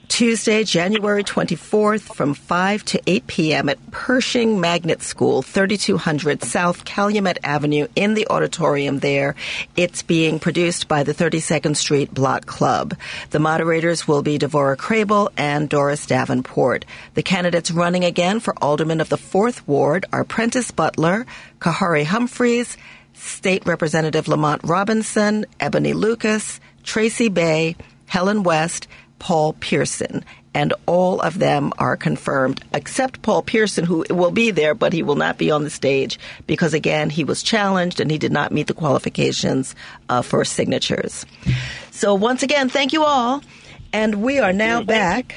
Tuesday, 0.10 0.64
January 0.64 1.24
24th 1.24 2.14
from 2.14 2.34
5 2.34 2.84
to 2.86 3.02
8 3.06 3.28
p.m. 3.28 3.70
at 3.70 3.92
Pershing 3.92 4.60
Magnet 4.60 5.02
School, 5.02 5.42
3200 5.44 6.44
South 6.44 6.84
Calumet 6.84 7.38
Avenue 7.44 7.88
in 7.96 8.16
the 8.16 8.28
auditorium 8.28 9.00
there. 9.00 9.36
It's 9.78 10.02
being 10.02 10.40
produced 10.40 10.88
by 10.88 11.04
the 11.04 11.14
32nd 11.14 11.78
Street 11.78 12.14
Block 12.14 12.48
Club. 12.48 12.96
The 13.30 13.40
moderators 13.40 14.08
will 14.08 14.24
be 14.24 14.40
Devora 14.40 14.76
Crable 14.76 15.30
and 15.38 15.70
Doris 15.70 16.06
Davenport. 16.08 16.84
The 17.14 17.24
candidates 17.24 17.72
running 17.72 18.04
again 18.04 18.42
for 18.42 18.56
Alderman 18.62 19.00
of 19.00 19.10
the 19.10 19.18
4th 19.18 19.66
Ward 19.68 20.06
are 20.12 20.26
Prentice 20.26 20.72
Butler, 20.72 21.28
Khari 21.60 22.04
Humphries, 22.04 22.76
State 23.14 23.66
Representative 23.66 24.28
Lamont 24.28 24.62
Robinson, 24.64 25.46
Ebony 25.60 25.94
Lucas, 25.94 26.60
Tracey 26.84 27.30
Bey, 27.30 27.76
Helen 28.08 28.44
West, 28.44 28.88
Paul 29.20 29.54
Pearson. 29.54 30.24
And 30.52 30.74
all 30.88 31.22
of 31.22 31.38
them 31.38 31.72
are 31.78 31.96
confirmed, 31.96 32.64
except 32.74 33.22
Paul 33.22 33.44
Pearson, 33.44 33.86
who 33.86 34.04
will 34.10 34.32
be 34.32 34.50
there, 34.50 34.74
but 34.74 34.94
he 34.94 35.04
will 35.04 35.16
not 35.16 35.38
be 35.38 35.52
on 35.52 35.64
the 35.64 35.70
stage 35.70 36.18
because, 36.48 36.74
again, 36.74 37.12
he 37.12 37.24
was 37.24 37.44
challenged 37.44 38.00
and 38.00 38.10
he 38.10 38.18
did 38.18 38.32
not 38.32 38.52
meet 38.52 38.66
the 38.66 38.74
qualifications 38.74 39.76
uh, 40.10 40.24
for 40.24 40.44
signatures. 40.44 41.26
So, 41.92 42.16
once 42.16 42.42
again, 42.42 42.68
thank 42.68 42.94
you 42.94 43.04
all. 43.04 43.44
And 43.94 44.24
we 44.24 44.40
are 44.40 44.54
now 44.54 44.82
back 44.82 45.36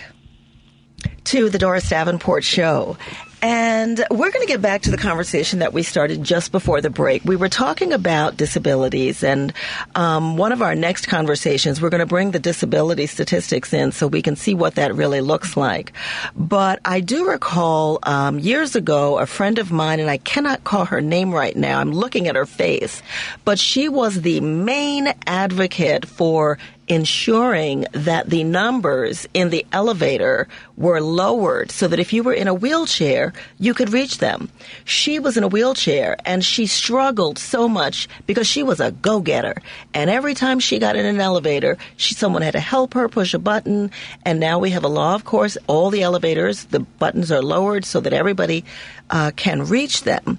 to 1.24 1.50
the 1.50 1.58
Doris 1.58 1.88
Davenport 1.88 2.42
Show. 2.42 2.96
And 3.42 4.04
we're 4.08 4.30
going 4.30 4.46
to 4.46 4.52
get 4.52 4.62
back 4.62 4.82
to 4.82 4.92
the 4.92 4.96
conversation 4.96 5.58
that 5.58 5.72
we 5.72 5.82
started 5.82 6.22
just 6.22 6.52
before 6.52 6.80
the 6.80 6.90
break. 6.90 7.24
We 7.24 7.34
were 7.34 7.48
talking 7.48 7.92
about 7.92 8.36
disabilities, 8.36 9.24
and 9.24 9.52
um, 9.96 10.36
one 10.36 10.52
of 10.52 10.62
our 10.62 10.76
next 10.76 11.06
conversations, 11.06 11.82
we're 11.82 11.90
going 11.90 11.98
to 11.98 12.06
bring 12.06 12.30
the 12.30 12.38
disability 12.38 13.06
statistics 13.06 13.72
in 13.72 13.90
so 13.90 14.06
we 14.06 14.22
can 14.22 14.36
see 14.36 14.54
what 14.54 14.76
that 14.76 14.94
really 14.94 15.20
looks 15.20 15.56
like. 15.56 15.92
But 16.36 16.78
I 16.84 17.00
do 17.00 17.28
recall 17.28 17.98
um, 18.04 18.38
years 18.38 18.76
ago, 18.76 19.18
a 19.18 19.26
friend 19.26 19.58
of 19.58 19.72
mine, 19.72 19.98
and 19.98 20.08
I 20.08 20.18
cannot 20.18 20.62
call 20.62 20.84
her 20.84 21.00
name 21.00 21.34
right 21.34 21.56
now, 21.56 21.80
I'm 21.80 21.90
looking 21.90 22.28
at 22.28 22.36
her 22.36 22.46
face, 22.46 23.02
but 23.44 23.58
she 23.58 23.88
was 23.88 24.20
the 24.20 24.40
main 24.40 25.12
advocate 25.26 26.06
for 26.06 26.58
ensuring 26.92 27.86
that 27.92 28.28
the 28.28 28.44
numbers 28.44 29.26
in 29.32 29.48
the 29.48 29.64
elevator 29.72 30.46
were 30.76 31.00
lowered 31.00 31.70
so 31.70 31.88
that 31.88 31.98
if 31.98 32.12
you 32.12 32.22
were 32.22 32.34
in 32.34 32.48
a 32.48 32.54
wheelchair, 32.54 33.32
you 33.58 33.72
could 33.72 33.92
reach 33.92 34.18
them. 34.18 34.50
She 34.84 35.18
was 35.18 35.38
in 35.38 35.42
a 35.42 35.48
wheelchair 35.48 36.18
and 36.26 36.44
she 36.44 36.66
struggled 36.66 37.38
so 37.38 37.66
much 37.66 38.08
because 38.26 38.46
she 38.46 38.62
was 38.62 38.78
a 38.78 38.90
go-getter. 38.90 39.62
And 39.94 40.10
every 40.10 40.34
time 40.34 40.60
she 40.60 40.78
got 40.78 40.96
in 40.96 41.06
an 41.06 41.18
elevator, 41.18 41.78
she, 41.96 42.14
someone 42.14 42.42
had 42.42 42.52
to 42.52 42.60
help 42.60 42.92
her 42.92 43.08
push 43.08 43.32
a 43.32 43.38
button. 43.38 43.90
And 44.24 44.38
now 44.38 44.58
we 44.58 44.70
have 44.70 44.84
a 44.84 44.88
law, 44.88 45.14
of 45.14 45.24
course, 45.24 45.56
all 45.66 45.88
the 45.88 46.02
elevators, 46.02 46.64
the 46.64 46.80
buttons 46.80 47.32
are 47.32 47.42
lowered 47.42 47.86
so 47.86 48.00
that 48.00 48.12
everybody 48.12 48.64
uh, 49.08 49.30
can 49.34 49.64
reach 49.64 50.02
them. 50.02 50.38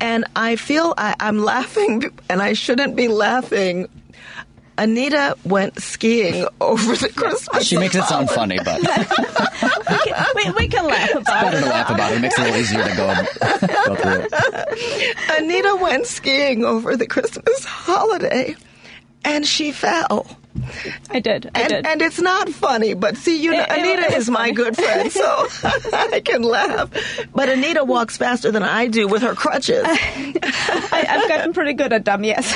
And 0.00 0.24
I 0.34 0.56
feel 0.56 0.94
I, 0.96 1.14
I'm 1.20 1.38
laughing, 1.38 2.18
and 2.28 2.42
I 2.42 2.54
shouldn't 2.54 2.96
be 2.96 3.08
laughing. 3.08 3.88
Anita 4.78 5.36
went 5.44 5.80
skiing 5.80 6.46
over 6.60 6.96
the 6.96 7.08
Christmas. 7.10 7.66
She 7.66 7.76
makes 7.76 7.94
it 7.94 8.04
sound 8.04 8.30
funny, 8.30 8.58
but 8.64 8.80
we, 10.34 10.50
we 10.52 10.68
can 10.68 10.86
laugh 10.86 11.10
about 11.10 11.24
better 11.26 11.56
it. 11.58 11.60
to 11.60 11.66
laugh 11.66 11.90
about 11.90 12.12
it. 12.12 12.16
It 12.16 12.20
makes 12.20 12.38
it 12.38 12.40
a 12.40 12.44
little 12.44 12.60
easier 12.60 12.82
to 12.84 12.96
go, 12.96 13.14
go 13.86 13.94
through 13.96 14.26
it. 14.30 15.16
Anita 15.38 15.76
went 15.80 16.06
skiing 16.06 16.64
over 16.64 16.96
the 16.96 17.06
Christmas 17.06 17.64
holiday, 17.64 18.56
and 19.24 19.46
she 19.46 19.72
fell. 19.72 20.26
I 21.10 21.20
did. 21.20 21.50
I 21.54 21.60
and, 21.62 21.68
did. 21.68 21.86
and 21.86 22.02
it's 22.02 22.20
not 22.20 22.48
funny, 22.48 22.94
but 22.94 23.16
see, 23.16 23.42
you 23.42 23.52
know, 23.52 23.60
It- 23.62 23.70
it- 23.70 23.78
Anita 23.78 24.02
it 24.02 24.10
is 24.12 24.14
was 24.16 24.30
my 24.30 24.38
funny. 24.40 24.52
good 24.52 24.76
friend, 24.76 25.10
so 25.12 25.48
I 25.92 26.20
can 26.24 26.42
laugh. 26.42 26.90
But 27.34 27.48
Anita 27.48 27.84
walks 27.84 28.16
faster 28.16 28.50
than 28.50 28.62
I 28.62 28.86
do 28.86 29.08
with 29.08 29.22
her 29.22 29.34
crutches. 29.34 29.84
I, 29.86 31.06
I've 31.08 31.28
gotten 31.28 31.52
pretty 31.52 31.72
good 31.74 31.92
at 31.92 32.04
them. 32.04 32.24
Yes, 32.24 32.54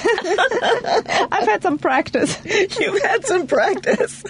I've 1.33 1.47
had 1.49 1.63
some 1.63 1.79
practice. 1.79 2.39
You've 2.45 3.03
had 3.03 3.25
some 3.27 3.47
practice. 3.47 4.23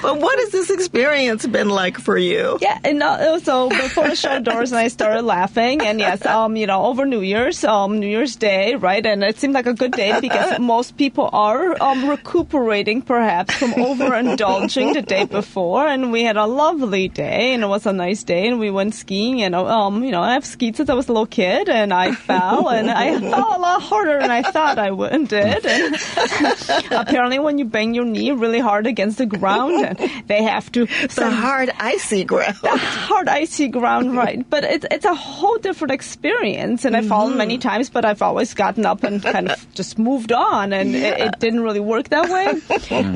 But 0.00 0.18
what 0.20 0.38
has 0.38 0.50
this 0.50 0.70
experience 0.70 1.46
been 1.46 1.68
like 1.68 1.98
for 1.98 2.16
you? 2.16 2.58
Yeah, 2.60 2.78
and 2.84 3.02
uh, 3.02 3.38
so 3.40 3.68
before 3.68 4.08
the 4.08 4.16
show 4.16 4.40
doors, 4.40 4.72
and 4.72 4.78
I 4.78 4.88
started 4.88 5.22
laughing, 5.22 5.80
and 5.82 5.98
yes, 6.00 6.24
um, 6.26 6.56
you 6.56 6.66
know, 6.66 6.84
over 6.86 7.04
New 7.06 7.20
Year's, 7.20 7.62
um, 7.64 7.98
New 8.00 8.06
Year's 8.08 8.36
Day, 8.36 8.74
right, 8.74 9.04
and 9.04 9.22
it 9.22 9.38
seemed 9.38 9.54
like 9.54 9.66
a 9.66 9.74
good 9.74 9.92
day 9.92 10.18
because 10.20 10.58
most 10.58 10.96
people 10.96 11.28
are 11.32 11.80
um 11.82 12.08
recuperating 12.08 13.01
perhaps 13.06 13.54
from 13.54 13.72
overindulging 13.74 14.94
the 14.94 15.02
day 15.02 15.24
before, 15.24 15.86
and 15.86 16.12
we 16.12 16.22
had 16.22 16.36
a 16.36 16.46
lovely 16.46 17.08
day, 17.08 17.52
and 17.54 17.62
it 17.62 17.66
was 17.66 17.86
a 17.86 17.92
nice 17.92 18.22
day, 18.24 18.46
and 18.48 18.58
we 18.58 18.70
went 18.70 18.94
skiing, 18.94 19.42
and 19.42 19.54
um, 19.54 20.02
you 20.04 20.10
know, 20.10 20.22
I've 20.22 20.44
skied 20.44 20.76
since 20.76 20.88
I 20.90 20.94
was 20.94 21.08
a 21.08 21.12
little 21.12 21.26
kid, 21.26 21.68
and 21.68 21.92
I 21.92 22.12
fell, 22.12 22.68
and 22.68 22.90
I 22.90 23.18
fell 23.30 23.56
a 23.56 23.60
lot 23.60 23.82
harder 23.82 24.20
than 24.20 24.30
I 24.30 24.42
thought 24.42 24.78
I 24.78 24.90
would 24.90 25.12
and 25.12 25.28
did, 25.28 25.64
and 25.66 25.94
apparently 26.90 27.38
when 27.38 27.58
you 27.58 27.64
bang 27.64 27.94
your 27.94 28.04
knee 28.04 28.30
really 28.32 28.60
hard 28.60 28.86
against 28.86 29.18
the 29.18 29.26
ground, 29.26 29.84
and 29.84 29.98
they 30.26 30.42
have 30.42 30.70
to 30.72 30.86
The 30.86 31.30
hard, 31.30 31.70
icy 31.78 32.24
ground. 32.24 32.56
the 32.62 32.76
hard 32.76 33.28
icy 33.28 33.68
ground 33.68 34.16
right. 34.16 34.48
But 34.48 34.64
it's 34.64 34.86
it's 34.90 35.04
a 35.04 35.14
whole 35.14 35.58
different 35.58 35.92
experience 35.92 36.84
and 36.84 36.96
i've 36.96 37.06
fallen 37.06 37.36
many 37.36 37.58
times 37.58 37.90
but 37.90 38.04
i've 38.04 38.22
always 38.22 38.54
gotten 38.54 38.84
up 38.86 39.02
and 39.04 39.22
kind 39.22 39.50
of 39.50 39.74
just 39.74 39.98
moved 39.98 40.32
on 40.32 40.72
and 40.72 40.94
it, 40.94 41.18
it 41.20 41.38
didn't 41.38 41.60
really 41.60 41.80
work 41.80 42.08
that 42.10 42.28
way 42.28 42.60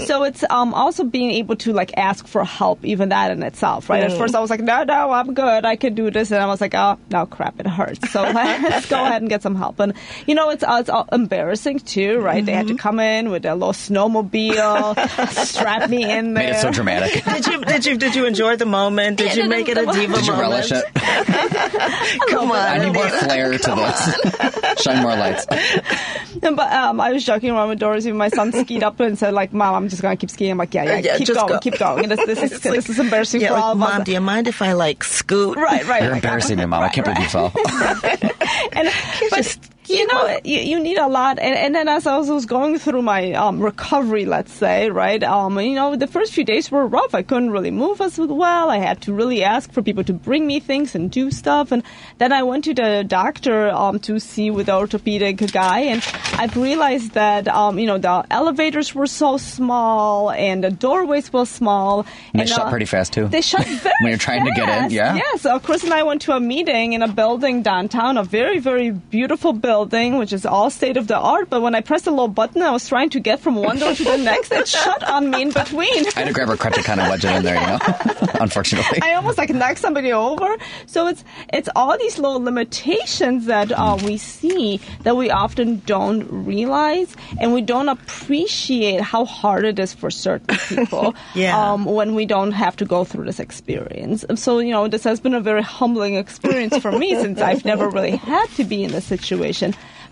so 0.01 0.23
it's 0.25 0.45
um 0.51 0.75
also 0.75 1.05
being 1.05 1.31
able 1.31 1.57
to 1.57 1.73
like 1.73 1.93
ask 1.97 2.27
for 2.27 2.45
help 2.45 2.85
even 2.85 3.09
that 3.11 3.31
in 3.31 3.43
itself 3.43 3.89
right 3.91 4.03
at 4.03 4.13
first 4.19 4.35
i 4.35 4.41
was 4.41 4.51
like 4.51 4.61
no 4.61 4.85
no 4.85 5.11
i'm 5.11 5.35
good 5.35 5.65
i 5.65 5.77
can 5.77 5.95
do 5.95 6.11
this 6.11 6.31
and 6.31 6.43
i 6.43 6.47
was 6.47 6.61
like 6.61 6.75
oh 6.75 6.99
no 7.11 7.27
crap 7.27 7.59
it 7.61 7.67
hurts 7.67 8.11
so 8.11 8.23
let's 8.33 8.89
go 8.89 8.97
ahead 9.03 9.23
and 9.23 9.29
get 9.29 9.43
some 9.43 9.55
help 9.55 9.79
and 9.81 9.93
you 10.27 10.35
know 10.35 10.51
it's 10.51 10.63
uh, 10.65 10.79
it's 10.81 10.89
uh, 10.91 11.05
embarrassing 11.13 11.79
too 11.81 12.19
right 12.21 12.45
they 12.47 12.53
had 12.53 12.67
to 12.69 12.77
come 12.77 12.99
in 13.01 13.31
with 13.31 13.45
a 13.45 13.55
little 13.55 13.73
snowmobile 13.73 14.95
strap 15.47 15.89
me 15.91 16.03
in 16.11 16.35
there 16.35 16.45
Made 16.47 16.51
it 16.57 16.61
so 16.61 16.71
dramatic. 16.71 17.25
Did 17.25 17.47
you 17.47 17.65
did 17.65 17.87
you 17.87 17.97
did 17.97 18.15
you 18.15 18.27
enjoy 18.27 18.57
the 18.57 18.67
moment? 18.67 19.19
Did 19.19 19.37
Yeah, 19.37 19.45
you 19.45 19.49
make 19.49 19.69
it 19.69 19.79
a 19.79 19.87
diva 19.87 20.15
Did 20.17 20.27
you 20.27 20.33
moment? 20.33 20.51
relish 20.51 20.73
it? 20.73 20.85
Come 21.25 22.51
on, 22.51 22.57
I 22.59 22.79
need 22.79 22.93
more 22.93 23.09
flair 23.21 23.53
to 23.53 23.59
this. 23.59 24.83
Shine 24.83 25.03
more 25.03 25.17
lights. 25.17 25.47
But 26.41 26.73
um, 26.73 27.01
I 27.01 27.13
was 27.13 27.25
joking 27.25 27.51
around 27.51 27.71
with 27.71 27.79
Doris. 27.79 28.05
My 28.07 28.29
son 28.29 28.53
skied 28.53 28.83
up 28.83 29.01
and 29.01 29.19
said, 29.19 29.33
"Like, 29.35 29.53
mom, 29.53 29.75
I'm 29.75 29.89
just 29.89 30.03
gonna 30.03 30.17
keep 30.17 30.31
skiing." 30.31 30.51
I'm 30.53 30.59
like, 30.59 30.75
"Yeah, 30.75 30.85
yeah, 30.85 30.99
Yeah, 30.99 31.17
keep 31.19 31.27
just 31.29 31.39
going, 31.41 31.53
go." 31.55 31.59
keep 31.61 31.79
going." 31.79 32.09
This, 32.09 32.25
this 32.27 32.43
is 32.43 32.53
like- 32.65 32.75
this 32.75 32.89
is 32.91 32.99
embarrassing 32.99 33.41
Yeah, 33.41 33.49
for 33.49 33.55
all 33.55 33.75
like, 33.75 33.89
of 33.91 33.95
mom, 33.97 34.05
do 34.05 34.13
you 34.13 34.21
mind 34.21 34.47
if 34.49 34.61
I 34.63 34.73
like 34.73 35.03
scoot? 35.05 35.57
Right, 35.57 35.87
right. 35.87 36.03
You're 36.03 36.13
Like, 36.13 36.23
embarrassing 36.23 36.59
me, 36.59 36.67
Mom. 36.67 36.83
I 36.83 36.89
can't 36.89 37.05
believe 37.07 37.23
you 37.23 37.29
fell. 37.29 37.53
and 38.73 38.89
but 39.31 39.59
you 39.89 40.07
know 40.07 40.41
you, 40.45 40.61
you 40.61 40.81
need 40.81 40.99
a 40.99 41.09
lot. 41.09 41.39
And, 41.39 41.55
and 41.55 41.75
then 41.75 41.89
as 41.89 42.07
i 42.07 42.17
was, 42.19 42.47
going 42.47 42.79
through 42.79 43.03
my 43.03 43.33
um, 43.33 43.61
recovery 43.61 44.25
let's 44.25 44.53
say 44.53 44.91
right? 44.91 45.23
Um, 45.23 45.59
you 45.61 45.75
know 45.75 45.97
the 45.97 46.07
first 46.07 46.33
few 46.33 46.45
days 46.45 46.71
were 46.71 46.87
rough. 46.87 47.15
I 47.15 47.23
couldn't 47.23 47.51
really 47.51 47.71
move 47.71 48.01
as 48.01 48.19
well. 48.19 48.71
I 48.71 48.79
had 48.79 49.03
to 49.03 49.13
really 49.13 49.43
ask 49.43 49.73
for 49.73 49.83
people 49.83 50.05
to 50.05 50.13
bring 50.13 50.47
me 50.47 50.61
things 50.61 50.95
and 50.95 51.11
do 51.11 51.31
stuff. 51.31 51.73
And 51.73 51.83
then 52.19 52.33
i 52.33 52.43
went 52.43 52.65
to 52.65 52.75
the 52.75 53.05
doctor 53.07 53.69
um, 53.71 53.99
to 54.01 54.19
see 54.19 54.51
with 54.51 54.67
the 54.67 54.75
orthopedic 54.75 55.53
guy. 55.53 55.81
And 55.81 56.03
i've 56.35 56.57
realized 56.57 57.13
that 57.13 57.49
um, 57.49 57.79
you 57.79 57.87
know 57.87 57.99
the 57.99 58.25
elevators 58.31 58.95
were 58.95 59.07
so 59.07 59.37
small 59.37 60.31
and 60.31 60.63
the 60.65 60.71
doorways 60.71 61.33
were 61.33 61.47
small. 61.47 62.01
And 62.33 62.41
they 62.41 62.41
and, 62.43 62.49
shut 62.49 62.67
uh, 62.67 62.71
pretty 62.71 62.87
fast 62.87 63.13
too. 63.13 63.29
they 63.29 63.41
shut 63.41 63.67
very 63.85 63.95
When 64.01 64.11
you're 64.11 64.19
trying 64.19 64.45
to 64.45 64.51
get 64.51 64.69
in, 64.69 64.69
fast. 64.69 64.93
yeah. 64.93 65.15
Yeah, 65.17 65.37
so 65.39 65.59
Chris 65.59 65.85
and 65.85 65.93
I 65.93 66.03
went 66.03 66.23
to 66.23 66.33
a 66.33 66.41
meeting 66.41 66.93
in 66.93 67.03
a 67.03 67.09
building 67.09 67.63
downtown, 67.63 68.17
a 68.19 68.25
very, 68.25 68.59
very 68.59 68.91
beautiful 68.91 69.53
building, 69.53 69.76
which 69.85 70.33
is 70.33 70.47
all 70.47 70.71
state 70.71 70.97
of 70.97 71.07
the 71.07 71.17
art. 71.17 71.51
But 71.51 71.63
when 71.63 71.75
I 71.75 71.81
pressed 71.81 72.05
the 72.05 72.11
little 72.11 72.29
button, 72.29 72.63
I 72.63 72.71
was 72.71 72.89
trying 72.89 73.11
to 73.11 73.21
get 73.21 73.41
from 73.41 73.57
one 73.57 73.79
door 73.79 73.95
to 73.95 74.05
the 74.05 74.17
next. 74.17 74.53
It 74.53 74.69
shut 74.69 75.03
on 75.05 75.31
me 75.31 75.43
in 75.43 75.51
between. 75.51 76.07
I 76.09 76.21
had 76.21 76.27
to 76.29 76.33
grab 76.33 76.49
a 76.49 76.57
crutch 76.57 76.75
to 76.75 76.83
kind 76.83 77.01
of 77.01 77.09
wedge 77.09 77.25
it 77.25 77.37
in 77.37 77.43
there, 77.45 77.61
you 77.61 77.67
know. 77.67 77.79
Unfortunately. 78.41 79.01
I 79.03 79.15
almost 79.15 79.39
like 79.39 79.51
knocked 79.51 79.79
somebody 79.79 80.13
over. 80.13 80.57
So 80.87 81.07
it's 81.09 81.25
it's 81.53 81.69
all 81.75 81.97
these 81.99 82.19
little 82.19 82.43
limitations 82.43 83.47
that 83.47 83.73
uh, 83.73 83.99
we 84.05 84.17
see 84.17 84.81
that 85.03 85.17
we 85.17 85.31
often 85.31 85.83
don't 85.87 86.27
realize, 86.45 87.15
and 87.41 87.53
we 87.53 87.63
don't 87.63 87.89
appreciate 87.89 89.01
how 89.01 89.25
hard 89.25 89.65
it 89.65 89.79
is 89.79 89.95
for 89.95 90.11
certain 90.11 90.57
people. 90.69 91.15
Yeah. 91.35 91.73
Um, 91.73 91.85
when 91.85 92.15
we 92.15 92.27
don't 92.27 92.53
have 92.53 92.77
to 92.77 92.85
go 92.85 93.05
through 93.05 93.25
this 93.25 93.41
experience. 93.41 94.25
So 94.37 94.59
you 94.59 94.73
know, 94.73 94.89
this 94.89 95.05
has 95.05 95.21
been 95.21 95.35
a 95.35 95.41
very 95.41 95.63
humbling 95.63 96.17
experience 96.17 96.77
for 96.79 96.93
me 96.93 97.15
since 97.21 97.41
I've 97.41 97.65
never 97.65 97.89
really 97.89 98.17
had 98.17 98.47
to 98.57 98.65
be 98.65 98.85
in 98.85 98.93
this 98.93 99.05
situation. 99.05 99.66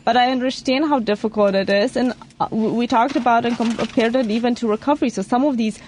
But 0.05 0.17
I 0.17 0.31
understand 0.31 0.85
how 0.87 0.99
difficult 0.99 1.55
it 1.55 1.71
is, 1.71 1.97
and 1.97 2.13
uh, 2.41 2.49
we 2.51 2.87
talked 2.87 3.17
about 3.17 3.47
and 3.47 3.57
compared 3.57 4.15
it 4.17 4.31
even 4.31 4.55
to 4.57 4.69
recovery. 4.69 5.09
So 5.11 5.23
some 5.23 5.45
of 5.45 5.57
these 5.57 5.79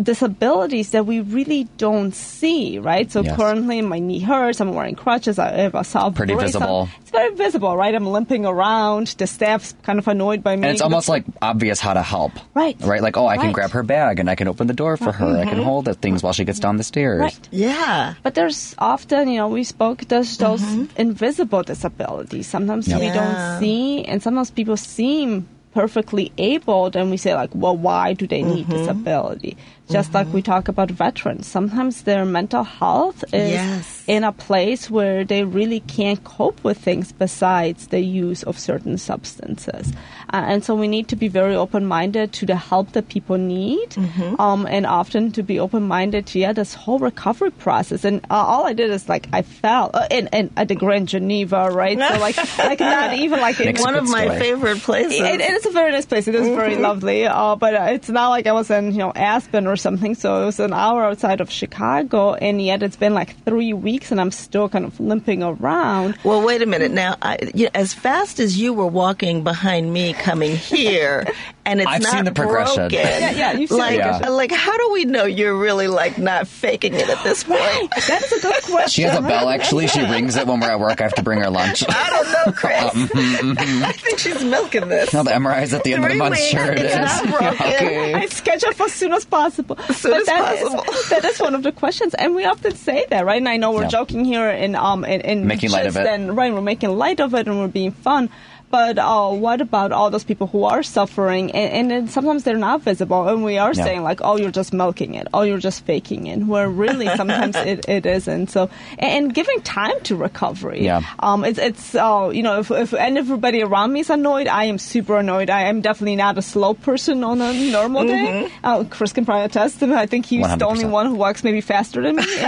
disabilities 0.00 0.90
that 0.90 1.06
we 1.06 1.20
really 1.20 1.64
don't 1.76 2.14
see, 2.14 2.78
right? 2.78 3.10
So 3.10 3.22
Yes. 3.22 3.36
currently 3.36 3.82
my 3.82 3.98
knee 3.98 4.20
hurts, 4.20 4.60
I'm 4.60 4.74
wearing 4.74 4.94
crutches, 4.94 5.38
I 5.38 5.50
have 5.62 5.74
a 5.74 5.84
soft 5.84 6.16
Pretty 6.16 6.34
brace 6.34 6.54
on. 6.54 6.60
visible. 6.60 6.88
It's 7.00 7.10
very 7.10 7.34
visible, 7.34 7.76
right? 7.76 7.94
I'm 7.94 8.06
limping 8.06 8.46
around. 8.46 9.08
The 9.18 9.26
staff's 9.26 9.74
kind 9.82 9.98
of 9.98 10.08
annoyed 10.08 10.42
by 10.42 10.56
me. 10.56 10.68
And 10.68 10.72
it's 10.72 10.80
almost 10.80 11.08
like 11.08 11.24
obvious 11.42 11.80
how 11.80 11.92
to 11.94 12.02
help. 12.02 12.32
Right. 12.54 12.76
Right? 12.80 13.02
Like, 13.02 13.16
oh, 13.16 13.26
I 13.26 13.36
can 13.36 13.52
grab 13.52 13.70
her 13.72 13.82
bag 13.82 14.18
and 14.18 14.30
I 14.30 14.34
can 14.34 14.48
open 14.48 14.66
the 14.66 14.74
door 14.74 14.96
for 14.96 15.12
her. 15.12 15.38
I 15.38 15.44
can 15.44 15.54
mm-hmm. 15.54 15.62
hold 15.62 15.84
the 15.84 15.94
things 15.94 16.22
while 16.22 16.32
she 16.32 16.44
gets 16.44 16.58
down 16.58 16.76
the 16.78 16.84
stairs. 16.84 17.20
Right. 17.20 17.48
Yeah. 17.50 18.14
But 18.22 18.34
there's 18.34 18.74
often, 18.78 19.28
you 19.28 19.36
know, 19.36 19.48
we 19.48 19.64
spoke, 19.64 20.08
there's 20.08 20.38
mm-hmm. 20.38 20.84
those 20.84 20.88
invisible 20.96 21.62
disabilities. 21.62 22.46
Sometimes 22.46 22.88
Yep. 22.88 23.00
we 23.00 23.06
Yeah. 23.06 23.14
don't 23.14 23.60
see, 23.60 24.04
and 24.04 24.22
sometimes 24.22 24.50
people 24.50 24.76
seem 24.76 25.48
perfectly 25.74 26.30
able, 26.36 26.90
and 26.94 27.10
we 27.10 27.16
say, 27.16 27.34
like, 27.34 27.48
well, 27.54 27.74
why 27.76 28.12
do 28.12 28.26
they 28.26 28.42
need 28.42 28.66
mm-hmm. 28.66 28.76
disability? 28.76 29.56
Just 29.92 30.14
like 30.14 30.26
we 30.32 30.40
mm-hmm. 30.40 30.52
talk 30.52 30.68
about 30.68 30.90
veterans. 30.90 31.46
Sometimes 31.46 32.02
their 32.02 32.24
mental 32.24 32.64
health 32.64 33.24
is 33.32 33.52
Yes. 33.52 34.01
In 34.06 34.24
a 34.24 34.32
place 34.32 34.90
where 34.90 35.24
they 35.24 35.44
really 35.44 35.80
can't 35.80 36.22
cope 36.24 36.62
with 36.64 36.78
things 36.78 37.12
besides 37.12 37.88
the 37.88 38.00
use 38.00 38.42
of 38.42 38.58
certain 38.58 38.98
substances. 38.98 39.92
Uh, 40.32 40.44
and 40.48 40.64
so 40.64 40.74
we 40.74 40.88
need 40.88 41.08
to 41.08 41.16
be 41.16 41.28
very 41.28 41.54
open 41.54 41.84
minded 41.84 42.32
to 42.32 42.46
the 42.46 42.56
help 42.56 42.92
that 42.92 43.08
people 43.08 43.36
need, 43.36 43.94
um, 44.38 44.66
and 44.66 44.86
often 44.86 45.30
to 45.32 45.42
be 45.42 45.60
open 45.60 45.82
minded 45.82 46.26
to 46.26 46.38
yeah, 46.38 46.52
this 46.54 46.72
whole 46.74 46.98
recovery 46.98 47.50
process. 47.50 48.04
And 48.04 48.24
uh, 48.30 48.34
all 48.34 48.66
I 48.66 48.72
did 48.72 48.90
is 48.90 49.08
like 49.10 49.28
I 49.32 49.42
fell 49.42 49.90
uh, 49.92 50.06
in, 50.10 50.28
in, 50.32 50.50
at 50.56 50.68
the 50.68 50.74
Grand 50.74 51.08
Geneva, 51.08 51.68
right? 51.70 51.98
So 51.98 52.18
like 52.18 52.36
like 52.58 52.80
not 52.80 53.12
even 53.14 53.40
like 53.40 53.60
in 53.60 53.76
One 53.76 53.94
of 53.94 54.08
my 54.08 54.24
story. 54.24 54.38
favorite 54.38 54.78
places. 54.78 55.20
it, 55.20 55.40
it 55.40 55.52
is 55.52 55.66
a 55.66 55.70
very 55.70 55.92
nice 55.92 56.06
place. 56.06 56.26
It 56.28 56.34
is 56.34 56.48
very 56.48 56.76
lovely, 56.76 57.26
uh, 57.26 57.56
but 57.56 57.74
uh, 57.74 57.86
it's 57.90 58.08
not 58.08 58.30
like 58.30 58.46
I 58.46 58.52
was 58.52 58.70
in 58.70 58.92
you 58.92 58.98
know 58.98 59.12
Aspen 59.14 59.66
or 59.66 59.76
something. 59.76 60.14
So 60.14 60.42
it 60.42 60.46
was 60.46 60.60
an 60.60 60.72
hour 60.72 61.04
outside 61.04 61.42
of 61.42 61.50
Chicago, 61.50 62.32
and 62.32 62.60
yet 62.62 62.82
it's 62.82 62.96
been 62.96 63.12
like 63.12 63.36
three 63.44 63.74
weeks 63.74 63.91
weeks 63.92 64.10
and 64.10 64.20
I'm 64.20 64.30
still 64.30 64.68
kind 64.70 64.84
of 64.86 64.98
limping 64.98 65.42
around. 65.42 66.16
Well, 66.24 66.42
wait 66.44 66.62
a 66.62 66.66
minute. 66.66 66.92
Now, 66.92 67.16
I, 67.20 67.50
you 67.54 67.68
as 67.74 67.92
fast 67.92 68.40
as 68.40 68.58
you 68.58 68.72
were 68.72 68.86
walking 68.86 69.44
behind 69.44 69.92
me 69.92 70.14
coming 70.14 70.56
here, 70.56 71.26
and 71.66 71.78
it's 71.80 71.88
I've 71.90 72.02
not 72.02 72.12
seen 72.12 72.24
the 72.24 72.32
progression. 72.32 72.88
broken. 72.88 72.98
Yeah, 72.98 73.30
yeah, 73.32 73.52
you've 73.52 73.68
seen 73.68 73.78
like, 73.78 73.96
the 73.98 74.02
progression. 74.04 74.32
like, 74.36 74.52
how 74.52 74.76
do 74.78 74.92
we 74.94 75.04
know 75.04 75.24
you're 75.24 75.56
really 75.56 75.88
like 75.88 76.16
not 76.18 76.48
faking 76.48 76.94
it 76.94 77.08
at 77.08 77.22
this 77.22 77.44
point? 77.44 77.60
That 78.08 78.22
is 78.24 78.32
a 78.32 78.40
good 78.40 78.62
question. 78.64 78.88
She 78.88 79.02
has 79.02 79.18
a 79.18 79.20
bell, 79.22 79.48
actually. 79.50 79.88
She 79.88 80.00
rings 80.10 80.36
it 80.36 80.46
when 80.46 80.60
we're 80.60 80.70
at 80.70 80.80
work. 80.80 81.00
I 81.00 81.04
have 81.04 81.14
to 81.16 81.22
bring 81.22 81.40
her 81.40 81.50
lunch. 81.50 81.84
I 81.88 82.10
don't 82.10 82.32
know, 82.32 82.52
Chris. 82.58 82.82
Um, 82.94 83.08
hmm, 83.08 83.34
hmm, 83.34 83.52
hmm. 83.78 83.84
I 83.84 83.92
think 83.92 84.18
she's 84.18 84.42
milking 84.42 84.88
this. 84.88 85.12
No, 85.12 85.22
the 85.22 85.30
MRI's 85.32 85.74
at 85.74 85.84
the 85.84 85.92
end 85.94 86.04
of 86.04 86.10
the 86.10 86.16
month. 86.16 86.36
weeks, 86.36 86.46
Sure 86.48 86.72
it 86.72 86.78
it's 86.80 86.94
is. 86.94 86.98
not 86.98 87.38
broken. 87.38 87.66
Okay. 87.66 88.14
I 88.14 88.26
schedule 88.26 88.72
for 88.72 88.84
as 88.86 88.92
soon 88.94 89.12
as 89.12 89.24
possible. 89.26 89.76
As 89.88 89.96
soon 89.98 90.12
but 90.12 90.20
as 90.22 90.26
that 90.26 90.54
is- 90.56 90.68
possible. 90.68 90.94
that 91.10 91.24
is 91.26 91.40
one 91.40 91.54
of 91.54 91.62
the 91.62 91.72
questions, 91.72 92.14
and 92.14 92.34
we 92.34 92.44
often 92.46 92.74
say 92.74 93.04
that, 93.10 93.24
right? 93.26 93.36
And 93.38 93.48
I 93.48 93.56
know 93.58 93.72
we're 93.72 93.81
Yeah. 93.82 93.88
joking 93.88 94.24
here 94.24 94.48
and 94.48 94.76
um 94.76 95.04
and, 95.04 95.24
and 95.24 95.46
Making 95.46 95.70
light 95.70 95.86
of 95.86 95.96
it. 95.96 96.06
And, 96.06 96.36
right, 96.36 96.52
we're 96.52 96.60
making 96.60 96.90
light 96.90 97.20
of 97.20 97.34
it 97.34 97.46
and 97.46 97.58
we're 97.58 97.68
being 97.68 97.92
fun. 97.92 98.30
But 98.72 98.98
uh, 98.98 99.28
what 99.30 99.60
about 99.60 99.92
all 99.92 100.08
those 100.10 100.24
people 100.24 100.46
who 100.46 100.64
are 100.64 100.82
suffering 100.82 101.50
and, 101.52 101.72
and 101.72 101.90
then 101.90 102.08
sometimes 102.08 102.42
they're 102.44 102.56
not 102.56 102.80
visible 102.80 103.28
and 103.28 103.44
we 103.44 103.58
are 103.58 103.74
Yeah. 103.74 103.84
saying 103.84 104.02
like, 104.02 104.20
oh, 104.24 104.38
you're 104.38 104.50
just 104.50 104.72
milking 104.72 105.14
it, 105.14 105.28
oh, 105.34 105.42
you're 105.42 105.58
just 105.60 105.84
faking 105.84 106.26
it, 106.26 106.38
where 106.38 106.68
really 106.70 107.06
sometimes 107.16 107.54
it, 107.54 107.86
it 107.88 108.06
isn't. 108.06 108.48
So 108.48 108.70
and, 108.98 109.26
and 109.26 109.34
giving 109.34 109.60
time 109.60 110.00
to 110.04 110.16
recovery. 110.16 110.82
Yeah. 110.84 111.02
Um, 111.20 111.44
it's 111.44 111.58
it's 111.58 111.94
uh, 111.94 112.30
you 112.32 112.42
know 112.42 112.60
if, 112.60 112.70
if 112.70 112.94
and 112.94 113.18
everybody 113.18 113.62
around 113.62 113.92
me 113.92 114.00
is 114.00 114.08
annoyed, 114.10 114.48
I 114.48 114.64
am 114.64 114.78
super 114.78 115.18
annoyed. 115.18 115.50
I 115.50 115.64
am 115.68 115.82
definitely 115.82 116.16
not 116.16 116.38
a 116.38 116.42
slow 116.42 116.72
person 116.72 117.22
on 117.24 117.42
a 117.42 117.52
normal 117.70 118.06
day. 118.06 118.50
Uh, 118.64 118.84
Chris 118.88 119.12
can 119.12 119.26
probably 119.26 119.44
attest 119.44 119.80
to. 119.80 119.92
I 119.94 120.06
think 120.06 120.24
he's 120.24 120.46
the 120.56 120.66
only 120.66 120.86
one 120.86 121.06
who 121.06 121.14
walks 121.16 121.44
maybe 121.44 121.60
faster 121.60 122.00
than 122.00 122.16
me. 122.16 122.24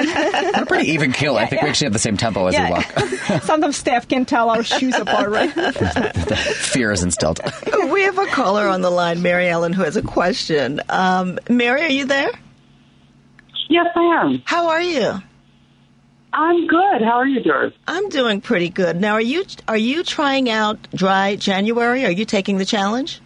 We're 0.56 0.64
pretty 0.64 0.90
even 0.92 1.12
kill. 1.12 1.36
I 1.36 1.44
think 1.44 1.60
we 1.60 1.68
actually 1.68 1.86
have 1.86 1.92
the 1.92 1.98
same 1.98 2.16
tempo 2.16 2.46
as 2.46 2.56
we 2.56 2.70
walk. 2.70 3.42
Sometimes 3.44 3.76
staff 3.76 4.08
can 4.08 4.24
tell 4.24 4.48
our 4.48 4.62
shoes 4.62 4.94
apart, 4.94 5.28
right? 5.28 5.52
Fear 6.54 6.92
is 6.92 7.02
instilled. 7.02 7.40
we 7.90 8.02
have 8.02 8.18
a 8.18 8.26
caller 8.26 8.68
on 8.68 8.80
the 8.80 8.90
line, 8.90 9.22
Mary 9.22 9.48
Ellen, 9.48 9.72
who 9.72 9.82
has 9.82 9.96
a 9.96 10.02
question. 10.02 10.80
Um, 10.88 11.38
Mary, 11.48 11.82
are 11.82 11.90
you 11.90 12.06
there? 12.06 12.30
Yes, 13.68 13.86
I 13.94 14.22
am. 14.22 14.42
How 14.44 14.68
are 14.68 14.82
you? 14.82 15.20
I'm 16.32 16.66
good. 16.66 17.02
How 17.02 17.18
are 17.18 17.26
you, 17.26 17.40
Doris? 17.42 17.72
I'm 17.86 18.08
doing 18.08 18.40
pretty 18.40 18.68
good. 18.68 19.00
Now, 19.00 19.14
are 19.14 19.20
you 19.20 19.44
are 19.68 19.76
you 19.76 20.02
trying 20.02 20.50
out 20.50 20.78
dry 20.92 21.36
January? 21.36 22.04
Are 22.04 22.10
you 22.10 22.24
taking 22.24 22.58
the 22.58 22.64
challenge? 22.64 23.20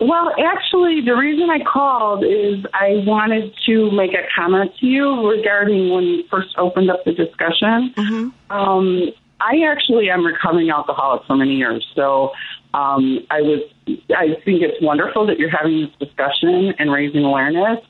Well, 0.00 0.30
actually, 0.30 1.02
the 1.04 1.14
reason 1.14 1.48
I 1.50 1.62
called 1.62 2.24
is 2.24 2.64
I 2.72 3.04
wanted 3.06 3.52
to 3.66 3.90
make 3.92 4.12
a 4.12 4.26
comment 4.34 4.72
to 4.80 4.86
you 4.86 5.28
regarding 5.28 5.90
when 5.94 6.04
you 6.04 6.24
first 6.30 6.56
opened 6.56 6.90
up 6.90 7.04
the 7.04 7.12
discussion. 7.12 8.32
Um, 8.48 9.10
I 9.40 9.62
actually 9.70 10.10
am 10.10 10.24
recovering 10.24 10.70
alcoholic 10.70 11.26
for 11.26 11.36
many 11.36 11.56
years, 11.56 11.86
so 11.94 12.32
um, 12.74 13.26
I 13.30 13.40
was. 13.40 13.60
I 14.16 14.40
think 14.44 14.62
it's 14.62 14.80
wonderful 14.80 15.26
that 15.26 15.38
you're 15.38 15.50
having 15.50 15.80
this 15.80 16.08
discussion 16.08 16.74
and 16.78 16.92
raising 16.92 17.24
awareness. 17.24 17.84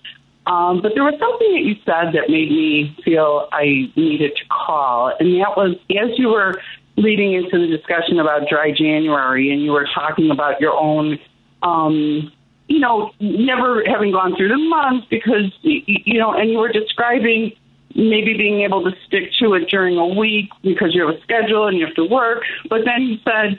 Um, 0.46 0.80
but 0.80 0.92
there 0.94 1.04
was 1.04 1.14
something 1.18 1.52
that 1.52 1.62
you 1.62 1.74
said 1.84 2.14
that 2.14 2.30
made 2.30 2.50
me 2.50 2.96
feel 3.04 3.48
I 3.52 3.92
needed 3.96 4.36
to 4.36 4.44
call, 4.48 5.12
and 5.18 5.40
that 5.40 5.56
was 5.56 5.76
as 5.90 6.18
you 6.18 6.28
were 6.28 6.60
leading 6.96 7.34
into 7.34 7.58
the 7.58 7.66
discussion 7.66 8.18
about 8.18 8.48
dry 8.48 8.72
January, 8.72 9.52
and 9.52 9.62
you 9.62 9.72
were 9.72 9.86
talking 9.94 10.30
about 10.30 10.60
your 10.60 10.74
own 10.74 11.18
um, 11.62 12.32
you 12.70 12.78
know, 12.78 13.10
never 13.18 13.82
having 13.84 14.12
gone 14.12 14.36
through 14.36 14.48
the 14.48 14.56
month 14.56 15.04
because, 15.10 15.52
you 15.62 16.18
know, 16.18 16.32
and 16.32 16.50
you 16.50 16.58
were 16.58 16.70
describing 16.70 17.52
maybe 17.94 18.34
being 18.34 18.60
able 18.62 18.84
to 18.84 18.92
stick 19.06 19.32
to 19.40 19.54
it 19.54 19.68
during 19.68 19.98
a 19.98 20.06
week 20.06 20.50
because 20.62 20.94
you 20.94 21.06
have 21.06 21.16
a 21.16 21.20
schedule 21.22 21.66
and 21.66 21.76
you 21.76 21.86
have 21.86 21.94
to 21.96 22.04
work. 22.04 22.42
But 22.68 22.84
then 22.84 23.02
you 23.02 23.18
said 23.24 23.58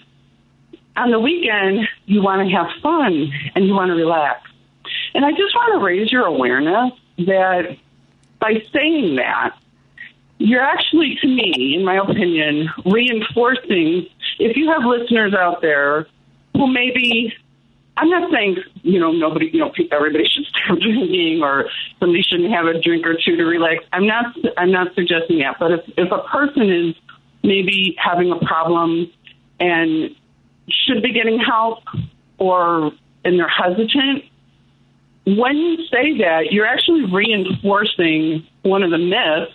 on 0.95 1.11
the 1.11 1.19
weekend, 1.19 1.87
you 2.05 2.21
want 2.21 2.47
to 2.47 2.55
have 2.55 2.67
fun 2.81 3.31
and 3.55 3.65
you 3.65 3.73
want 3.73 3.89
to 3.89 3.95
relax. 3.95 4.49
And 5.13 5.25
I 5.25 5.31
just 5.31 5.55
want 5.55 5.73
to 5.79 5.85
raise 5.85 6.11
your 6.11 6.25
awareness 6.25 6.93
that 7.19 7.77
by 8.39 8.63
saying 8.73 9.15
that, 9.17 9.57
you're 10.37 10.63
actually, 10.63 11.17
to 11.21 11.27
me, 11.27 11.75
in 11.77 11.85
my 11.85 11.97
opinion, 11.97 12.67
reinforcing. 12.83 14.07
If 14.39 14.57
you 14.57 14.71
have 14.71 14.83
listeners 14.83 15.35
out 15.35 15.61
there 15.61 16.07
who 16.53 16.65
maybe, 16.65 17.31
I'm 17.97 18.09
not 18.09 18.31
saying 18.31 18.57
you 18.83 18.99
know 18.99 19.11
nobody, 19.11 19.49
you 19.51 19.59
know, 19.59 19.71
everybody 19.91 20.25
should 20.25 20.45
stop 20.65 20.79
drinking 20.79 21.41
or 21.43 21.69
somebody 21.99 22.23
shouldn't 22.23 22.51
have 22.51 22.65
a 22.65 22.79
drink 22.79 23.05
or 23.05 23.15
two 23.15 23.35
to 23.35 23.43
relax. 23.43 23.83
I'm 23.93 24.07
not, 24.07 24.25
I'm 24.57 24.71
not 24.71 24.93
suggesting 24.95 25.39
that. 25.39 25.57
But 25.59 25.71
if 25.71 25.81
if 25.97 26.11
a 26.11 26.23
person 26.29 26.69
is 26.69 26.95
maybe 27.43 27.95
having 27.97 28.31
a 28.31 28.39
problem 28.45 29.11
and 29.59 30.15
should 30.69 31.03
be 31.03 31.13
getting 31.13 31.39
help 31.39 31.83
or 32.37 32.91
and 33.23 33.37
they're 33.37 33.47
hesitant, 33.47 34.23
when 35.25 35.57
you 35.57 35.77
say 35.91 36.17
that, 36.19 36.51
you're 36.51 36.65
actually 36.65 37.05
reinforcing 37.11 38.47
one 38.63 38.83
of 38.83 38.89
the 38.89 38.97
myths 38.97 39.53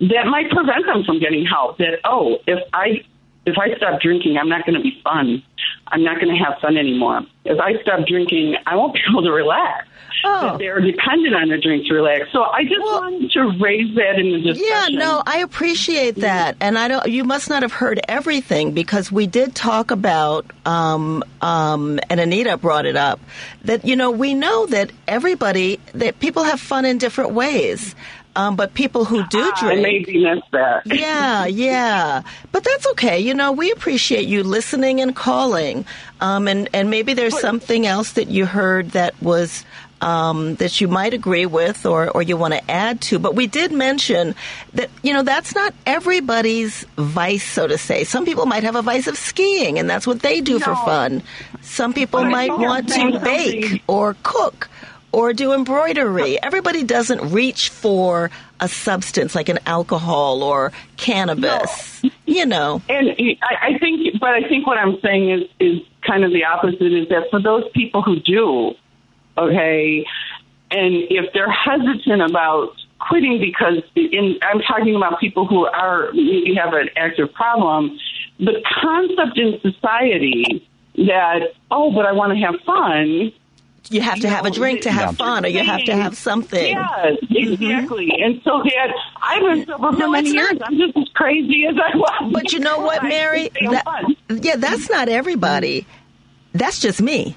that 0.00 0.26
might 0.26 0.48
prevent 0.50 0.86
them 0.86 1.04
from 1.04 1.18
getting 1.18 1.44
help. 1.44 1.78
That 1.78 1.98
oh, 2.04 2.38
if 2.46 2.60
I 2.72 3.04
if 3.48 3.58
I 3.58 3.74
stop 3.76 4.00
drinking, 4.00 4.36
I'm 4.38 4.48
not 4.48 4.64
going 4.64 4.76
to 4.76 4.82
be 4.82 5.00
fun. 5.02 5.42
I'm 5.88 6.04
not 6.04 6.20
going 6.20 6.28
to 6.28 6.44
have 6.44 6.60
fun 6.60 6.76
anymore. 6.76 7.22
If 7.44 7.58
I 7.58 7.80
stop 7.82 8.06
drinking, 8.06 8.56
I 8.66 8.76
won't 8.76 8.94
be 8.94 9.00
able 9.10 9.22
to 9.22 9.32
relax. 9.32 9.88
That 10.24 10.58
they're 10.58 10.80
dependent 10.80 11.34
on 11.34 11.48
the 11.48 11.58
drink 11.58 11.86
to 11.86 11.94
relax. 11.94 12.32
So 12.32 12.42
I 12.42 12.64
just 12.64 12.80
wanted 12.80 13.30
to 13.30 13.64
raise 13.64 13.94
that 13.94 14.18
in 14.18 14.32
the 14.32 14.40
discussion. 14.40 14.94
Yeah, 14.94 14.98
no, 14.98 15.22
I 15.24 15.38
appreciate 15.38 16.16
that, 16.16 16.56
and 16.60 16.76
I 16.76 16.88
don't. 16.88 17.06
You 17.06 17.22
must 17.22 17.48
not 17.48 17.62
have 17.62 17.72
heard 17.72 18.00
everything 18.08 18.72
because 18.72 19.12
we 19.12 19.28
did 19.28 19.54
talk 19.54 19.92
about, 19.92 20.50
um, 20.66 21.22
um, 21.40 22.00
and 22.10 22.18
Anita 22.18 22.56
brought 22.56 22.84
it 22.84 22.96
up 22.96 23.20
that 23.62 23.84
you 23.84 23.94
know 23.94 24.10
we 24.10 24.34
know 24.34 24.66
that 24.66 24.90
everybody 25.06 25.78
that 25.94 26.18
people 26.18 26.42
have 26.42 26.60
fun 26.60 26.84
in 26.84 26.98
different 26.98 27.32
ways, 27.32 27.94
um, 28.38 28.56
but 28.56 28.72
people 28.74 29.04
who 29.04 29.26
do 29.26 29.40
Ah, 29.40 29.52
I 29.56 29.60
drink. 29.60 29.82
maybe 29.82 30.24
missed 30.24 30.50
that. 30.52 30.82
yeah, 30.86 31.44
yeah. 31.46 32.22
But 32.52 32.62
that's 32.64 32.86
okay. 32.92 33.18
You 33.18 33.34
know, 33.34 33.52
we 33.52 33.70
appreciate 33.72 34.26
you 34.28 34.42
listening 34.42 35.00
and 35.00 35.14
calling. 35.14 35.84
Um, 36.20 36.46
and, 36.48 36.68
and 36.72 36.88
maybe 36.88 37.14
there's 37.14 37.38
something 37.38 37.86
else 37.86 38.12
that 38.12 38.28
you 38.28 38.46
heard 38.46 38.90
that 38.92 39.20
was 39.22 39.64
um, 40.00 40.54
that 40.56 40.80
you 40.80 40.86
might 40.86 41.12
agree 41.12 41.46
with 41.46 41.84
or, 41.84 42.08
or 42.10 42.22
you 42.22 42.36
want 42.36 42.54
to 42.54 42.70
add 42.70 43.00
to. 43.10 43.18
But 43.18 43.34
we 43.34 43.48
did 43.48 43.72
mention 43.72 44.36
that, 44.74 44.90
you 45.02 45.12
know, 45.12 45.22
that's 45.24 45.56
not 45.56 45.74
everybody's 45.86 46.84
vice, 46.96 47.42
so 47.42 47.66
to 47.66 47.76
say. 47.76 48.04
Some 48.04 48.24
people 48.24 48.46
might 48.46 48.62
have 48.62 48.76
a 48.76 48.82
vice 48.82 49.08
of 49.08 49.16
skiing, 49.18 49.76
and 49.78 49.90
that's 49.90 50.06
what 50.06 50.20
they 50.22 50.40
do 50.40 50.60
for 50.60 50.74
fun. 50.76 51.22
Some 51.62 51.92
people 51.92 52.22
But 52.22 52.30
might 52.30 52.50
want 52.56 52.88
to 52.90 53.18
bake 53.18 53.82
or 53.88 54.16
cook 54.22 54.68
or 55.12 55.32
do 55.32 55.52
embroidery. 55.52 56.40
Everybody 56.42 56.82
doesn't 56.82 57.32
reach 57.32 57.70
for 57.70 58.30
a 58.60 58.68
substance 58.68 59.34
like 59.34 59.48
an 59.48 59.58
alcohol 59.66 60.42
or 60.42 60.72
cannabis. 60.96 62.02
You 62.28 62.44
know. 62.44 62.82
And 62.90 63.08
I, 63.42 63.68
I 63.74 63.78
think, 63.78 64.20
but 64.20 64.28
I 64.28 64.46
think 64.46 64.66
what 64.66 64.76
I'm 64.76 65.00
saying 65.00 65.30
is 65.30 65.42
is 65.58 65.80
kind 66.06 66.24
of 66.24 66.30
the 66.30 66.44
opposite. 66.44 66.92
Is 66.92 67.08
that 67.08 67.24
for 67.30 67.40
those 67.40 67.64
people 67.72 68.02
who 68.02 68.20
do, 68.20 68.74
okay, 69.38 70.04
and 70.70 70.94
if 71.08 71.32
they're 71.32 71.50
hesitant 71.50 72.20
about 72.20 72.74
quitting 73.00 73.40
because 73.40 73.82
in, 73.94 74.38
I'm 74.42 74.60
talking 74.60 74.94
about 74.94 75.20
people 75.20 75.46
who 75.46 75.66
are 75.66 76.10
maybe 76.12 76.54
have 76.62 76.74
an 76.74 76.90
active 76.96 77.32
problem, 77.32 77.98
the 78.38 78.62
concept 78.82 79.38
in 79.38 79.58
society 79.62 80.68
that 80.96 81.54
oh, 81.70 81.92
but 81.92 82.06
I 82.06 82.12
want 82.12 82.32
to 82.32 82.38
have 82.44 82.56
fun. 82.66 83.32
You 83.90 84.00
have 84.02 84.20
to 84.20 84.28
have 84.28 84.44
a 84.44 84.50
drink 84.50 84.82
to 84.82 84.90
have 84.92 85.16
fun, 85.16 85.44
or 85.44 85.48
you 85.48 85.64
have 85.64 85.84
to 85.84 85.96
have 85.96 86.16
something. 86.16 86.72
Yes, 86.76 87.16
mm-hmm. 87.22 87.52
exactly. 87.64 88.10
And 88.22 88.40
so 88.44 88.62
that 88.62 88.92
I've 89.22 89.40
been 89.42 89.66
sober 89.66 89.92
for 89.92 89.98
No, 89.98 90.10
many 90.10 90.28
it's 90.30 90.34
not. 90.36 90.50
years. 90.52 90.62
I'm 90.64 90.76
just 90.78 90.96
as 90.96 91.08
crazy 91.14 91.64
as 91.66 91.76
I 91.76 91.96
was. 91.96 92.32
But 92.32 92.52
you 92.52 92.58
know 92.58 92.78
what, 92.80 93.02
Mary? 93.04 93.48
That- 93.60 94.14
yeah, 94.28 94.56
that's 94.56 94.90
not 94.90 95.08
everybody. 95.08 95.86
That's 96.52 96.80
just 96.80 97.00
me. 97.00 97.34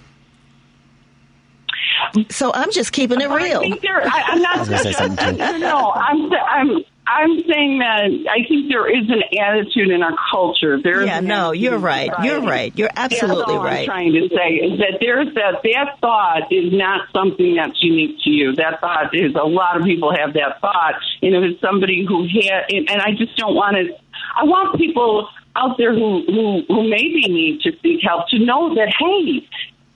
So 2.30 2.52
I'm 2.54 2.72
just 2.72 2.91
keeping 2.91 3.22
it 3.22 3.30
But 3.30 3.41
I 3.41 3.45
real. 3.45 3.60
think 3.62 3.82
there, 3.82 4.02
I, 4.02 4.22
I'm 4.28 4.41
not. 4.41 4.58
I 4.58 4.60
was 4.72 4.82
say 4.82 4.91
something. 4.91 5.38
No, 5.38 5.58
no, 5.58 5.91
I'm, 5.91 6.32
I'm, 6.34 6.84
I'm 7.12 7.43
saying 7.43 7.80
that 7.80 8.07
I 8.32 8.47
think 8.47 8.72
there 8.72 8.88
is 8.88 9.09
an 9.09 9.22
attitude 9.38 9.91
in 9.91 10.01
our 10.01 10.16
culture. 10.32 10.82
There 10.82 11.01
is 11.01 11.07
Yeah, 11.07 11.20
no, 11.20 11.51
you're 11.51 11.78
right. 11.78 12.09
society. 12.09 12.28
You're 12.28 12.41
right. 12.41 12.72
You're 12.78 12.89
absolutely 12.95 13.36
right. 13.36 13.38
That's 13.38 13.57
all 13.57 13.64
right. 13.64 13.80
I'm 13.80 13.86
trying 13.86 14.14
to 14.14 14.30
say 14.30 14.49
is 14.64 14.80
that 14.80 14.97
there's 15.01 15.34
that 15.36 15.59
that 15.64 15.99
thought 15.99 16.51
is 16.51 16.72
not 16.72 17.07
something 17.14 17.55
that's 17.55 17.78
unique 17.84 18.18
to 18.24 18.30
you. 18.30 18.55
That 18.55 18.80
thought 18.80 19.14
is 19.14 19.36
a 19.36 19.45
lot 19.45 19.78
of 19.78 19.84
people 19.84 20.16
have 20.16 20.34
that 20.34 20.62
thought, 20.62 20.95
and 21.22 21.36
if 21.36 21.43
it's 21.51 21.62
somebody 21.62 22.05
who 22.07 22.24
had, 22.24 22.72
and, 22.72 22.89
and 22.89 23.01
I 23.01 23.12
just 23.18 23.36
don't 23.36 23.55
want 23.55 23.76
to. 23.76 23.93
I 24.36 24.45
want 24.45 24.78
people 24.78 25.28
out 25.55 25.78
there 25.78 25.93
who 25.93 26.24
who 26.26 26.62
who 26.68 26.89
maybe 26.89 27.28
need 27.28 27.62
to 27.62 27.72
seek 27.84 27.99
help 28.03 28.30
to 28.30 28.39
know 28.39 28.74
that 28.76 28.93
hey, 28.97 29.47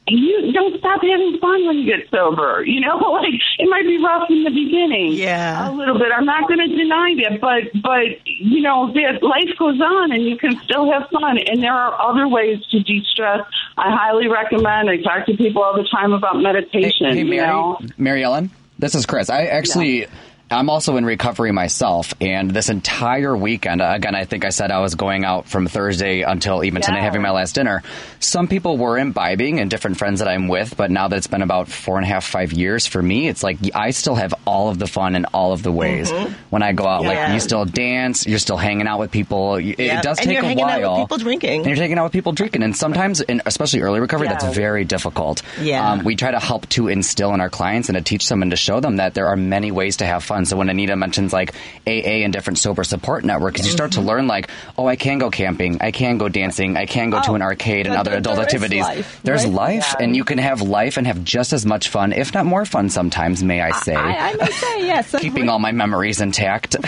you 0.08 0.52
don't 0.54 0.78
stop 0.80 1.02
having 1.02 1.40
fun 1.40 1.66
when 1.68 1.78
you 1.80 1.86
get 1.86 2.10
sober. 2.12 2.64
You 2.66 2.82
know, 2.82 2.98
like 3.12 3.34
it 3.60 3.70
might 3.70 3.84
be 3.84 3.98
rough 4.04 4.30
in 4.30 4.44
the 4.44 4.52
beginning, 4.52 5.14
Yeah. 5.14 5.70
a 5.70 5.74
little 5.74 5.98
bit. 5.98 6.08
I'm 6.16 6.26
not 6.26 6.48
going 6.48 6.60
to 6.60 6.68
deny 6.68 7.16
that, 7.24 7.42
but 7.42 7.82
but 7.82 8.26
you 8.26 8.62
know, 8.62 8.92
that 8.94 9.24
life 9.24 9.58
goes 9.58 9.80
on, 9.82 10.12
and 10.12 10.24
you 10.24 10.38
can 10.38 10.60
still 10.64 10.92
have 10.92 11.10
fun. 11.10 11.38
And 11.40 11.62
there 11.64 11.74
are 11.74 12.00
other 12.10 12.28
ways 12.28 12.60
to 12.72 12.80
de-stress. 12.82 13.42
I 13.78 13.90
highly 13.96 14.28
recommend. 14.28 14.90
I 14.90 14.98
talk 14.98 15.26
to 15.28 15.36
people 15.38 15.64
all 15.64 15.76
the 15.76 15.88
time 15.92 16.14
about 16.14 16.38
meditation. 16.40 17.08
Hey, 17.10 17.20
you 17.20 17.26
Mary, 17.26 17.48
know, 17.48 17.80
Mary 17.98 18.24
Ellen, 18.24 18.52
this 18.80 18.96
is 18.96 19.06
Chris. 19.06 19.30
I 19.30 19.46
actually. 19.46 20.08
I'm 20.52 20.70
also 20.70 20.96
in 20.98 21.06
recovery 21.06 21.52
myself, 21.52 22.14
and 22.22 22.52
this 22.52 22.70
entire 22.70 23.36
weekend, 23.36 23.82
again, 23.82 24.14
I 24.14 24.26
think 24.26 24.46
I 24.46 24.50
said 24.50 24.70
I 24.70 24.80
was 24.80 24.94
going 24.94 25.26
out 25.26 25.48
from 25.48 25.66
Thursday 25.66 26.22
until 26.22 26.64
even 26.64 26.84
tonight 26.84 27.02
having 27.02 27.24
my 27.24 27.32
last 27.32 27.56
dinner. 27.56 27.82
Some 28.20 28.48
people 28.48 28.78
were 28.78 29.00
imbibing 29.00 29.60
and 29.60 29.72
different 29.72 29.98
friends 29.98 30.20
that 30.20 30.28
I'm 30.28 30.48
with, 30.48 30.78
but 30.78 30.92
now 30.92 31.08
that 31.08 31.16
it's 31.18 31.26
been 31.26 31.42
about 31.42 31.68
four 31.68 31.98
and 31.98 32.06
a 32.06 32.08
half, 32.08 32.24
five 32.26 32.54
years 32.54 32.86
for 32.86 33.02
me, 33.02 33.28
it's 33.28 33.42
like 33.42 33.58
I 33.74 33.90
still 33.90 34.14
have 34.14 34.36
all 34.46 34.70
of 34.70 34.78
the 34.78 34.86
fun 34.86 35.16
in 35.16 35.26
all 35.26 35.52
of 35.52 35.64
the 35.64 35.72
ways 35.72 36.12
when 36.52 36.62
I 36.62 36.74
go 36.74 36.86
out. 36.86 37.02
Yeah. 37.02 37.08
Like, 37.26 37.34
you 37.34 37.40
still 37.40 37.66
dance, 37.66 38.28
you're 38.28 38.38
still 38.38 38.58
hanging 38.58 38.86
out 38.86 39.00
with 39.00 39.10
people. 39.10 39.56
It, 39.56 39.80
Yeah. 39.80 40.00
it 40.00 40.04
does 40.04 40.20
And 40.20 40.28
take 40.28 40.36
you're 40.36 40.44
a 40.44 40.48
hanging 40.48 40.64
out 40.64 40.80
while. 40.80 40.92
with 41.00 41.04
people 41.06 41.18
drinking. 41.18 41.58
And 41.62 41.66
you're 41.68 41.76
hanging 41.76 41.98
out 41.98 42.04
with 42.04 42.14
people 42.14 42.34
drinking. 42.34 42.62
And 42.62 42.78
sometimes, 42.78 43.20
in, 43.20 43.42
especially 43.48 43.82
early 43.82 44.00
recovery, 44.00 44.28
Yeah. 44.28 44.34
that's 44.38 44.56
very 44.56 44.86
difficult. 44.86 45.42
Yeah. 45.60 45.90
Um, 45.94 46.04
we 46.04 46.16
try 46.16 46.30
to 46.30 46.40
help 46.40 46.70
to 46.70 46.88
instill 46.88 47.34
in 47.34 47.42
our 47.42 47.50
clients 47.50 47.90
and 47.90 47.98
to 47.98 48.04
teach 48.04 48.30
them 48.30 48.44
and 48.44 48.52
to 48.52 48.58
show 48.58 48.80
them 48.80 48.98
that 48.98 49.16
there 49.16 49.26
are 49.26 49.36
many 49.36 49.72
ways 49.72 49.98
to 49.98 50.06
have 50.06 50.24
fun. 50.24 50.36
So 50.46 50.58
when 50.58 50.70
Anita 50.70 50.96
mentions 50.96 51.34
like 51.34 51.54
AA 51.88 52.24
and 52.24 52.32
different 52.34 52.58
sober 52.60 52.84
support 52.84 53.24
networks, 53.24 53.66
you 53.66 53.72
start 53.72 53.92
to 53.94 54.00
Mm-hmm. 54.00 54.08
learn 54.08 54.28
like, 54.28 54.50
oh, 54.78 54.88
I 54.88 54.96
can 54.98 55.18
go 55.20 55.30
camping, 55.32 55.78
I 55.82 55.92
can 55.92 56.18
go 56.18 56.30
dancing, 56.30 56.76
I 56.78 56.86
can 56.86 57.10
go 57.10 57.22
to 57.22 57.32
Oh, 57.32 57.36
an 57.36 57.42
arcade 57.42 57.88
and 57.88 57.96
other 57.96 58.12
there- 58.12 58.20
adult 58.20 58.40
activities. 58.40 58.82
life, 58.84 59.20
There's 59.24 59.46
right? 59.46 59.54
life, 59.54 59.96
and 60.00 60.16
you 60.16 60.24
can 60.24 60.38
have 60.38 60.62
life 60.62 60.98
and 60.98 61.08
have 61.08 61.24
just 61.24 61.54
as 61.54 61.66
much 61.66 61.90
fun, 61.90 62.14
if 62.14 62.34
not 62.34 62.46
more 62.46 62.66
fun 62.66 62.90
sometimes, 62.90 63.44
may 63.44 63.62
I 63.62 63.72
say. 63.72 63.96
I, 63.96 64.30
I 64.32 64.34
may 64.36 64.46
say 64.52 64.86
yes. 64.88 65.16
Keeping 65.20 65.50
all 65.50 65.60
my 65.60 65.72
memories 65.72 66.22
intact. 66.22 66.76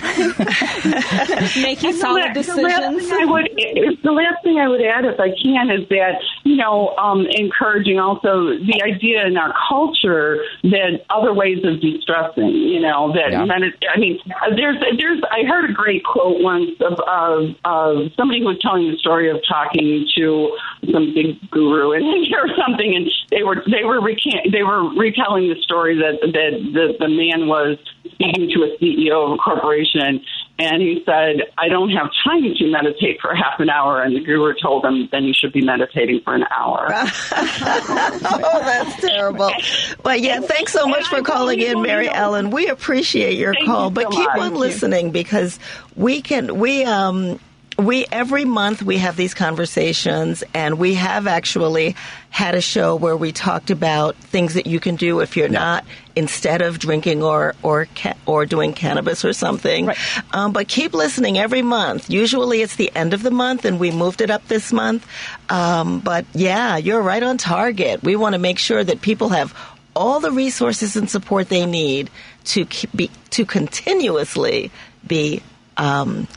making 1.58 1.91
the 1.91 1.97
solid 1.99 2.34
The 2.34 2.39
last, 2.39 2.47
decisions. 2.47 3.12
I 3.12 3.26
would, 3.26 3.49
the 4.03 4.12
last 4.12 4.43
thing 4.43 4.60
I 4.60 4.68
would 4.68 4.82
add, 4.82 5.05
if 5.05 5.20
I 5.20 5.30
can, 5.41 5.70
is 5.72 5.88
that 5.89 6.22
you 6.43 6.55
know, 6.55 6.95
um, 6.97 7.26
encouraging 7.30 7.99
also 7.99 8.49
the 8.58 8.82
idea 8.84 9.26
in 9.28 9.38
our 9.38 9.53
culture 9.70 10.38
that 10.64 11.05
other 11.10 11.34
ways 11.34 11.60
of 11.64 11.82
de-stressing. 11.82 12.47
You 12.47 12.82
know, 12.82 13.14
that 13.14 13.32
Yeah. 13.45 13.53
medit- 13.57 13.83
I 13.93 13.99
mean, 13.99 14.19
there's 14.55 14.77
there's 14.97 15.21
I 15.31 15.43
heard 15.43 15.69
a 15.69 15.73
great 15.73 16.03
quote 16.03 16.41
once 16.41 16.71
of, 16.81 16.99
of 17.07 17.55
of 17.65 18.11
somebody 18.15 18.39
who 18.39 18.47
was 18.47 18.59
telling 18.59 18.89
the 18.89 18.97
story 18.97 19.29
of 19.29 19.38
talking 19.47 20.07
to 20.17 20.57
some 20.91 21.13
big 21.13 21.38
guru 21.51 21.91
in 21.91 22.03
India 22.15 22.38
or 22.38 22.49
something, 22.55 22.95
and 22.95 23.09
they 23.29 23.43
were 23.43 23.63
they 23.69 23.83
were 23.83 23.99
recant- 24.01 24.51
they 24.51 24.63
were 24.63 24.89
retelling 24.95 25.49
the 25.49 25.61
story 25.61 25.95
that 25.97 26.19
that 26.21 26.51
the, 26.73 26.95
the 26.99 27.07
man 27.09 27.47
was 27.47 27.77
speaking 28.05 28.49
to 28.49 28.63
a 28.63 28.77
CEO 28.79 29.25
of 29.25 29.31
a 29.33 29.38
corporation, 29.38 30.23
and 30.60 30.82
he 30.82 31.03
said, 31.05 31.41
"I 31.58 31.68
don't 31.68 31.89
have 31.91 32.10
time 32.24 32.53
to 32.58 32.72
meditate 32.72 33.20
for 33.22 33.34
half 33.36 33.60
an 33.60 33.70
hour," 33.70 34.01
and 34.01 34.16
the 34.16 34.20
guru 34.20 34.53
told 34.62 34.86
him, 34.86 35.08
"Then 35.12 35.24
you 35.24 35.34
should 35.34 35.53
be 35.53 35.64
meditating 35.64 36.22
for 36.24 36.34
an 36.36 36.45
hour." 36.55 36.88
oh, 36.91 38.62
that's 38.64 39.01
terrible. 39.01 39.51
But 40.03 40.22
yeah, 40.22 40.39
thanks 40.41 40.74
so 40.74 40.88
much 40.88 41.08
for 41.08 41.22
calling 41.22 41.62
in, 41.62 41.82
Mary 41.82 42.10
Ellen. 42.10 42.49
We 42.49 42.68
appreciate 42.68 43.38
your 43.38 43.53
Thank 43.53 43.66
call, 43.66 43.86
you 43.86 43.91
but 43.91 44.12
keep 44.12 44.30
much. 44.30 44.39
on 44.39 44.55
listening 44.55 45.12
because 45.12 45.60
we 45.95 46.22
can 46.22 46.60
we 46.60 46.84
um 46.84 47.39
we 47.78 48.05
every 48.11 48.43
month 48.43 48.82
we 48.82 48.97
have 48.97 49.15
these 49.15 49.36
conversations 49.36 50.43
and 50.53 50.80
we 50.80 50.95
have 50.95 51.28
actually 51.28 51.95
had 52.32 52.55
a 52.55 52.61
show 52.61 52.95
where 52.95 53.15
we 53.15 53.32
talked 53.32 53.69
about 53.69 54.15
things 54.15 54.55
that 54.55 54.65
you 54.65 54.80
can 54.80 54.95
do 54.95 55.19
if 55.19 55.38
you're 55.38 55.47
not 55.47 55.86
instead 56.15 56.63
of 56.63 56.80
drinking 56.80 57.21
or 57.21 57.53
or 57.61 57.88
ca- 57.95 58.17
or 58.25 58.47
doing 58.47 58.73
cannabis 58.73 59.23
or 59.23 59.32
something. 59.32 59.86
Right. 59.86 59.97
Um, 60.34 60.53
but 60.53 60.67
keep 60.67 60.93
listening 60.93 61.38
every 61.38 61.61
month. 61.61 62.09
Usually 62.09 62.61
it's 62.61 62.78
the 62.78 62.91
end 62.95 63.13
of 63.13 63.21
the 63.21 63.32
month, 63.32 63.63
and 63.63 63.80
we 63.80 63.91
moved 63.91 64.21
it 64.21 64.32
up 64.32 64.47
this 64.47 64.73
month. 64.73 65.07
Um, 65.49 65.99
but 65.99 66.25
yeah, 66.34 66.78
you're 66.78 67.01
right 67.01 67.21
on 67.21 67.38
target. 67.38 68.01
We 68.01 68.15
want 68.15 68.34
to 68.34 68.39
make 68.39 68.57
sure 68.57 68.84
that 68.84 69.01
people 69.01 69.30
have 69.30 69.55
all 69.95 70.19
the 70.19 70.32
resources 70.32 70.95
and 70.95 71.09
support 71.09 71.49
they 71.49 71.65
need 71.65 72.09
to 72.45 72.65
keep, 72.65 72.91
be 72.95 73.11
to 73.32 73.45
continuously 73.45 74.71
be 75.05 75.43
um, 75.78 76.28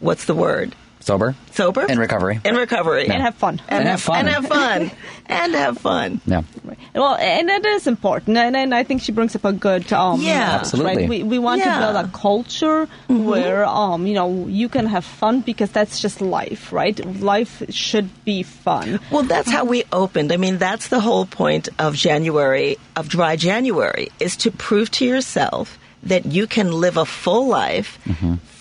what's 0.00 0.24
the 0.24 0.34
word 0.34 0.74
Sober? 1.08 1.34
sober 1.52 1.84
In 1.88 1.98
recovery. 1.98 2.38
in 2.44 2.54
recovery 2.54 3.06
And 3.08 3.22
have 3.22 3.34
fun. 3.34 3.60
and, 3.68 3.80
And 3.80 3.88
have 3.88 4.02
fun. 4.02 4.18
and 4.20 4.28
have 4.28 4.46
fun 4.46 4.90
and 5.26 5.54
have 5.54 5.78
fun. 5.78 6.20
Yeah. 6.26 6.42
Well, 6.94 7.14
and 7.16 7.48
it 7.50 7.64
is 7.66 7.86
important, 7.86 8.36
and, 8.36 8.54
and 8.56 8.74
I 8.74 8.82
think 8.84 9.00
she 9.02 9.12
brings 9.12 9.34
up 9.34 9.44
a 9.44 9.52
good 9.52 9.90
um, 9.92 10.20
Yeah. 10.20 10.50
point, 10.50 10.60
Absolutely. 10.60 10.96
Right? 10.96 11.08
We, 11.08 11.22
we 11.24 11.38
want 11.38 11.60
Yeah. 11.60 11.74
to 11.74 11.80
build 11.92 11.96
a 12.04 12.08
culture 12.16 12.88
where 13.08 13.64
um, 13.66 14.06
you 14.06 14.14
know 14.14 14.46
you 14.46 14.68
can 14.68 14.86
have 14.86 15.04
fun 15.04 15.40
because 15.40 15.70
that's 15.70 15.98
just 16.00 16.20
life, 16.20 16.72
right? 16.72 16.96
Life 17.34 17.62
should 17.70 18.08
be 18.24 18.42
fun. 18.42 19.00
Well, 19.10 19.22
that's 19.24 19.50
how 19.50 19.64
we 19.64 19.84
opened. 19.92 20.30
I 20.32 20.36
mean, 20.36 20.58
that's 20.58 20.88
the 20.88 21.00
whole 21.00 21.24
point 21.26 21.68
of 21.78 21.94
January, 21.96 22.76
of 22.96 23.08
Dry 23.08 23.36
January, 23.36 24.08
is 24.20 24.36
to 24.44 24.50
prove 24.50 24.90
to 25.00 25.04
yourself 25.06 25.78
that 26.04 26.26
you 26.26 26.46
can 26.46 26.70
live 26.72 26.96
a 26.96 27.04
full 27.04 27.48
life 27.48 27.98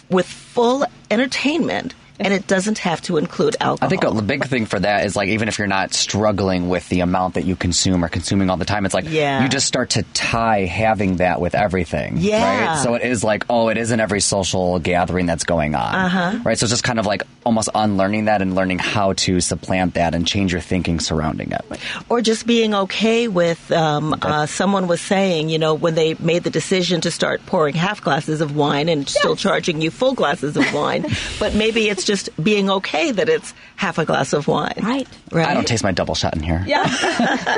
with 0.09 0.25
full 0.25 0.85
entertainment 1.11 1.93
and 2.19 2.33
it 2.33 2.47
doesn't 2.47 2.79
have 2.79 3.01
to 3.03 3.17
include 3.17 3.55
alcohol. 3.59 3.85
I 3.85 3.89
think 3.89 4.01
the 4.01 4.21
big 4.23 4.45
thing 4.45 4.65
for 4.65 4.79
that 4.79 5.05
is 5.05 5.15
like 5.15 5.29
even 5.29 5.47
if 5.47 5.57
you're 5.57 5.67
not 5.67 5.93
struggling 5.93 6.69
with 6.69 6.87
the 6.89 7.01
amount 7.01 7.35
that 7.35 7.45
you 7.45 7.55
consume 7.55 8.03
or 8.03 8.09
consuming 8.09 8.49
all 8.49 8.57
the 8.57 8.65
time, 8.65 8.85
it's 8.85 8.93
like 8.93 9.05
Yeah. 9.07 9.43
you 9.43 9.49
just 9.49 9.67
start 9.67 9.91
to 9.91 10.03
tie 10.13 10.65
having 10.65 11.17
that 11.17 11.39
with 11.41 11.53
everything. 11.55 12.15
Yeah. 12.17 12.67
Right. 12.73 12.83
So 12.83 12.95
it 12.95 13.03
is 13.03 13.23
like, 13.23 13.45
oh, 13.49 13.69
it 13.69 13.77
isn't 13.77 13.99
every 13.99 14.21
social 14.21 14.79
gathering 14.79 15.25
that's 15.25 15.43
going 15.43 15.75
on. 15.75 15.93
Uh-huh. 15.95 16.39
Right. 16.43 16.57
So 16.57 16.63
it's 16.65 16.71
just 16.71 16.83
kind 16.83 16.99
of 16.99 17.05
like 17.05 17.23
almost 17.45 17.69
unlearning 17.75 18.25
that 18.25 18.41
and 18.41 18.55
learning 18.55 18.79
how 18.79 19.13
to 19.13 19.39
supplant 19.39 19.93
that 19.93 20.13
and 20.15 20.25
change 20.27 20.51
your 20.51 20.61
thinking 20.61 20.99
surrounding 20.99 21.51
it. 21.51 21.61
or 22.09 22.21
just 22.21 22.45
being 22.47 22.73
okay 22.73 23.27
with 23.27 23.71
um, 23.71 24.15
uh, 24.21 24.45
someone 24.45 24.87
was 24.87 24.99
saying, 25.01 25.49
you 25.49 25.59
know, 25.59 25.73
when 25.73 25.95
they 25.95 26.15
made 26.15 26.43
the 26.43 26.49
decision 26.49 27.01
to 27.01 27.11
start 27.11 27.45
pouring 27.45 27.75
half 27.75 28.01
glasses 28.01 28.41
of 28.41 28.55
wine 28.55 28.89
and 28.89 29.07
still 29.07 29.35
charging 29.35 29.81
you 29.81 29.91
full 29.91 30.13
glasses 30.13 30.57
of 30.57 30.73
wine, 30.73 31.05
but 31.39 31.53
maybe 31.53 31.87
it's 31.89 32.03
just 32.07 32.29
being 32.43 32.69
okay 32.71 33.11
that 33.11 33.29
it's 33.29 33.53
half 33.75 33.97
a 33.99 34.05
glass 34.05 34.33
of 34.33 34.47
wine. 34.47 34.73
Right. 34.81 35.07
Right. 35.31 35.47
I 35.47 35.53
don't 35.53 35.67
taste 35.67 35.83
my 35.83 35.91
double 35.91 36.15
shot 36.15 36.35
in 36.35 36.41
here. 36.41 36.63
Yeah. 36.65 36.83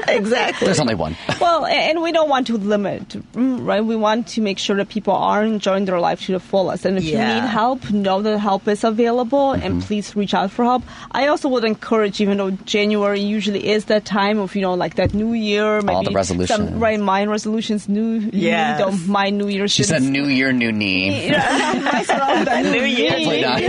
exactly. 0.10 0.66
There's 0.66 0.80
only 0.80 0.96
one. 0.96 1.16
well, 1.40 1.66
and 1.66 2.02
we 2.02 2.12
don't 2.12 2.28
want 2.30 2.48
to 2.48 2.58
limit, 2.58 3.08
mm, 3.34 3.66
right? 3.66 3.86
We 3.86 3.96
want 3.96 4.28
to 4.30 4.42
make 4.42 4.58
sure 4.60 4.76
that 4.78 4.90
people 4.90 5.14
are 5.14 5.44
enjoying 5.44 5.86
their 5.86 6.00
life 6.00 6.26
to 6.26 6.34
the 6.34 6.40
fullest. 6.40 6.84
And 6.86 6.98
if 6.98 7.04
Yeah. 7.06 7.36
you 7.36 7.42
need 7.42 7.48
help, 7.48 7.90
know 7.92 8.22
that 8.24 8.40
help 8.40 8.68
is 8.68 8.84
available 8.84 9.54
Mm-hmm. 9.54 9.66
and 9.66 9.84
please 9.84 10.16
reach 10.16 10.34
out 10.34 10.50
for 10.52 10.66
help. 10.66 10.84
I 11.12 11.28
also 11.28 11.48
would 11.50 11.64
encourage, 11.64 12.20
even 12.20 12.38
though 12.38 12.52
January 12.52 13.22
usually 13.22 13.70
is 13.70 13.86
that 13.86 14.04
time 14.06 14.40
of, 14.40 14.56
you 14.56 14.62
know, 14.62 14.74
like 14.74 14.96
that 14.96 15.14
new 15.14 15.34
year, 15.34 15.82
maybe 15.82 16.06
the 16.06 16.12
resolutions. 16.12 16.70
Some, 16.70 16.80
right, 16.80 17.00
mind 17.00 17.30
resolutions, 17.30 17.88
new, 17.88 18.20
Yes. 18.34 18.80
you 18.80 18.86
don't 18.86 19.08
mind 19.08 19.38
New 19.38 19.48
Year's. 19.48 19.72
She 19.72 19.84
said, 19.84 20.02
"New 20.02 20.26
year, 20.26 20.52
new 20.52 20.72
knee." 20.72 21.30
New 21.30 22.86
Year. 22.86 23.12
Hopefully 23.12 23.42
not. 23.42 23.62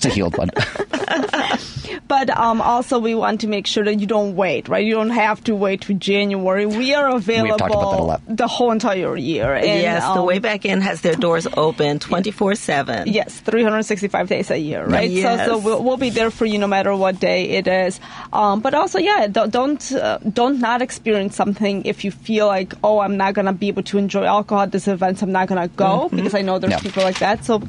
Just 0.00 0.12
a 0.12 0.14
healed 0.14 0.36
one. 0.36 0.50
But 2.08 2.30
um, 2.30 2.60
also, 2.60 2.98
we 2.98 3.14
want 3.14 3.40
to 3.42 3.46
make 3.48 3.66
sure 3.66 3.84
that 3.84 4.00
you 4.00 4.06
don't 4.06 4.36
wait, 4.36 4.68
right? 4.68 4.84
You 4.84 4.94
don't 4.94 5.10
have 5.10 5.42
to 5.44 5.54
wait 5.54 5.82
to 5.82 5.94
January. 5.94 6.66
We 6.66 6.94
are 6.94 7.08
available 7.14 7.58
talked 7.58 7.74
about 7.74 7.90
that 7.92 8.00
a 8.00 8.02
lot. 8.02 8.22
the 8.26 8.46
whole 8.46 8.70
entire 8.72 9.16
year. 9.16 9.54
And, 9.54 9.64
yes, 9.66 10.02
the 10.04 10.20
um, 10.20 10.26
way 10.26 10.38
back 10.38 10.64
in 10.64 10.80
has 10.80 11.00
their 11.00 11.14
doors 11.14 11.46
open 11.56 11.98
24 11.98 12.54
7. 12.54 13.08
Yes, 13.08 13.40
365 13.40 14.28
days 14.28 14.50
a 14.50 14.58
year, 14.58 14.84
right? 14.84 15.10
Yes. 15.10 15.46
So, 15.46 15.52
so 15.52 15.58
we'll, 15.58 15.82
we'll 15.82 15.96
be 15.96 16.10
there 16.10 16.30
for 16.30 16.46
you 16.46 16.58
no 16.58 16.66
matter 16.66 16.94
what 16.94 17.20
day 17.20 17.50
it 17.50 17.66
is. 17.66 18.00
Um, 18.32 18.60
but 18.60 18.74
also, 18.74 18.98
yeah, 18.98 19.26
don't 19.26 19.50
don't, 19.50 19.92
uh, 19.92 20.18
don't 20.18 20.60
not 20.60 20.82
experience 20.82 21.36
something 21.36 21.84
if 21.84 22.04
you 22.04 22.10
feel 22.10 22.46
like, 22.46 22.74
oh, 22.84 23.00
I'm 23.00 23.16
not 23.16 23.34
gonna 23.34 23.52
be 23.52 23.68
able 23.68 23.82
to 23.84 23.98
enjoy 23.98 24.24
alcohol 24.24 24.62
at 24.64 24.72
this 24.72 24.88
event. 24.88 25.22
I'm 25.22 25.32
not 25.32 25.48
gonna 25.48 25.68
go 25.68 26.08
because 26.08 26.34
I 26.34 26.42
know 26.42 26.58
there's 26.58 26.72
Yeah. 26.72 26.78
people 26.78 27.02
like 27.02 27.18
that. 27.18 27.44
So, 27.44 27.62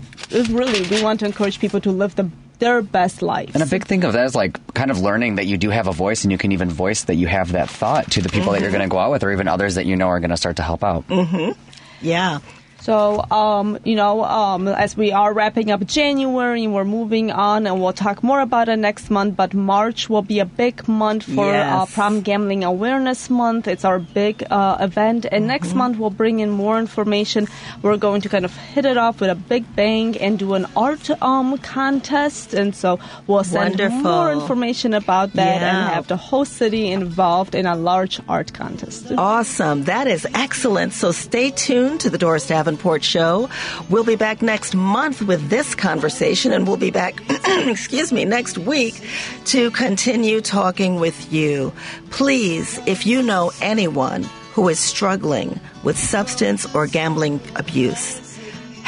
really, 0.49 0.87
we 0.89 1.01
want 1.03 1.19
to 1.21 1.25
encourage 1.25 1.59
people 1.59 1.81
to 1.81 1.91
live 1.91 2.15
the, 2.15 2.29
their 2.61 2.81
best 2.81 3.21
life. 3.21 3.53
And 3.55 3.63
a 3.63 3.65
big 3.65 3.85
thing 3.85 4.05
of 4.05 4.13
that 4.13 4.23
is 4.23 4.35
like 4.35 4.73
kind 4.73 4.91
of 4.91 4.99
learning 4.99 5.35
that 5.35 5.47
you 5.47 5.57
do 5.57 5.71
have 5.71 5.87
a 5.87 5.91
voice 5.91 6.23
and 6.23 6.31
you 6.31 6.37
can 6.37 6.51
even 6.53 6.69
voice 6.69 7.03
that 7.05 7.15
you 7.15 7.27
have 7.27 7.53
that 7.53 7.69
thought 7.69 8.11
to 8.11 8.21
the 8.21 8.29
people 8.29 8.53
that 8.53 8.61
you're 8.61 8.71
going 8.71 8.83
to 8.83 8.87
go 8.87 8.99
out 8.99 9.11
with 9.11 9.23
or 9.23 9.31
even 9.31 9.47
others 9.47 9.75
that 9.75 9.87
you 9.87 9.95
know 9.97 10.07
are 10.07 10.19
going 10.19 10.29
to 10.29 10.37
start 10.37 10.57
to 10.57 10.63
help 10.63 10.83
out. 10.83 11.07
Mm-hmm. 11.07 11.59
Yeah. 12.01 12.39
So, 12.81 13.23
um, 13.29 13.77
you 13.83 13.95
know, 13.95 14.23
um, 14.23 14.67
as 14.67 14.97
we 14.97 15.11
are 15.11 15.31
wrapping 15.33 15.69
up 15.69 15.85
January, 15.85 16.65
we're 16.65 16.83
moving 16.83 17.29
on, 17.31 17.67
and 17.67 17.79
we'll 17.79 17.93
talk 17.93 18.23
more 18.23 18.41
about 18.41 18.69
it 18.69 18.77
next 18.77 19.11
month. 19.11 19.35
But 19.35 19.53
March 19.53 20.09
will 20.09 20.23
be 20.23 20.39
a 20.39 20.45
big 20.45 20.87
month 20.87 21.23
for 21.25 21.45
uh, 21.47 21.51
Yes. 21.51 21.93
Problem 21.93 22.21
Gambling 22.21 22.63
Awareness 22.63 23.29
Month. 23.29 23.67
It's 23.67 23.85
our 23.85 23.99
big 23.99 24.43
uh, 24.49 24.77
event, 24.79 25.25
and 25.31 25.45
next 25.47 25.69
Mm-hmm. 25.69 25.77
month 25.77 25.97
we'll 25.99 26.09
bring 26.09 26.39
in 26.39 26.49
more 26.49 26.79
information. 26.79 27.47
We're 27.83 27.97
going 27.97 28.21
to 28.21 28.29
kind 28.29 28.45
of 28.45 28.55
hit 28.55 28.85
it 28.85 28.97
off 28.97 29.21
with 29.21 29.29
a 29.29 29.35
big 29.35 29.63
bang 29.75 30.17
and 30.17 30.39
do 30.39 30.55
an 30.55 30.65
art 30.75 31.07
um, 31.21 31.57
contest, 31.59 32.55
and 32.55 32.75
so 32.75 32.99
we'll 33.27 33.43
send 33.43 33.77
Wonderful. 33.79 34.01
more 34.01 34.31
information 34.33 34.95
about 34.95 35.33
that 35.33 35.61
Yeah. 35.61 35.69
and 35.85 35.93
have 35.93 36.07
the 36.07 36.17
whole 36.17 36.45
city 36.45 36.87
involved 36.91 37.53
in 37.53 37.67
a 37.67 37.75
large 37.75 38.19
art 38.27 38.53
contest. 38.53 39.11
Awesome. 39.15 39.83
That 39.83 40.07
is 40.07 40.25
excellent. 40.33 40.93
So 40.93 41.11
stay 41.11 41.51
tuned 41.51 42.01
to 42.01 42.09
the 42.09 42.17
Doris 42.17 42.49
Davenport 42.71 43.03
Show. 43.03 43.49
We'll 43.89 44.05
be 44.05 44.15
back 44.15 44.41
next 44.41 44.73
month 44.73 45.21
with 45.21 45.49
this 45.49 45.75
conversation, 45.75 46.53
and 46.53 46.65
we'll 46.65 46.77
be 46.77 46.91
back, 46.91 47.21
excuse 47.45 48.13
me, 48.13 48.23
next 48.23 48.57
week 48.57 49.01
to 49.45 49.71
continue 49.71 50.39
talking 50.39 50.95
with 50.95 51.33
you. 51.33 51.73
Please, 52.11 52.79
if 52.87 53.05
you 53.05 53.21
know 53.21 53.51
anyone 53.61 54.23
who 54.53 54.69
is 54.69 54.79
struggling 54.79 55.59
with 55.83 55.97
substance 55.97 56.73
or 56.73 56.87
gambling 56.87 57.41
abuse, 57.55 58.30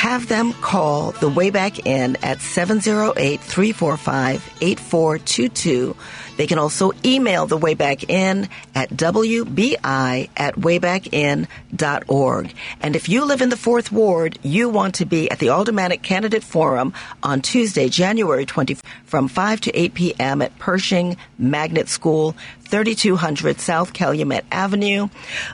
have 0.04 0.28
them 0.28 0.51
call 0.51 1.12
the 1.14 1.30
Wayback 1.30 1.86
Inn 1.86 2.18
at 2.22 2.41
708 2.41 3.39
345 3.39 4.54
8422. 4.60 5.95
They 6.36 6.45
can 6.45 6.60
also 6.60 6.91
email 7.06 7.45
the 7.45 7.58
Wayback 7.58 8.10
Inn 8.10 8.49
at 8.76 8.89
WBI 8.89 10.30
at 10.36 10.56
waybackinn.org. 10.56 12.54
And 12.82 12.95
if 12.97 13.08
you 13.08 13.24
live 13.24 13.41
in 13.41 13.47
the 13.47 13.56
Fourth 13.56 13.93
Ward, 13.93 14.38
you 14.43 14.68
want 14.68 14.95
to 14.95 15.06
be 15.06 15.32
at 15.32 15.39
the 15.39 15.47
Aldermanic 15.51 16.01
Candidate 16.01 16.43
Forum 16.43 16.93
on 17.24 17.41
Tuesday, 17.41 17.88
January 17.88 18.45
20, 18.45 18.76
from 19.06 19.30
5 19.30 19.62
to 19.62 19.72
8 19.72 19.93
p.m. 19.93 20.41
at 20.41 20.60
Pershing 20.60 21.16
Magnet 21.38 21.88
School, 21.88 22.36
3200 22.64 23.62
South 23.62 23.93
Calumet 23.93 24.43
Avenue. 24.51 25.08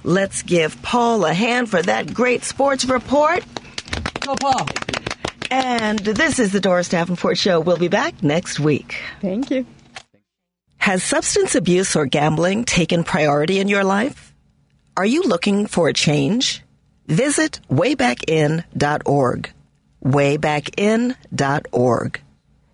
Let's 0.03 0.41
give 0.41 0.81
Paul 0.81 1.25
a 1.25 1.33
hand 1.33 1.69
for 1.69 1.83
that 1.83 2.15
great 2.15 2.43
sports 2.43 2.85
report. 2.85 3.43
Go, 4.21 4.35
Paul. 4.35 4.67
And 5.51 5.99
this 5.99 6.39
is 6.39 6.51
the 6.51 6.59
Doris 6.59 6.89
Davenport 6.89 7.37
Show. 7.37 7.59
We'll 7.59 7.77
be 7.77 7.87
back 7.87 8.21
next 8.21 8.59
week. 8.59 8.97
Thank 9.21 9.49
you. 9.49 9.65
Has 10.77 11.03
substance 11.03 11.55
abuse 11.55 11.95
or 11.95 12.05
gambling 12.05 12.65
taken 12.65 13.03
priority 13.03 13.59
in 13.59 13.67
your 13.67 13.83
life? 13.83 14.33
Are 14.95 15.05
you 15.05 15.23
looking 15.23 15.65
for 15.65 15.89
a 15.89 15.93
change? 15.93 16.61
Visit 17.07 17.59
waybackinn.org. 17.69 19.51
Waybackinn.org. 20.03 22.21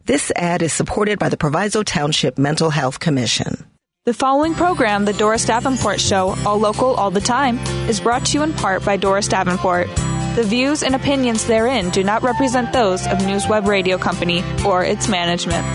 This 0.05 0.32
ad 0.36 0.61
is 0.61 0.74
supported 0.74 1.18
by 1.18 1.30
the 1.30 1.38
Proviso 1.38 1.84
Township 1.84 2.38
Mental 2.38 2.70
Health 2.70 2.99
Commission. 2.99 3.66
The 4.05 4.13
following 4.13 4.53
program, 4.53 5.05
The 5.05 5.13
Doris 5.13 5.45
Davenport 5.45 5.99
Show, 5.99 6.36
all 6.45 6.59
local, 6.59 6.93
all 6.93 7.09
the 7.09 7.22
time, 7.22 7.57
is 7.89 7.99
brought 7.99 8.26
to 8.28 8.38
you 8.38 8.43
in 8.43 8.53
part 8.53 8.86
by 8.86 8.97
Doris 8.97 9.28
Davenport. 9.28 9.88
The 10.36 10.44
views 10.44 10.84
and 10.84 10.96
opinions 10.96 11.46
therein 11.46 11.92
do 11.92 12.04
not 12.04 12.22
represent 12.22 12.74
those 12.74 13.08
of 13.08 13.26
News 13.26 13.48
Web 13.48 13.68
Radio 13.68 13.98
Company 13.98 14.44
or 14.66 14.84
its 14.84 15.08
management. 15.08 15.66